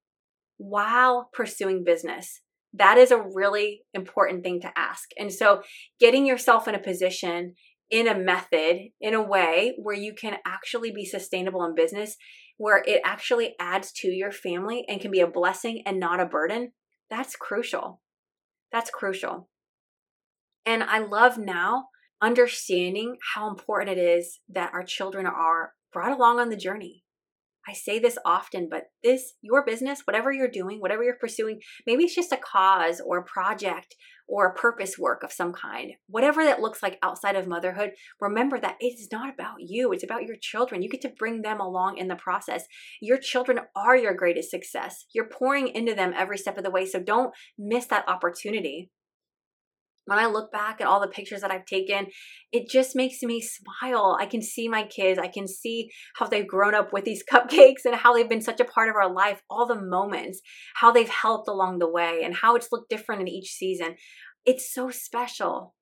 while 0.59 1.31
pursuing 1.33 1.85
business? 1.85 2.42
That 2.75 2.99
is 2.99 3.11
a 3.11 3.25
really 3.35 3.83
important 3.94 4.42
thing 4.42 4.61
to 4.61 4.71
ask. 4.77 5.09
And 5.18 5.33
so, 5.33 5.62
getting 5.99 6.27
yourself 6.27 6.68
in 6.68 6.75
a 6.75 6.79
position 6.79 7.55
in 7.90 8.07
a 8.07 8.18
method, 8.18 8.88
in 9.01 9.14
a 9.14 9.23
way 9.23 9.75
where 9.79 9.97
you 9.97 10.12
can 10.12 10.37
actually 10.47 10.90
be 10.90 11.05
sustainable 11.05 11.64
in 11.64 11.75
business, 11.75 12.16
where 12.57 12.83
it 12.87 13.01
actually 13.05 13.55
adds 13.59 13.92
to 13.92 14.09
your 14.09 14.33
family 14.33 14.85
and 14.88 15.01
can 15.01 15.11
be 15.11 15.21
a 15.21 15.27
blessing 15.27 15.83
and 15.87 15.99
not 15.99 16.21
a 16.21 16.27
burden, 16.27 16.73
that's 17.09 17.37
crucial. 17.37 18.03
That's 18.71 18.90
crucial. 18.90 19.49
And 20.66 20.83
I 20.83 20.99
love 20.99 21.38
now 21.38 21.87
understanding 22.21 23.16
how 23.35 23.49
important 23.49 23.97
it 23.97 24.01
is 24.01 24.40
that 24.51 24.73
our 24.75 24.83
children 24.83 25.25
are 25.25 25.73
brought 25.92 26.12
along 26.12 26.40
on 26.40 26.51
the 26.51 26.57
journey. 26.57 27.05
I 27.68 27.74
say 27.74 27.98
this 27.98 28.16
often, 28.24 28.68
but 28.70 28.85
this, 29.04 29.35
your 29.42 29.64
business, 29.64 30.02
whatever 30.04 30.33
you're 30.33 30.48
doing, 30.48 30.81
whatever 30.81 31.04
you're 31.04 31.18
pursuing, 31.20 31.61
maybe 31.87 32.04
it's 32.04 32.14
just 32.14 32.33
a 32.33 32.38
cause 32.38 33.00
or 33.04 33.18
a 33.18 33.24
project 33.24 33.94
or 34.26 34.46
a 34.46 34.54
purpose 34.54 34.98
work 34.98 35.22
of 35.22 35.33
some 35.33 35.52
kind, 35.52 35.92
whatever 36.07 36.44
that 36.44 36.61
looks 36.61 36.83
like 36.83 36.98
outside 37.02 37.35
of 37.37 37.46
motherhood, 37.46 37.90
remember 38.20 38.59
that 38.61 38.76
it's 38.81 39.09
not 39.11 39.33
about 39.33 39.57
you. 39.59 39.92
It's 39.92 40.04
about 40.04 40.24
your 40.24 40.37
children. 40.40 40.83
You 40.83 40.88
get 40.88 41.00
to 41.02 41.12
bring 41.18 41.42
them 41.42 41.61
along 41.61 41.98
in 41.98 42.09
the 42.09 42.16
process. 42.16 42.64
Your 43.00 43.18
children 43.18 43.61
are 43.74 43.96
your 43.96 44.14
greatest 44.14 44.50
success. 44.50 45.07
You're 45.14 45.28
pouring 45.28 45.68
into 45.68 45.94
them 45.94 46.12
every 46.16 46.38
step 46.38 46.59
of 46.59 46.64
the 46.64 46.70
way. 46.70 46.85
So 46.87 47.00
don't 47.00 47.35
miss 47.59 47.87
that 47.87 48.09
opportunity 48.09 48.90
when 50.09 50.18
I 50.18 50.25
look 50.25 50.51
back 50.51 50.81
at 50.81 50.87
all 50.87 51.03
the 51.03 51.07
pictures 51.07 51.42
that 51.42 51.51
I've 51.51 51.66
taken, 51.66 52.07
it 52.51 52.66
just 52.71 52.97
makes 52.97 53.23
me 53.23 53.42
smile. 53.42 54.16
I 54.18 54.25
can 54.25 54.40
see 54.40 54.66
my 54.66 54.85
kids. 54.85 55.18
I 55.18 55.29
can 55.29 55.47
see 55.47 55.90
how 56.16 56.27
they've 56.27 56.49
grown 56.49 56.75
up 56.75 56.94
with 56.94 57.05
these 57.05 57.23
cupcakes 57.31 57.85
and 57.85 57.94
how 57.94 58.14
they've 58.14 58.29
been 58.29 58.40
such 58.40 58.59
a 58.59 58.64
part 58.64 58.88
of 58.88 58.94
our 58.94 59.12
life, 59.12 59.42
all 59.51 59.66
the 59.66 59.79
moments, 59.79 60.40
how 60.77 60.90
they've 60.90 61.11
helped 61.11 61.47
along 61.47 61.79
the 61.79 61.90
way, 61.90 62.23
and 62.25 62.37
how 62.37 62.57
it's 62.57 62.73
looked 62.73 62.88
different 62.88 63.21
in 63.21 63.29
each 63.29 63.53
season. 63.53 63.97
It's 64.46 64.73
so 64.73 64.88
special. 64.88 65.75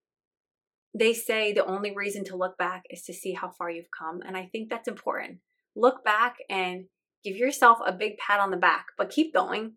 They 0.93 1.12
say 1.12 1.53
the 1.53 1.64
only 1.64 1.95
reason 1.95 2.24
to 2.24 2.37
look 2.37 2.59
back 2.59 2.83
is 2.91 3.03
to 3.03 3.14
see 3.14 3.35
how 3.35 3.51
far 3.57 3.70
you've 3.70 3.87
come. 3.97 4.22
And 4.27 4.37
I 4.37 4.47
think 4.51 4.70
that's 4.70 4.89
important. 4.89 5.39
Look 5.77 6.05
back 6.05 6.35
and 6.51 6.87
give 7.22 7.37
yourself 7.37 7.79
a 7.87 7.93
big 7.93 8.16
pat 8.18 8.41
on 8.41 8.51
the 8.51 8.57
back, 8.57 8.87
but 8.99 9.11
keep 9.11 9.33
going 9.33 9.74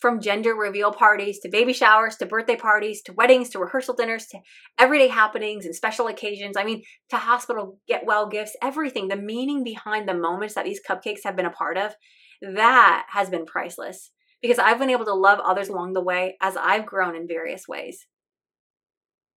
from 0.00 0.20
gender 0.20 0.54
reveal 0.54 0.92
parties 0.92 1.38
to 1.40 1.48
baby 1.48 1.72
showers 1.72 2.16
to 2.16 2.26
birthday 2.26 2.56
parties 2.56 3.02
to 3.02 3.12
weddings 3.12 3.50
to 3.50 3.58
rehearsal 3.58 3.94
dinners 3.94 4.26
to 4.26 4.38
everyday 4.78 5.08
happenings 5.08 5.66
and 5.66 5.74
special 5.74 6.06
occasions. 6.06 6.56
I 6.56 6.64
mean, 6.64 6.82
to 7.10 7.16
hospital 7.16 7.78
get 7.86 8.06
well 8.06 8.28
gifts, 8.28 8.56
everything, 8.62 9.08
the 9.08 9.16
meaning 9.16 9.62
behind 9.62 10.08
the 10.08 10.14
moments 10.14 10.54
that 10.54 10.64
these 10.64 10.80
cupcakes 10.86 11.20
have 11.24 11.36
been 11.36 11.46
a 11.46 11.50
part 11.50 11.76
of, 11.76 11.94
that 12.40 13.06
has 13.10 13.28
been 13.28 13.44
priceless 13.44 14.10
because 14.40 14.58
I've 14.58 14.78
been 14.78 14.90
able 14.90 15.04
to 15.04 15.14
love 15.14 15.38
others 15.40 15.68
along 15.68 15.92
the 15.92 16.02
way 16.02 16.36
as 16.40 16.56
I've 16.56 16.86
grown 16.86 17.14
in 17.14 17.28
various 17.28 17.68
ways. 17.68 18.06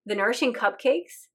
The 0.05 0.16
nourishing 0.16 0.53
cupcakes, 0.53 1.28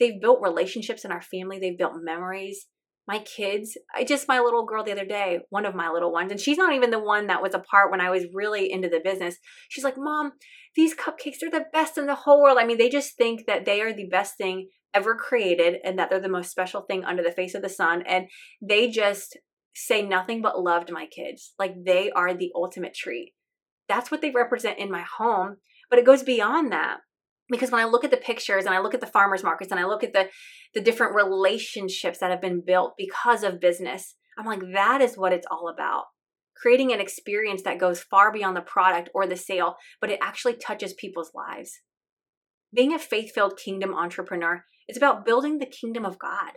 they've 0.00 0.20
built 0.20 0.40
relationships 0.42 1.04
in 1.04 1.12
our 1.12 1.22
family, 1.22 1.60
they've 1.60 1.78
built 1.78 1.94
memories, 1.96 2.66
my 3.06 3.18
kids 3.20 3.76
i 3.94 4.04
just 4.04 4.28
my 4.28 4.38
little 4.40 4.64
girl 4.64 4.84
the 4.84 4.92
other 4.92 5.04
day 5.04 5.38
one 5.50 5.64
of 5.64 5.74
my 5.74 5.88
little 5.88 6.12
ones 6.12 6.30
and 6.30 6.40
she's 6.40 6.58
not 6.58 6.72
even 6.72 6.90
the 6.90 6.98
one 6.98 7.26
that 7.26 7.42
was 7.42 7.54
a 7.54 7.58
part 7.58 7.90
when 7.90 8.00
i 8.00 8.10
was 8.10 8.24
really 8.32 8.70
into 8.70 8.88
the 8.88 9.00
business. 9.02 9.36
She's 9.68 9.84
like 9.84 9.96
mom 9.96 10.32
these 10.74 10.94
cupcakes 10.94 11.42
are 11.42 11.50
the 11.50 11.64
best 11.72 11.96
in 11.96 12.06
the 12.06 12.14
whole 12.14 12.42
world. 12.42 12.58
I 12.60 12.66
mean 12.66 12.78
they 12.78 12.88
just 12.88 13.16
think 13.16 13.46
that 13.46 13.64
they 13.64 13.80
are 13.80 13.92
the 13.92 14.08
best 14.08 14.36
thing 14.36 14.68
ever 14.92 15.14
created 15.14 15.76
and 15.84 15.98
that 15.98 16.10
they're 16.10 16.20
the 16.20 16.28
most 16.28 16.50
special 16.50 16.82
thing 16.82 17.04
under 17.04 17.22
the 17.22 17.32
face 17.32 17.54
of 17.54 17.62
the 17.62 17.68
sun 17.68 18.02
and 18.06 18.26
they 18.62 18.88
just 18.88 19.36
say 19.74 20.02
nothing 20.02 20.40
but 20.40 20.60
love 20.60 20.86
to 20.86 20.92
my 20.92 21.06
kids. 21.06 21.52
Like 21.58 21.74
they 21.84 22.10
are 22.10 22.34
the 22.34 22.50
ultimate 22.54 22.94
treat. 22.94 23.34
That's 23.88 24.10
what 24.10 24.20
they 24.20 24.30
represent 24.30 24.78
in 24.78 24.90
my 24.90 25.04
home 25.18 25.56
but 25.88 25.98
it 25.98 26.06
goes 26.06 26.22
beyond 26.22 26.72
that 26.72 26.98
because 27.50 27.70
when 27.70 27.80
i 27.80 27.84
look 27.84 28.04
at 28.04 28.10
the 28.10 28.16
pictures 28.16 28.64
and 28.64 28.74
i 28.74 28.80
look 28.80 28.94
at 28.94 29.00
the 29.00 29.06
farmers 29.06 29.42
markets 29.42 29.70
and 29.70 29.80
i 29.80 29.84
look 29.84 30.02
at 30.02 30.12
the 30.12 30.28
the 30.74 30.80
different 30.80 31.14
relationships 31.14 32.18
that 32.18 32.30
have 32.30 32.40
been 32.40 32.62
built 32.64 32.94
because 32.96 33.42
of 33.42 33.60
business 33.60 34.16
i'm 34.38 34.46
like 34.46 34.62
that 34.72 35.00
is 35.00 35.16
what 35.16 35.32
it's 35.32 35.46
all 35.50 35.68
about. 35.68 36.04
Creating 36.56 36.90
an 36.90 37.00
experience 37.00 37.62
that 37.62 37.78
goes 37.78 38.00
far 38.00 38.32
beyond 38.32 38.56
the 38.56 38.62
product 38.62 39.10
or 39.14 39.26
the 39.26 39.36
sale 39.36 39.76
but 40.00 40.10
it 40.10 40.18
actually 40.22 40.54
touches 40.54 40.94
people's 40.94 41.32
lives. 41.34 41.80
Being 42.74 42.94
a 42.94 42.98
faith-filled 42.98 43.58
kingdom 43.62 43.94
entrepreneur 43.94 44.64
is 44.88 44.96
about 44.96 45.24
building 45.24 45.58
the 45.58 45.66
kingdom 45.66 46.04
of 46.04 46.18
god. 46.18 46.52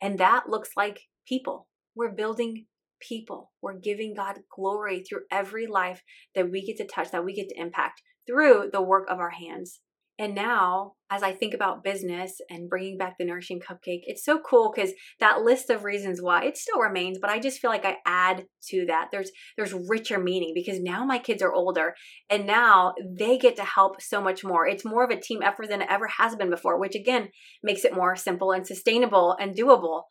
And 0.00 0.18
that 0.18 0.48
looks 0.48 0.70
like 0.76 1.02
people. 1.28 1.68
We're 1.94 2.12
building 2.12 2.66
people. 3.00 3.52
We're 3.62 3.78
giving 3.78 4.14
god 4.14 4.40
glory 4.54 5.02
through 5.02 5.22
every 5.30 5.66
life 5.66 6.02
that 6.34 6.50
we 6.50 6.64
get 6.64 6.76
to 6.78 6.86
touch 6.86 7.10
that 7.10 7.24
we 7.24 7.34
get 7.34 7.48
to 7.48 7.60
impact 7.60 8.02
through 8.26 8.70
the 8.72 8.82
work 8.82 9.08
of 9.08 9.18
our 9.18 9.30
hands 9.30 9.80
and 10.20 10.34
now, 10.34 10.96
as 11.10 11.22
I 11.22 11.32
think 11.32 11.54
about 11.54 11.82
business 11.82 12.42
and 12.50 12.68
bringing 12.68 12.98
back 12.98 13.16
the 13.16 13.24
nourishing 13.24 13.58
cupcake, 13.58 14.02
it's 14.02 14.22
so 14.22 14.38
cool 14.38 14.70
because 14.70 14.92
that 15.18 15.40
list 15.40 15.70
of 15.70 15.82
reasons 15.82 16.20
why 16.20 16.44
it 16.44 16.58
still 16.58 16.78
remains, 16.78 17.16
but 17.18 17.30
I 17.30 17.38
just 17.38 17.58
feel 17.58 17.70
like 17.70 17.86
I 17.86 17.96
add 18.04 18.44
to 18.68 18.84
that. 18.88 19.08
There's 19.10 19.30
there's 19.56 19.72
richer 19.88 20.18
meaning 20.18 20.52
because 20.54 20.78
now 20.78 21.06
my 21.06 21.18
kids 21.18 21.42
are 21.42 21.54
older 21.54 21.94
and 22.28 22.46
now 22.46 22.92
they 23.18 23.38
get 23.38 23.56
to 23.56 23.64
help 23.64 24.02
so 24.02 24.20
much 24.20 24.44
more. 24.44 24.66
It's 24.66 24.84
more 24.84 25.04
of 25.04 25.10
a 25.10 25.18
team 25.18 25.40
effort 25.42 25.70
than 25.70 25.80
it 25.80 25.88
ever 25.90 26.08
has 26.18 26.36
been 26.36 26.50
before, 26.50 26.78
which 26.78 26.94
again 26.94 27.30
makes 27.62 27.86
it 27.86 27.94
more 27.94 28.14
simple 28.14 28.52
and 28.52 28.66
sustainable 28.66 29.34
and 29.40 29.56
doable. 29.56 30.02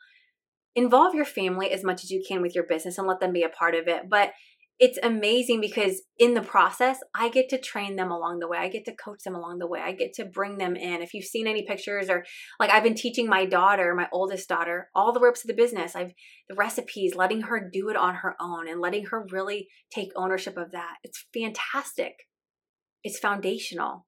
Involve 0.76 1.14
your 1.14 1.26
family 1.26 1.70
as 1.70 1.84
much 1.84 2.04
as 2.04 2.10
you 2.10 2.24
can 2.28 2.42
with 2.42 2.56
your 2.56 2.66
business 2.66 2.98
and 2.98 3.06
let 3.06 3.20
them 3.20 3.32
be 3.32 3.44
a 3.44 3.50
part 3.50 3.76
of 3.76 3.88
it. 3.88 4.10
But 4.10 4.32
it's 4.80 4.98
amazing 5.04 5.60
because 5.60 6.04
in 6.18 6.36
the 6.36 6.42
process, 6.42 7.00
I 7.14 7.28
get 7.28 7.50
to 7.50 7.60
train 7.60 7.98
them 7.98 8.12
along 8.12 8.40
the 8.40 8.48
way. 8.48 8.58
I 8.58 8.70
get 8.70 8.86
to 8.86 8.96
coach 8.96 9.24
them 9.26 9.36
along 9.36 9.60
the 9.60 9.68
way. 9.68 9.82
I 9.82 9.92
get 9.92 10.14
to 10.14 10.26
bring 10.26 10.58
them 10.58 10.78
in. 10.78 11.02
If 11.02 11.14
you've 11.14 11.26
seen 11.26 11.48
any 11.48 11.66
pictures 11.66 12.10
or 12.10 12.24
like 12.62 12.70
I've 12.70 12.84
been 12.84 12.96
teaching 12.96 13.28
my 13.28 13.46
daughter, 13.46 13.94
my 13.94 14.08
oldest 14.14 14.48
daughter, 14.48 14.90
all 14.96 15.12
the 15.12 15.20
ropes 15.20 15.44
of 15.44 15.50
the 15.50 15.54
business. 15.54 15.98
I've 15.98 16.14
the 16.48 16.56
recipes, 16.56 17.14
letting 17.14 17.42
her 17.42 17.70
do 17.72 17.90
it 17.90 17.98
on 17.98 18.16
her 18.16 18.36
own 18.40 18.70
and 18.70 18.80
letting 18.80 19.08
her 19.08 19.28
really 19.30 19.68
take 19.94 20.10
ownership 20.16 20.58
of 20.58 20.72
that. 20.72 20.96
It's 21.04 21.26
fantastic. 21.34 22.14
It's 23.04 23.20
foundational. 23.20 24.08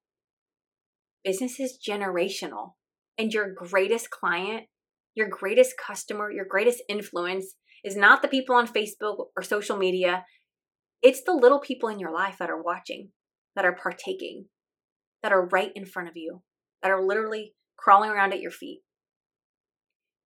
Business 1.22 1.60
is 1.60 1.78
generational. 1.86 2.72
And 3.18 3.30
your 3.30 3.52
greatest 3.54 4.08
client, 4.08 4.64
your 5.14 5.28
greatest 5.28 5.74
customer, 5.76 6.32
your 6.32 6.46
greatest 6.48 6.82
influence 6.88 7.54
is 7.84 7.94
not 7.94 8.22
the 8.22 8.28
people 8.28 8.56
on 8.56 8.66
Facebook 8.66 9.26
or 9.36 9.42
social 9.42 9.76
media 9.76 10.24
it's 11.02 11.22
the 11.22 11.32
little 11.32 11.58
people 11.58 11.88
in 11.88 11.98
your 11.98 12.12
life 12.12 12.36
that 12.38 12.50
are 12.50 12.62
watching, 12.62 13.10
that 13.56 13.64
are 13.64 13.74
partaking, 13.74 14.46
that 15.22 15.32
are 15.32 15.48
right 15.48 15.72
in 15.74 15.84
front 15.84 16.08
of 16.08 16.16
you, 16.16 16.42
that 16.82 16.90
are 16.90 17.04
literally 17.04 17.54
crawling 17.76 18.10
around 18.10 18.32
at 18.32 18.40
your 18.40 18.50
feet. 18.50 18.82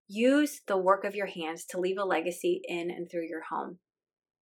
Use 0.07 0.61
the 0.67 0.77
work 0.77 1.03
of 1.03 1.15
your 1.15 1.25
hands 1.25 1.65
to 1.69 1.79
leave 1.79 1.97
a 1.97 2.05
legacy 2.05 2.61
in 2.65 2.89
and 2.91 3.09
through 3.09 3.27
your 3.27 3.43
home. 3.49 3.79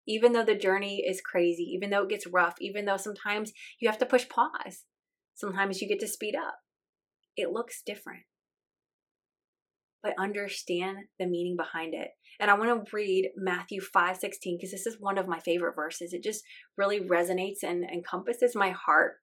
Even 0.06 0.32
though 0.32 0.44
the 0.44 0.54
journey 0.54 1.02
is 1.06 1.22
crazy, 1.22 1.62
even 1.62 1.88
though 1.88 2.02
it 2.02 2.10
gets 2.10 2.26
rough, 2.26 2.56
even 2.60 2.84
though 2.84 2.98
sometimes 2.98 3.52
you 3.80 3.88
have 3.88 3.98
to 3.98 4.06
push 4.06 4.28
pause, 4.28 4.84
sometimes 5.34 5.80
you 5.80 5.88
get 5.88 6.00
to 6.00 6.08
speed 6.08 6.34
up, 6.36 6.56
it 7.36 7.50
looks 7.50 7.80
different 7.84 8.24
but 10.04 10.12
understand 10.18 10.98
the 11.18 11.26
meaning 11.26 11.56
behind 11.56 11.94
it. 11.94 12.08
And 12.38 12.50
I 12.50 12.54
want 12.54 12.86
to 12.86 12.96
read 12.96 13.30
Matthew 13.36 13.80
5 13.80 14.18
16 14.18 14.58
because 14.58 14.70
this 14.70 14.86
is 14.86 15.00
one 15.00 15.16
of 15.16 15.26
my 15.26 15.40
favorite 15.40 15.74
verses. 15.74 16.12
It 16.12 16.22
just 16.22 16.44
really 16.76 17.00
resonates 17.00 17.62
and 17.62 17.84
encompasses 17.84 18.54
my 18.54 18.70
heart. 18.70 19.14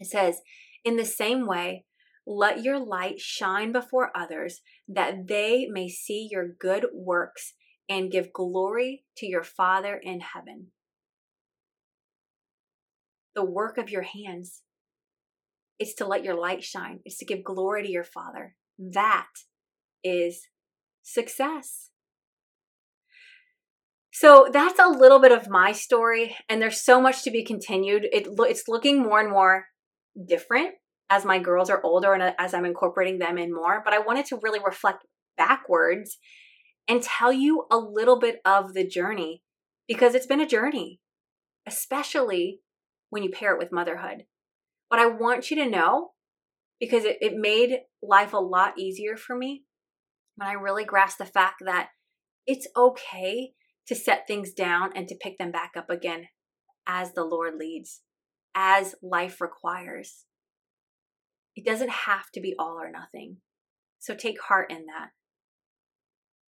It 0.00 0.08
says, 0.08 0.40
In 0.84 0.96
the 0.96 1.04
same 1.04 1.46
way, 1.46 1.84
let 2.26 2.64
your 2.64 2.84
light 2.84 3.20
shine 3.20 3.70
before 3.70 4.10
others 4.16 4.60
that 4.88 5.28
they 5.28 5.68
may 5.70 5.88
see 5.88 6.28
your 6.30 6.48
good 6.48 6.86
works 6.92 7.54
and 7.88 8.10
give 8.10 8.32
glory 8.32 9.04
to 9.18 9.26
your 9.26 9.44
Father 9.44 10.00
in 10.02 10.20
heaven. 10.20 10.68
The 13.36 13.44
work 13.44 13.78
of 13.78 13.90
your 13.90 14.02
hands 14.02 14.62
is 15.78 15.94
to 15.94 16.06
let 16.06 16.24
your 16.24 16.34
light 16.34 16.64
shine, 16.64 17.00
it's 17.04 17.18
to 17.18 17.24
give 17.24 17.44
glory 17.44 17.84
to 17.84 17.90
your 17.90 18.04
Father. 18.04 18.56
That 18.78 19.28
is 20.04 20.48
success. 21.02 21.90
So 24.12 24.48
that's 24.52 24.78
a 24.78 24.86
little 24.86 25.18
bit 25.18 25.32
of 25.32 25.50
my 25.50 25.72
story, 25.72 26.36
and 26.48 26.62
there's 26.62 26.80
so 26.80 27.00
much 27.00 27.24
to 27.24 27.32
be 27.32 27.44
continued. 27.44 28.06
It, 28.12 28.28
it's 28.30 28.68
looking 28.68 29.02
more 29.02 29.18
and 29.18 29.28
more 29.30 29.66
different 30.28 30.74
as 31.10 31.24
my 31.24 31.38
girls 31.40 31.68
are 31.68 31.82
older 31.84 32.14
and 32.14 32.22
uh, 32.22 32.32
as 32.38 32.54
I'm 32.54 32.64
incorporating 32.64 33.18
them 33.18 33.38
in 33.38 33.52
more. 33.52 33.82
But 33.84 33.92
I 33.92 33.98
wanted 33.98 34.26
to 34.26 34.38
really 34.40 34.60
reflect 34.64 35.04
backwards 35.36 36.18
and 36.86 37.02
tell 37.02 37.32
you 37.32 37.66
a 37.70 37.76
little 37.76 38.18
bit 38.18 38.40
of 38.44 38.72
the 38.72 38.86
journey 38.86 39.42
because 39.88 40.14
it's 40.14 40.26
been 40.26 40.40
a 40.40 40.46
journey, 40.46 41.00
especially 41.66 42.60
when 43.10 43.22
you 43.22 43.30
pair 43.30 43.52
it 43.52 43.58
with 43.58 43.72
motherhood. 43.72 44.24
But 44.90 45.00
I 45.00 45.06
want 45.06 45.50
you 45.50 45.56
to 45.56 45.68
know 45.68 46.10
because 46.78 47.04
it, 47.04 47.18
it 47.20 47.34
made 47.36 47.78
life 48.02 48.32
a 48.32 48.38
lot 48.38 48.78
easier 48.78 49.16
for 49.16 49.36
me 49.36 49.64
when 50.36 50.48
I 50.48 50.52
really 50.52 50.84
grasped 50.84 51.18
the 51.18 51.26
fact 51.26 51.62
that 51.64 51.88
it's 52.46 52.68
okay 52.76 53.52
to 53.86 53.94
set 53.94 54.26
things 54.26 54.52
down 54.52 54.90
and 54.94 55.08
to 55.08 55.16
pick 55.20 55.38
them 55.38 55.50
back 55.50 55.72
up 55.76 55.90
again 55.90 56.28
as 56.86 57.12
the 57.12 57.24
Lord 57.24 57.54
leads, 57.58 58.00
as 58.54 58.94
life 59.02 59.40
requires. 59.40 60.24
It 61.56 61.64
doesn't 61.64 61.90
have 61.90 62.30
to 62.34 62.40
be 62.40 62.54
all 62.58 62.78
or 62.80 62.90
nothing. 62.90 63.38
So 63.98 64.14
take 64.14 64.40
heart 64.40 64.70
in 64.70 64.86
that. 64.86 65.10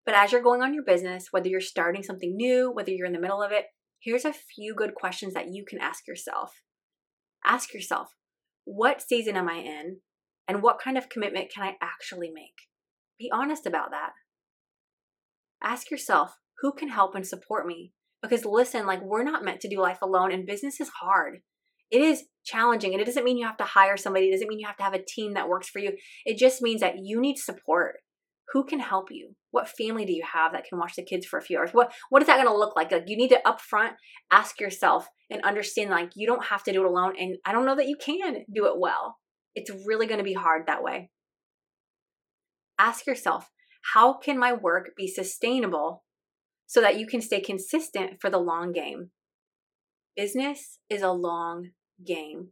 But 0.04 0.14
as 0.14 0.32
you're 0.32 0.42
going 0.42 0.62
on 0.62 0.74
your 0.74 0.84
business, 0.84 1.28
whether 1.30 1.48
you're 1.48 1.60
starting 1.60 2.02
something 2.02 2.36
new, 2.36 2.70
whether 2.70 2.90
you're 2.90 3.06
in 3.06 3.12
the 3.12 3.20
middle 3.20 3.42
of 3.42 3.52
it, 3.52 3.66
here's 4.00 4.24
a 4.24 4.32
few 4.32 4.74
good 4.74 4.94
questions 4.94 5.34
that 5.34 5.48
you 5.50 5.64
can 5.66 5.80
ask 5.80 6.06
yourself. 6.06 6.62
Ask 7.44 7.72
yourself, 7.72 8.08
what 8.64 9.02
season 9.02 9.36
am 9.36 9.48
I 9.48 9.56
in? 9.56 9.98
And 10.48 10.62
what 10.62 10.78
kind 10.78 10.96
of 10.96 11.08
commitment 11.08 11.50
can 11.52 11.64
I 11.64 11.74
actually 11.82 12.30
make? 12.32 12.68
Be 13.18 13.30
honest 13.32 13.66
about 13.66 13.90
that. 13.90 14.10
Ask 15.62 15.90
yourself, 15.90 16.36
who 16.60 16.72
can 16.72 16.88
help 16.88 17.14
and 17.14 17.26
support 17.26 17.66
me? 17.66 17.92
Because 18.22 18.44
listen, 18.44 18.86
like 18.86 19.02
we're 19.02 19.24
not 19.24 19.44
meant 19.44 19.60
to 19.60 19.68
do 19.68 19.80
life 19.80 19.98
alone 20.02 20.32
and 20.32 20.46
business 20.46 20.80
is 20.80 20.90
hard. 21.00 21.40
It 21.90 22.00
is 22.00 22.24
challenging 22.44 22.92
and 22.92 23.00
it 23.00 23.04
doesn't 23.04 23.24
mean 23.24 23.38
you 23.38 23.46
have 23.46 23.56
to 23.58 23.64
hire 23.64 23.96
somebody. 23.96 24.26
It 24.26 24.32
doesn't 24.32 24.48
mean 24.48 24.58
you 24.58 24.66
have 24.66 24.76
to 24.78 24.82
have 24.82 24.94
a 24.94 25.04
team 25.04 25.34
that 25.34 25.48
works 25.48 25.68
for 25.68 25.78
you. 25.78 25.92
It 26.24 26.36
just 26.36 26.62
means 26.62 26.80
that 26.80 26.96
you 27.02 27.20
need 27.20 27.36
support. 27.36 27.96
Who 28.52 28.64
can 28.64 28.80
help 28.80 29.08
you? 29.10 29.34
What 29.50 29.68
family 29.68 30.04
do 30.04 30.12
you 30.12 30.22
have 30.32 30.52
that 30.52 30.64
can 30.68 30.78
watch 30.78 30.94
the 30.96 31.04
kids 31.04 31.26
for 31.26 31.38
a 31.38 31.42
few 31.42 31.58
hours? 31.58 31.70
What 31.72 31.92
what 32.10 32.22
is 32.22 32.28
that 32.28 32.36
going 32.36 32.48
to 32.48 32.56
look 32.56 32.76
like? 32.76 32.92
Like 32.92 33.04
you 33.06 33.16
need 33.16 33.30
to 33.30 33.40
upfront 33.44 33.92
ask 34.30 34.60
yourself 34.60 35.08
and 35.30 35.42
understand 35.42 35.90
like 35.90 36.10
you 36.14 36.26
don't 36.26 36.46
have 36.46 36.62
to 36.64 36.72
do 36.72 36.84
it 36.84 36.90
alone 36.90 37.14
and 37.18 37.36
I 37.44 37.52
don't 37.52 37.66
know 37.66 37.76
that 37.76 37.88
you 37.88 37.96
can 37.96 38.44
do 38.52 38.66
it 38.66 38.78
well. 38.78 39.18
It's 39.54 39.70
really 39.86 40.06
going 40.06 40.18
to 40.18 40.24
be 40.24 40.34
hard 40.34 40.66
that 40.66 40.82
way. 40.82 41.10
Ask 42.78 43.06
yourself, 43.06 43.50
how 43.94 44.14
can 44.14 44.38
my 44.38 44.52
work 44.52 44.90
be 44.96 45.06
sustainable 45.06 46.04
so 46.66 46.80
that 46.80 46.98
you 46.98 47.06
can 47.06 47.20
stay 47.20 47.40
consistent 47.40 48.20
for 48.20 48.30
the 48.30 48.38
long 48.38 48.72
game? 48.72 49.10
Business 50.16 50.78
is 50.88 51.02
a 51.02 51.10
long 51.10 51.70
game. 52.04 52.48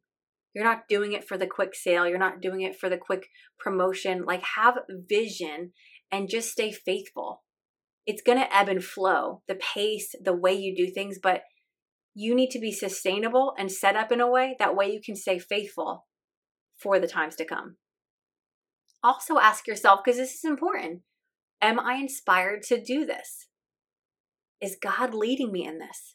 You're 0.55 0.65
not 0.65 0.89
doing 0.89 1.13
it 1.13 1.27
for 1.27 1.37
the 1.37 1.47
quick 1.47 1.75
sale, 1.75 2.07
you're 2.07 2.19
not 2.19 2.41
doing 2.41 2.61
it 2.61 2.77
for 2.77 2.89
the 2.89 2.97
quick 2.97 3.27
promotion. 3.59 4.25
Like, 4.25 4.43
have 4.57 4.79
vision 4.89 5.73
and 6.13 6.29
just 6.29 6.51
stay 6.51 6.71
faithful. 6.71 7.43
It's 8.07 8.23
going 8.23 8.39
to 8.39 8.55
ebb 8.55 8.69
and 8.69 8.85
flow, 8.85 9.43
the 9.49 9.57
pace, 9.57 10.15
the 10.23 10.37
way 10.37 10.53
you 10.53 10.77
do 10.77 10.93
things, 10.93 11.19
but 11.21 11.43
you 12.15 12.35
need 12.35 12.51
to 12.51 12.61
be 12.61 12.71
sustainable 12.71 13.55
and 13.59 13.73
set 13.73 13.97
up 13.97 14.13
in 14.13 14.21
a 14.21 14.31
way 14.31 14.55
that 14.59 14.77
way 14.77 14.93
you 14.93 15.01
can 15.05 15.17
stay 15.17 15.39
faithful 15.39 16.07
for 16.79 17.01
the 17.01 17.09
times 17.09 17.35
to 17.37 17.45
come. 17.45 17.77
Also, 19.05 19.39
ask 19.39 19.67
yourself 19.67 20.01
because 20.03 20.17
this 20.17 20.35
is 20.35 20.45
important 20.45 21.03
Am 21.61 21.79
I 21.79 21.95
inspired 21.95 22.63
to 22.65 22.83
do 22.83 23.05
this? 23.05 23.49
Is 24.61 24.79
God 24.83 25.15
leading 25.15 25.53
me 25.53 25.67
in 25.67 25.79
this? 25.79 26.15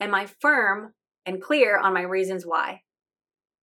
Am 0.00 0.14
I 0.14 0.26
firm 0.26 0.94
and 1.26 1.42
clear 1.42 1.78
on 1.78 1.94
my 1.94 2.02
reasons 2.02 2.44
why? 2.44 2.82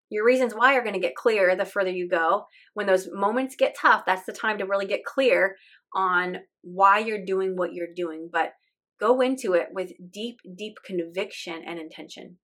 Your 0.09 0.25
reasons 0.25 0.53
why 0.53 0.75
are 0.75 0.81
going 0.81 0.93
to 0.93 0.99
get 0.99 1.15
clear 1.15 1.55
the 1.55 1.65
further 1.65 1.91
you 1.91 2.09
go. 2.09 2.45
When 2.73 2.87
those 2.87 3.09
moments 3.11 3.55
get 3.57 3.75
tough, 3.79 4.03
that's 4.05 4.25
the 4.25 4.33
time 4.33 4.57
to 4.57 4.65
really 4.65 4.85
get 4.85 5.05
clear 5.05 5.55
on 5.93 6.37
why 6.61 6.99
you're 6.99 7.25
doing 7.25 7.55
what 7.55 7.73
you're 7.73 7.93
doing. 7.95 8.29
But 8.31 8.53
go 8.99 9.21
into 9.21 9.53
it 9.53 9.67
with 9.71 9.91
deep, 10.11 10.37
deep 10.57 10.77
conviction 10.85 11.61
and 11.65 11.79
intention. 11.79 12.37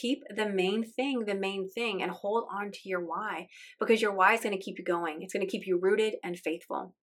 Keep 0.00 0.22
the 0.34 0.48
main 0.48 0.84
thing 0.84 1.24
the 1.26 1.34
main 1.34 1.68
thing 1.68 2.02
and 2.02 2.10
hold 2.10 2.44
on 2.52 2.70
to 2.70 2.80
your 2.84 3.04
why 3.04 3.48
because 3.80 4.02
your 4.02 4.14
why 4.14 4.34
is 4.34 4.40
going 4.40 4.56
to 4.56 4.62
keep 4.62 4.78
you 4.78 4.84
going. 4.84 5.22
It's 5.22 5.32
going 5.32 5.44
to 5.44 5.50
keep 5.50 5.66
you 5.66 5.78
rooted 5.80 6.14
and 6.22 6.38
faithful. 6.38 6.94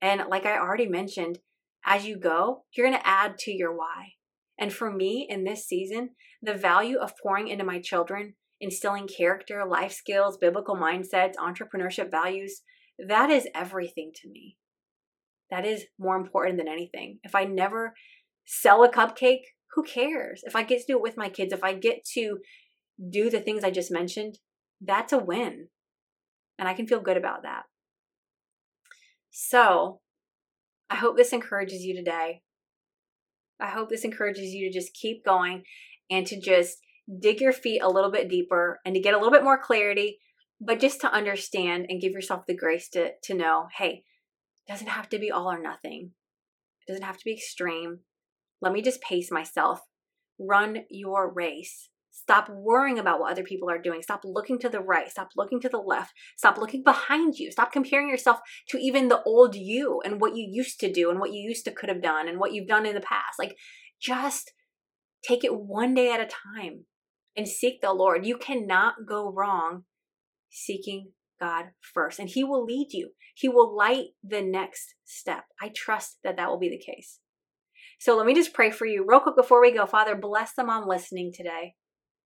And 0.00 0.22
like 0.30 0.46
I 0.46 0.58
already 0.58 0.86
mentioned, 0.86 1.38
as 1.84 2.06
you 2.06 2.18
go, 2.18 2.64
you're 2.72 2.86
going 2.86 2.98
to 2.98 3.08
add 3.08 3.38
to 3.40 3.50
your 3.50 3.76
why. 3.76 4.12
And 4.58 4.72
for 4.72 4.92
me 4.92 5.26
in 5.28 5.44
this 5.44 5.66
season, 5.66 6.10
the 6.42 6.54
value 6.54 6.98
of 6.98 7.12
pouring 7.22 7.48
into 7.48 7.64
my 7.64 7.80
children 7.80 8.34
instilling 8.60 9.08
character, 9.08 9.64
life 9.64 9.92
skills, 9.92 10.36
biblical 10.36 10.76
mindsets, 10.76 11.34
entrepreneurship 11.36 12.10
values, 12.10 12.62
that 12.98 13.30
is 13.30 13.46
everything 13.54 14.10
to 14.14 14.28
me. 14.28 14.56
That 15.50 15.64
is 15.64 15.84
more 15.98 16.16
important 16.16 16.58
than 16.58 16.68
anything. 16.68 17.20
If 17.22 17.34
I 17.34 17.44
never 17.44 17.94
sell 18.46 18.82
a 18.82 18.90
cupcake, 18.90 19.42
who 19.74 19.82
cares? 19.82 20.42
If 20.44 20.56
I 20.56 20.62
get 20.62 20.80
to 20.80 20.86
do 20.86 20.96
it 20.96 21.02
with 21.02 21.16
my 21.16 21.28
kids, 21.28 21.52
if 21.52 21.62
I 21.62 21.74
get 21.74 22.04
to 22.14 22.38
do 23.10 23.30
the 23.30 23.40
things 23.40 23.64
I 23.64 23.70
just 23.70 23.90
mentioned, 23.90 24.38
that's 24.80 25.12
a 25.12 25.18
win. 25.18 25.68
And 26.58 26.68
I 26.68 26.74
can 26.74 26.86
feel 26.86 27.00
good 27.00 27.16
about 27.16 27.42
that. 27.42 27.64
So, 29.30 30.00
I 30.90 30.96
hope 30.96 31.16
this 31.16 31.32
encourages 31.32 31.82
you 31.82 31.94
today. 31.94 32.42
I 33.60 33.68
hope 33.68 33.88
this 33.88 34.04
encourages 34.04 34.52
you 34.52 34.66
to 34.66 34.78
just 34.78 34.94
keep 34.94 35.24
going 35.24 35.64
and 36.10 36.26
to 36.26 36.40
just 36.40 36.78
dig 37.20 37.40
your 37.40 37.52
feet 37.52 37.80
a 37.82 37.88
little 37.88 38.10
bit 38.10 38.28
deeper 38.28 38.80
and 38.84 38.94
to 38.94 39.00
get 39.00 39.14
a 39.14 39.16
little 39.16 39.32
bit 39.32 39.44
more 39.44 39.58
clarity, 39.58 40.18
but 40.60 40.80
just 40.80 41.00
to 41.02 41.12
understand 41.12 41.86
and 41.88 42.00
give 42.00 42.12
yourself 42.12 42.46
the 42.46 42.56
grace 42.56 42.88
to, 42.90 43.12
to 43.24 43.34
know 43.34 43.66
hey, 43.76 44.04
it 44.66 44.72
doesn't 44.72 44.88
have 44.88 45.08
to 45.10 45.18
be 45.18 45.30
all 45.30 45.50
or 45.50 45.60
nothing, 45.60 46.12
it 46.86 46.92
doesn't 46.92 47.04
have 47.04 47.18
to 47.18 47.24
be 47.24 47.32
extreme. 47.32 48.00
Let 48.60 48.72
me 48.72 48.82
just 48.82 49.00
pace 49.00 49.30
myself. 49.30 49.80
Run 50.38 50.84
your 50.90 51.32
race. 51.32 51.90
Stop 52.10 52.48
worrying 52.50 52.98
about 52.98 53.20
what 53.20 53.30
other 53.30 53.44
people 53.44 53.70
are 53.70 53.80
doing. 53.80 54.02
Stop 54.02 54.22
looking 54.24 54.58
to 54.58 54.68
the 54.68 54.80
right. 54.80 55.08
Stop 55.08 55.28
looking 55.36 55.60
to 55.60 55.68
the 55.68 55.78
left. 55.78 56.12
Stop 56.36 56.58
looking 56.58 56.82
behind 56.82 57.36
you. 57.38 57.50
Stop 57.50 57.72
comparing 57.72 58.08
yourself 58.08 58.40
to 58.68 58.78
even 58.78 59.08
the 59.08 59.22
old 59.22 59.54
you 59.54 60.00
and 60.04 60.20
what 60.20 60.36
you 60.36 60.46
used 60.50 60.80
to 60.80 60.92
do 60.92 61.10
and 61.10 61.20
what 61.20 61.32
you 61.32 61.40
used 61.40 61.64
to 61.64 61.70
could 61.70 61.88
have 61.88 62.02
done 62.02 62.28
and 62.28 62.38
what 62.38 62.52
you've 62.52 62.68
done 62.68 62.86
in 62.86 62.94
the 62.94 63.00
past. 63.00 63.38
Like, 63.38 63.56
just 64.00 64.52
take 65.22 65.44
it 65.44 65.54
one 65.54 65.94
day 65.94 66.12
at 66.12 66.20
a 66.20 66.26
time 66.26 66.84
and 67.36 67.48
seek 67.48 67.80
the 67.80 67.92
Lord. 67.92 68.26
You 68.26 68.36
cannot 68.36 69.06
go 69.08 69.32
wrong 69.32 69.84
seeking 70.50 71.12
God 71.40 71.66
first, 71.80 72.18
and 72.18 72.28
He 72.28 72.42
will 72.42 72.64
lead 72.64 72.88
you. 72.90 73.10
He 73.34 73.48
will 73.48 73.76
light 73.76 74.06
the 74.24 74.42
next 74.42 74.94
step. 75.04 75.44
I 75.62 75.70
trust 75.74 76.18
that 76.24 76.36
that 76.36 76.48
will 76.48 76.58
be 76.58 76.68
the 76.68 76.78
case. 76.78 77.20
So 77.98 78.16
let 78.16 78.26
me 78.26 78.34
just 78.34 78.54
pray 78.54 78.70
for 78.70 78.86
you 78.86 79.04
real 79.06 79.20
quick 79.20 79.36
before 79.36 79.60
we 79.60 79.72
go. 79.72 79.84
Father, 79.84 80.14
bless 80.14 80.52
the 80.54 80.64
mom 80.64 80.88
listening 80.88 81.32
today. 81.34 81.74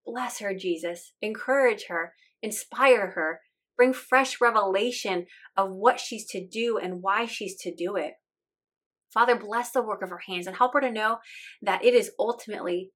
Bless 0.04 0.38
her, 0.40 0.54
Jesus. 0.54 1.12
Encourage 1.22 1.86
her, 1.88 2.12
inspire 2.42 3.12
her, 3.12 3.40
bring 3.76 3.94
fresh 3.94 4.40
revelation 4.40 5.26
of 5.56 5.70
what 5.70 5.98
she's 5.98 6.26
to 6.26 6.46
do 6.46 6.78
and 6.78 7.00
why 7.00 7.24
she's 7.24 7.56
to 7.60 7.74
do 7.74 7.96
it. 7.96 8.12
Father, 9.12 9.34
bless 9.34 9.70
the 9.70 9.82
work 9.82 10.02
of 10.02 10.10
her 10.10 10.22
hands 10.26 10.46
and 10.46 10.56
help 10.56 10.74
her 10.74 10.80
to 10.80 10.90
know 10.90 11.18
that 11.62 11.84
it 11.84 11.94
is 11.94 12.10
ultimately 12.18 12.90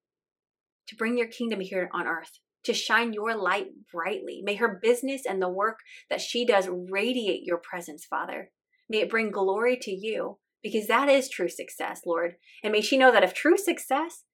to 0.88 0.96
bring 0.96 1.16
your 1.16 1.28
kingdom 1.28 1.60
here 1.60 1.88
on 1.92 2.06
earth, 2.06 2.40
to 2.64 2.74
shine 2.74 3.12
your 3.12 3.36
light 3.36 3.68
brightly. 3.92 4.42
May 4.44 4.54
her 4.56 4.78
business 4.82 5.22
and 5.26 5.40
the 5.40 5.48
work 5.48 5.78
that 6.10 6.20
she 6.20 6.44
does 6.44 6.68
radiate 6.70 7.42
your 7.44 7.58
presence, 7.58 8.04
Father. 8.04 8.50
May 8.88 8.98
it 8.98 9.10
bring 9.10 9.30
glory 9.30 9.78
to 9.82 9.90
you 9.90 10.38
because 10.62 10.86
that 10.86 11.08
is 11.08 11.28
true 11.28 11.48
success, 11.48 12.02
Lord. 12.06 12.36
And 12.62 12.72
may 12.72 12.80
she 12.80 12.98
know 12.98 13.12
that 13.12 13.22
if 13.22 13.34
true 13.34 13.56
success 13.56 14.24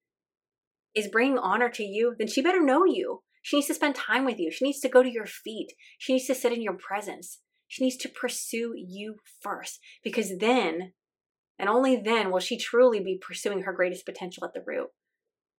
is 0.95 1.07
bringing 1.07 1.37
honor 1.37 1.69
to 1.69 1.83
you, 1.83 2.15
then 2.17 2.27
she 2.27 2.41
better 2.41 2.63
know 2.63 2.85
you. 2.85 3.21
She 3.41 3.57
needs 3.57 3.67
to 3.67 3.73
spend 3.73 3.95
time 3.95 4.25
with 4.25 4.39
you. 4.39 4.51
She 4.51 4.65
needs 4.65 4.79
to 4.79 4.89
go 4.89 5.03
to 5.03 5.11
your 5.11 5.25
feet. 5.25 5.73
She 5.97 6.13
needs 6.13 6.27
to 6.27 6.35
sit 6.35 6.53
in 6.53 6.61
your 6.61 6.77
presence. 6.77 7.39
She 7.67 7.83
needs 7.83 7.97
to 7.97 8.09
pursue 8.09 8.73
you 8.75 9.15
first 9.41 9.79
because 10.03 10.37
then, 10.39 10.93
and 11.59 11.69
only 11.69 11.95
then, 11.97 12.31
will 12.31 12.39
she 12.39 12.57
truly 12.57 12.99
be 12.99 13.19
pursuing 13.21 13.63
her 13.63 13.73
greatest 13.73 14.05
potential 14.05 14.45
at 14.45 14.53
the 14.53 14.63
root. 14.65 14.89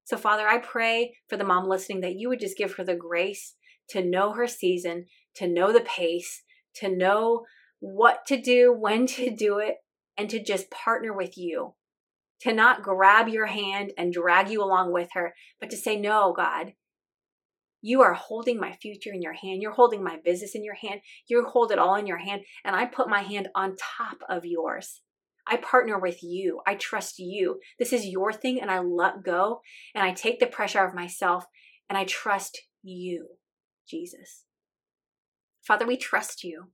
So, 0.04 0.16
Father, 0.16 0.46
I 0.46 0.58
pray 0.58 1.16
for 1.28 1.36
the 1.36 1.44
mom 1.44 1.68
listening 1.68 2.00
that 2.00 2.16
you 2.16 2.28
would 2.28 2.40
just 2.40 2.56
give 2.56 2.74
her 2.74 2.84
the 2.84 2.94
grace 2.94 3.54
to 3.90 4.04
know 4.04 4.32
her 4.32 4.46
season, 4.46 5.06
to 5.36 5.46
know 5.46 5.72
the 5.72 5.80
pace, 5.80 6.42
to 6.76 6.88
know 6.88 7.44
what 7.80 8.26
to 8.26 8.40
do, 8.40 8.72
when 8.72 9.06
to 9.08 9.34
do 9.34 9.58
it, 9.58 9.76
and 10.16 10.28
to 10.30 10.42
just 10.42 10.70
partner 10.70 11.12
with 11.12 11.36
you. 11.36 11.74
To 12.40 12.52
not 12.52 12.82
grab 12.82 13.28
your 13.28 13.46
hand 13.46 13.92
and 13.96 14.12
drag 14.12 14.50
you 14.50 14.62
along 14.62 14.92
with 14.92 15.08
her, 15.14 15.34
but 15.60 15.70
to 15.70 15.76
say, 15.76 15.96
No, 15.96 16.34
God, 16.36 16.74
you 17.80 18.02
are 18.02 18.14
holding 18.14 18.58
my 18.58 18.72
future 18.72 19.12
in 19.12 19.22
your 19.22 19.32
hand. 19.32 19.62
You're 19.62 19.72
holding 19.72 20.02
my 20.02 20.18
business 20.24 20.54
in 20.54 20.64
your 20.64 20.74
hand. 20.74 21.00
You 21.28 21.44
hold 21.44 21.70
it 21.70 21.78
all 21.78 21.96
in 21.96 22.06
your 22.06 22.18
hand. 22.18 22.42
And 22.64 22.74
I 22.74 22.86
put 22.86 23.08
my 23.08 23.20
hand 23.20 23.48
on 23.54 23.76
top 23.76 24.18
of 24.28 24.44
yours. 24.44 25.00
I 25.46 25.58
partner 25.58 25.98
with 25.98 26.22
you. 26.22 26.60
I 26.66 26.74
trust 26.74 27.18
you. 27.18 27.60
This 27.78 27.92
is 27.92 28.06
your 28.06 28.32
thing, 28.32 28.60
and 28.60 28.70
I 28.70 28.80
let 28.80 29.22
go 29.22 29.60
and 29.94 30.02
I 30.02 30.12
take 30.12 30.40
the 30.40 30.46
pressure 30.46 30.84
of 30.84 30.94
myself 30.94 31.44
and 31.88 31.98
I 31.98 32.04
trust 32.04 32.58
you, 32.82 33.28
Jesus. 33.88 34.44
Father, 35.66 35.86
we 35.86 35.96
trust 35.96 36.44
you. 36.44 36.70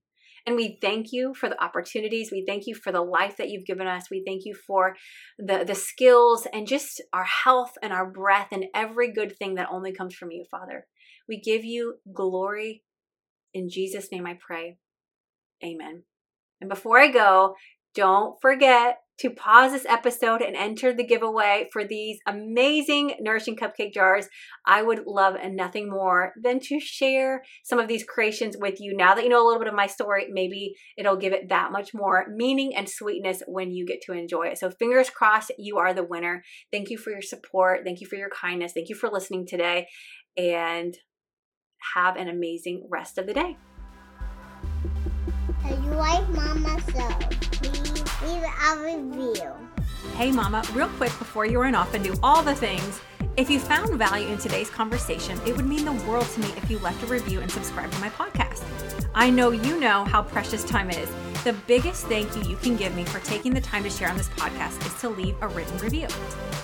And 0.46 0.56
we 0.56 0.78
thank 0.80 1.08
you 1.12 1.34
for 1.34 1.48
the 1.48 1.62
opportunities. 1.62 2.30
We 2.32 2.44
thank 2.46 2.66
you 2.66 2.74
for 2.74 2.92
the 2.92 3.02
life 3.02 3.36
that 3.36 3.50
you've 3.50 3.66
given 3.66 3.86
us. 3.86 4.10
We 4.10 4.22
thank 4.26 4.42
you 4.44 4.54
for 4.54 4.96
the, 5.38 5.64
the 5.64 5.74
skills 5.74 6.46
and 6.52 6.66
just 6.66 7.02
our 7.12 7.24
health 7.24 7.72
and 7.82 7.92
our 7.92 8.10
breath 8.10 8.48
and 8.52 8.66
every 8.74 9.12
good 9.12 9.36
thing 9.36 9.54
that 9.56 9.68
only 9.70 9.92
comes 9.92 10.14
from 10.14 10.30
you, 10.30 10.44
Father. 10.50 10.86
We 11.28 11.40
give 11.40 11.64
you 11.64 11.96
glory. 12.12 12.82
In 13.52 13.68
Jesus' 13.68 14.10
name 14.10 14.26
I 14.26 14.38
pray. 14.44 14.78
Amen. 15.64 16.04
And 16.60 16.68
before 16.68 16.98
I 16.98 17.08
go, 17.08 17.54
don't 17.94 18.40
forget 18.40 18.98
to 19.20 19.30
pause 19.30 19.72
this 19.72 19.86
episode 19.86 20.40
and 20.40 20.56
enter 20.56 20.92
the 20.92 21.06
giveaway 21.06 21.68
for 21.72 21.84
these 21.84 22.18
amazing 22.26 23.14
nourishing 23.20 23.56
cupcake 23.56 23.92
jars. 23.92 24.28
I 24.66 24.82
would 24.82 25.04
love 25.06 25.36
nothing 25.50 25.90
more 25.90 26.32
than 26.42 26.58
to 26.60 26.80
share 26.80 27.42
some 27.62 27.78
of 27.78 27.86
these 27.88 28.04
creations 28.04 28.56
with 28.58 28.80
you. 28.80 28.96
Now 28.96 29.14
that 29.14 29.24
you 29.24 29.30
know 29.30 29.44
a 29.44 29.46
little 29.46 29.60
bit 29.60 29.68
of 29.68 29.74
my 29.74 29.86
story, 29.86 30.26
maybe 30.30 30.74
it'll 30.96 31.16
give 31.16 31.32
it 31.32 31.48
that 31.50 31.70
much 31.70 31.92
more 31.92 32.26
meaning 32.34 32.74
and 32.74 32.88
sweetness 32.88 33.42
when 33.46 33.72
you 33.72 33.86
get 33.86 34.00
to 34.06 34.12
enjoy 34.12 34.48
it. 34.48 34.58
So, 34.58 34.70
fingers 34.70 35.10
crossed, 35.10 35.52
you 35.58 35.78
are 35.78 35.92
the 35.92 36.04
winner. 36.04 36.42
Thank 36.72 36.88
you 36.90 36.96
for 36.96 37.10
your 37.10 37.22
support. 37.22 37.80
Thank 37.84 38.00
you 38.00 38.06
for 38.06 38.16
your 38.16 38.30
kindness. 38.30 38.72
Thank 38.72 38.88
you 38.88 38.94
for 38.94 39.10
listening 39.10 39.46
today. 39.46 39.88
And 40.36 40.96
have 41.94 42.16
an 42.16 42.28
amazing 42.28 42.86
rest 42.90 43.18
of 43.18 43.26
the 43.26 43.34
day. 43.34 43.56
You 45.68 45.90
like 45.96 46.28
Mama 46.30 46.80
So 46.92 47.39
leave 48.22 48.42
a 48.42 48.76
review. 48.78 49.52
Hey, 50.16 50.30
Mama, 50.30 50.62
real 50.72 50.88
quick 50.88 51.16
before 51.18 51.46
you 51.46 51.60
run 51.60 51.74
off 51.74 51.94
and 51.94 52.04
do 52.04 52.14
all 52.22 52.42
the 52.42 52.54
things, 52.54 53.00
if 53.36 53.48
you 53.48 53.58
found 53.58 53.94
value 53.98 54.28
in 54.28 54.38
today's 54.38 54.68
conversation, 54.68 55.38
it 55.46 55.56
would 55.56 55.66
mean 55.66 55.84
the 55.84 55.92
world 56.08 56.26
to 56.26 56.40
me 56.40 56.48
if 56.56 56.70
you 56.70 56.78
left 56.80 57.02
a 57.02 57.06
review 57.06 57.40
and 57.40 57.50
subscribed 57.50 57.92
to 57.92 58.00
my 58.00 58.10
podcast. 58.10 58.62
I 59.14 59.30
know 59.30 59.50
you 59.50 59.80
know 59.80 60.04
how 60.04 60.22
precious 60.22 60.64
time 60.64 60.90
is. 60.90 61.08
The 61.44 61.54
biggest 61.66 62.06
thank 62.06 62.36
you 62.36 62.42
you 62.42 62.56
can 62.56 62.76
give 62.76 62.94
me 62.94 63.04
for 63.04 63.18
taking 63.20 63.54
the 63.54 63.60
time 63.60 63.82
to 63.84 63.90
share 63.90 64.10
on 64.10 64.16
this 64.16 64.28
podcast 64.30 64.84
is 64.86 65.00
to 65.00 65.08
leave 65.08 65.36
a 65.40 65.48
written 65.48 65.78
review. 65.78 66.06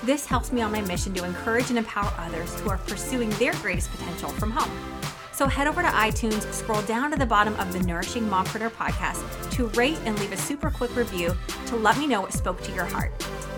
This 0.05 0.27
helps 0.27 0.53
me 0.53 0.61
on 0.61 0.73
my 0.73 0.83
mission 0.83 1.15
to 1.15 1.25
encourage 1.25 1.71
and 1.71 1.79
empower 1.79 2.13
others 2.19 2.59
who 2.61 2.69
are 2.69 2.79
pursuing 2.79 3.31
their 3.31 3.55
greatest 3.55 3.91
potential 3.91 4.29
from 4.29 4.51
home. 4.51 4.71
So 5.37 5.47
head 5.47 5.67
over 5.67 5.83
to 5.83 5.89
iTunes, 5.89 6.51
scroll 6.51 6.81
down 6.81 7.11
to 7.11 7.19
the 7.19 7.27
bottom 7.27 7.55
of 7.57 7.71
the 7.71 7.81
Nourishing 7.81 8.27
Mompreneur 8.27 8.71
podcast 8.71 9.51
to 9.51 9.67
rate 9.79 9.99
and 10.07 10.19
leave 10.19 10.33
a 10.33 10.37
super 10.39 10.71
quick 10.71 10.97
review 10.97 11.37
to 11.67 11.77
let 11.77 11.99
me 11.99 12.07
know 12.07 12.23
what 12.23 12.33
spoke 12.33 12.63
to 12.63 12.73
your 12.73 12.87
heart. 12.87 13.13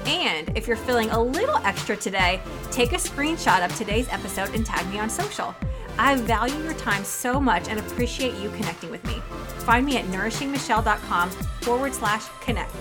And 0.04 0.50
if 0.56 0.66
you're 0.66 0.76
feeling 0.76 1.08
a 1.10 1.22
little 1.22 1.58
extra 1.58 1.96
today, 1.96 2.40
take 2.72 2.94
a 2.94 2.96
screenshot 2.96 3.64
of 3.64 3.72
today's 3.76 4.08
episode 4.08 4.56
and 4.56 4.66
tag 4.66 4.90
me 4.90 4.98
on 4.98 5.08
social. 5.08 5.54
I 5.96 6.16
value 6.16 6.60
your 6.64 6.74
time 6.74 7.04
so 7.04 7.40
much 7.40 7.68
and 7.68 7.78
appreciate 7.78 8.34
you 8.42 8.50
connecting 8.50 8.90
with 8.90 9.04
me. 9.04 9.22
Find 9.60 9.86
me 9.86 9.98
at 9.98 10.06
nourishingmichelle.com 10.06 11.30
forward 11.30 11.94
slash 11.94 12.24
connect. 12.40 12.74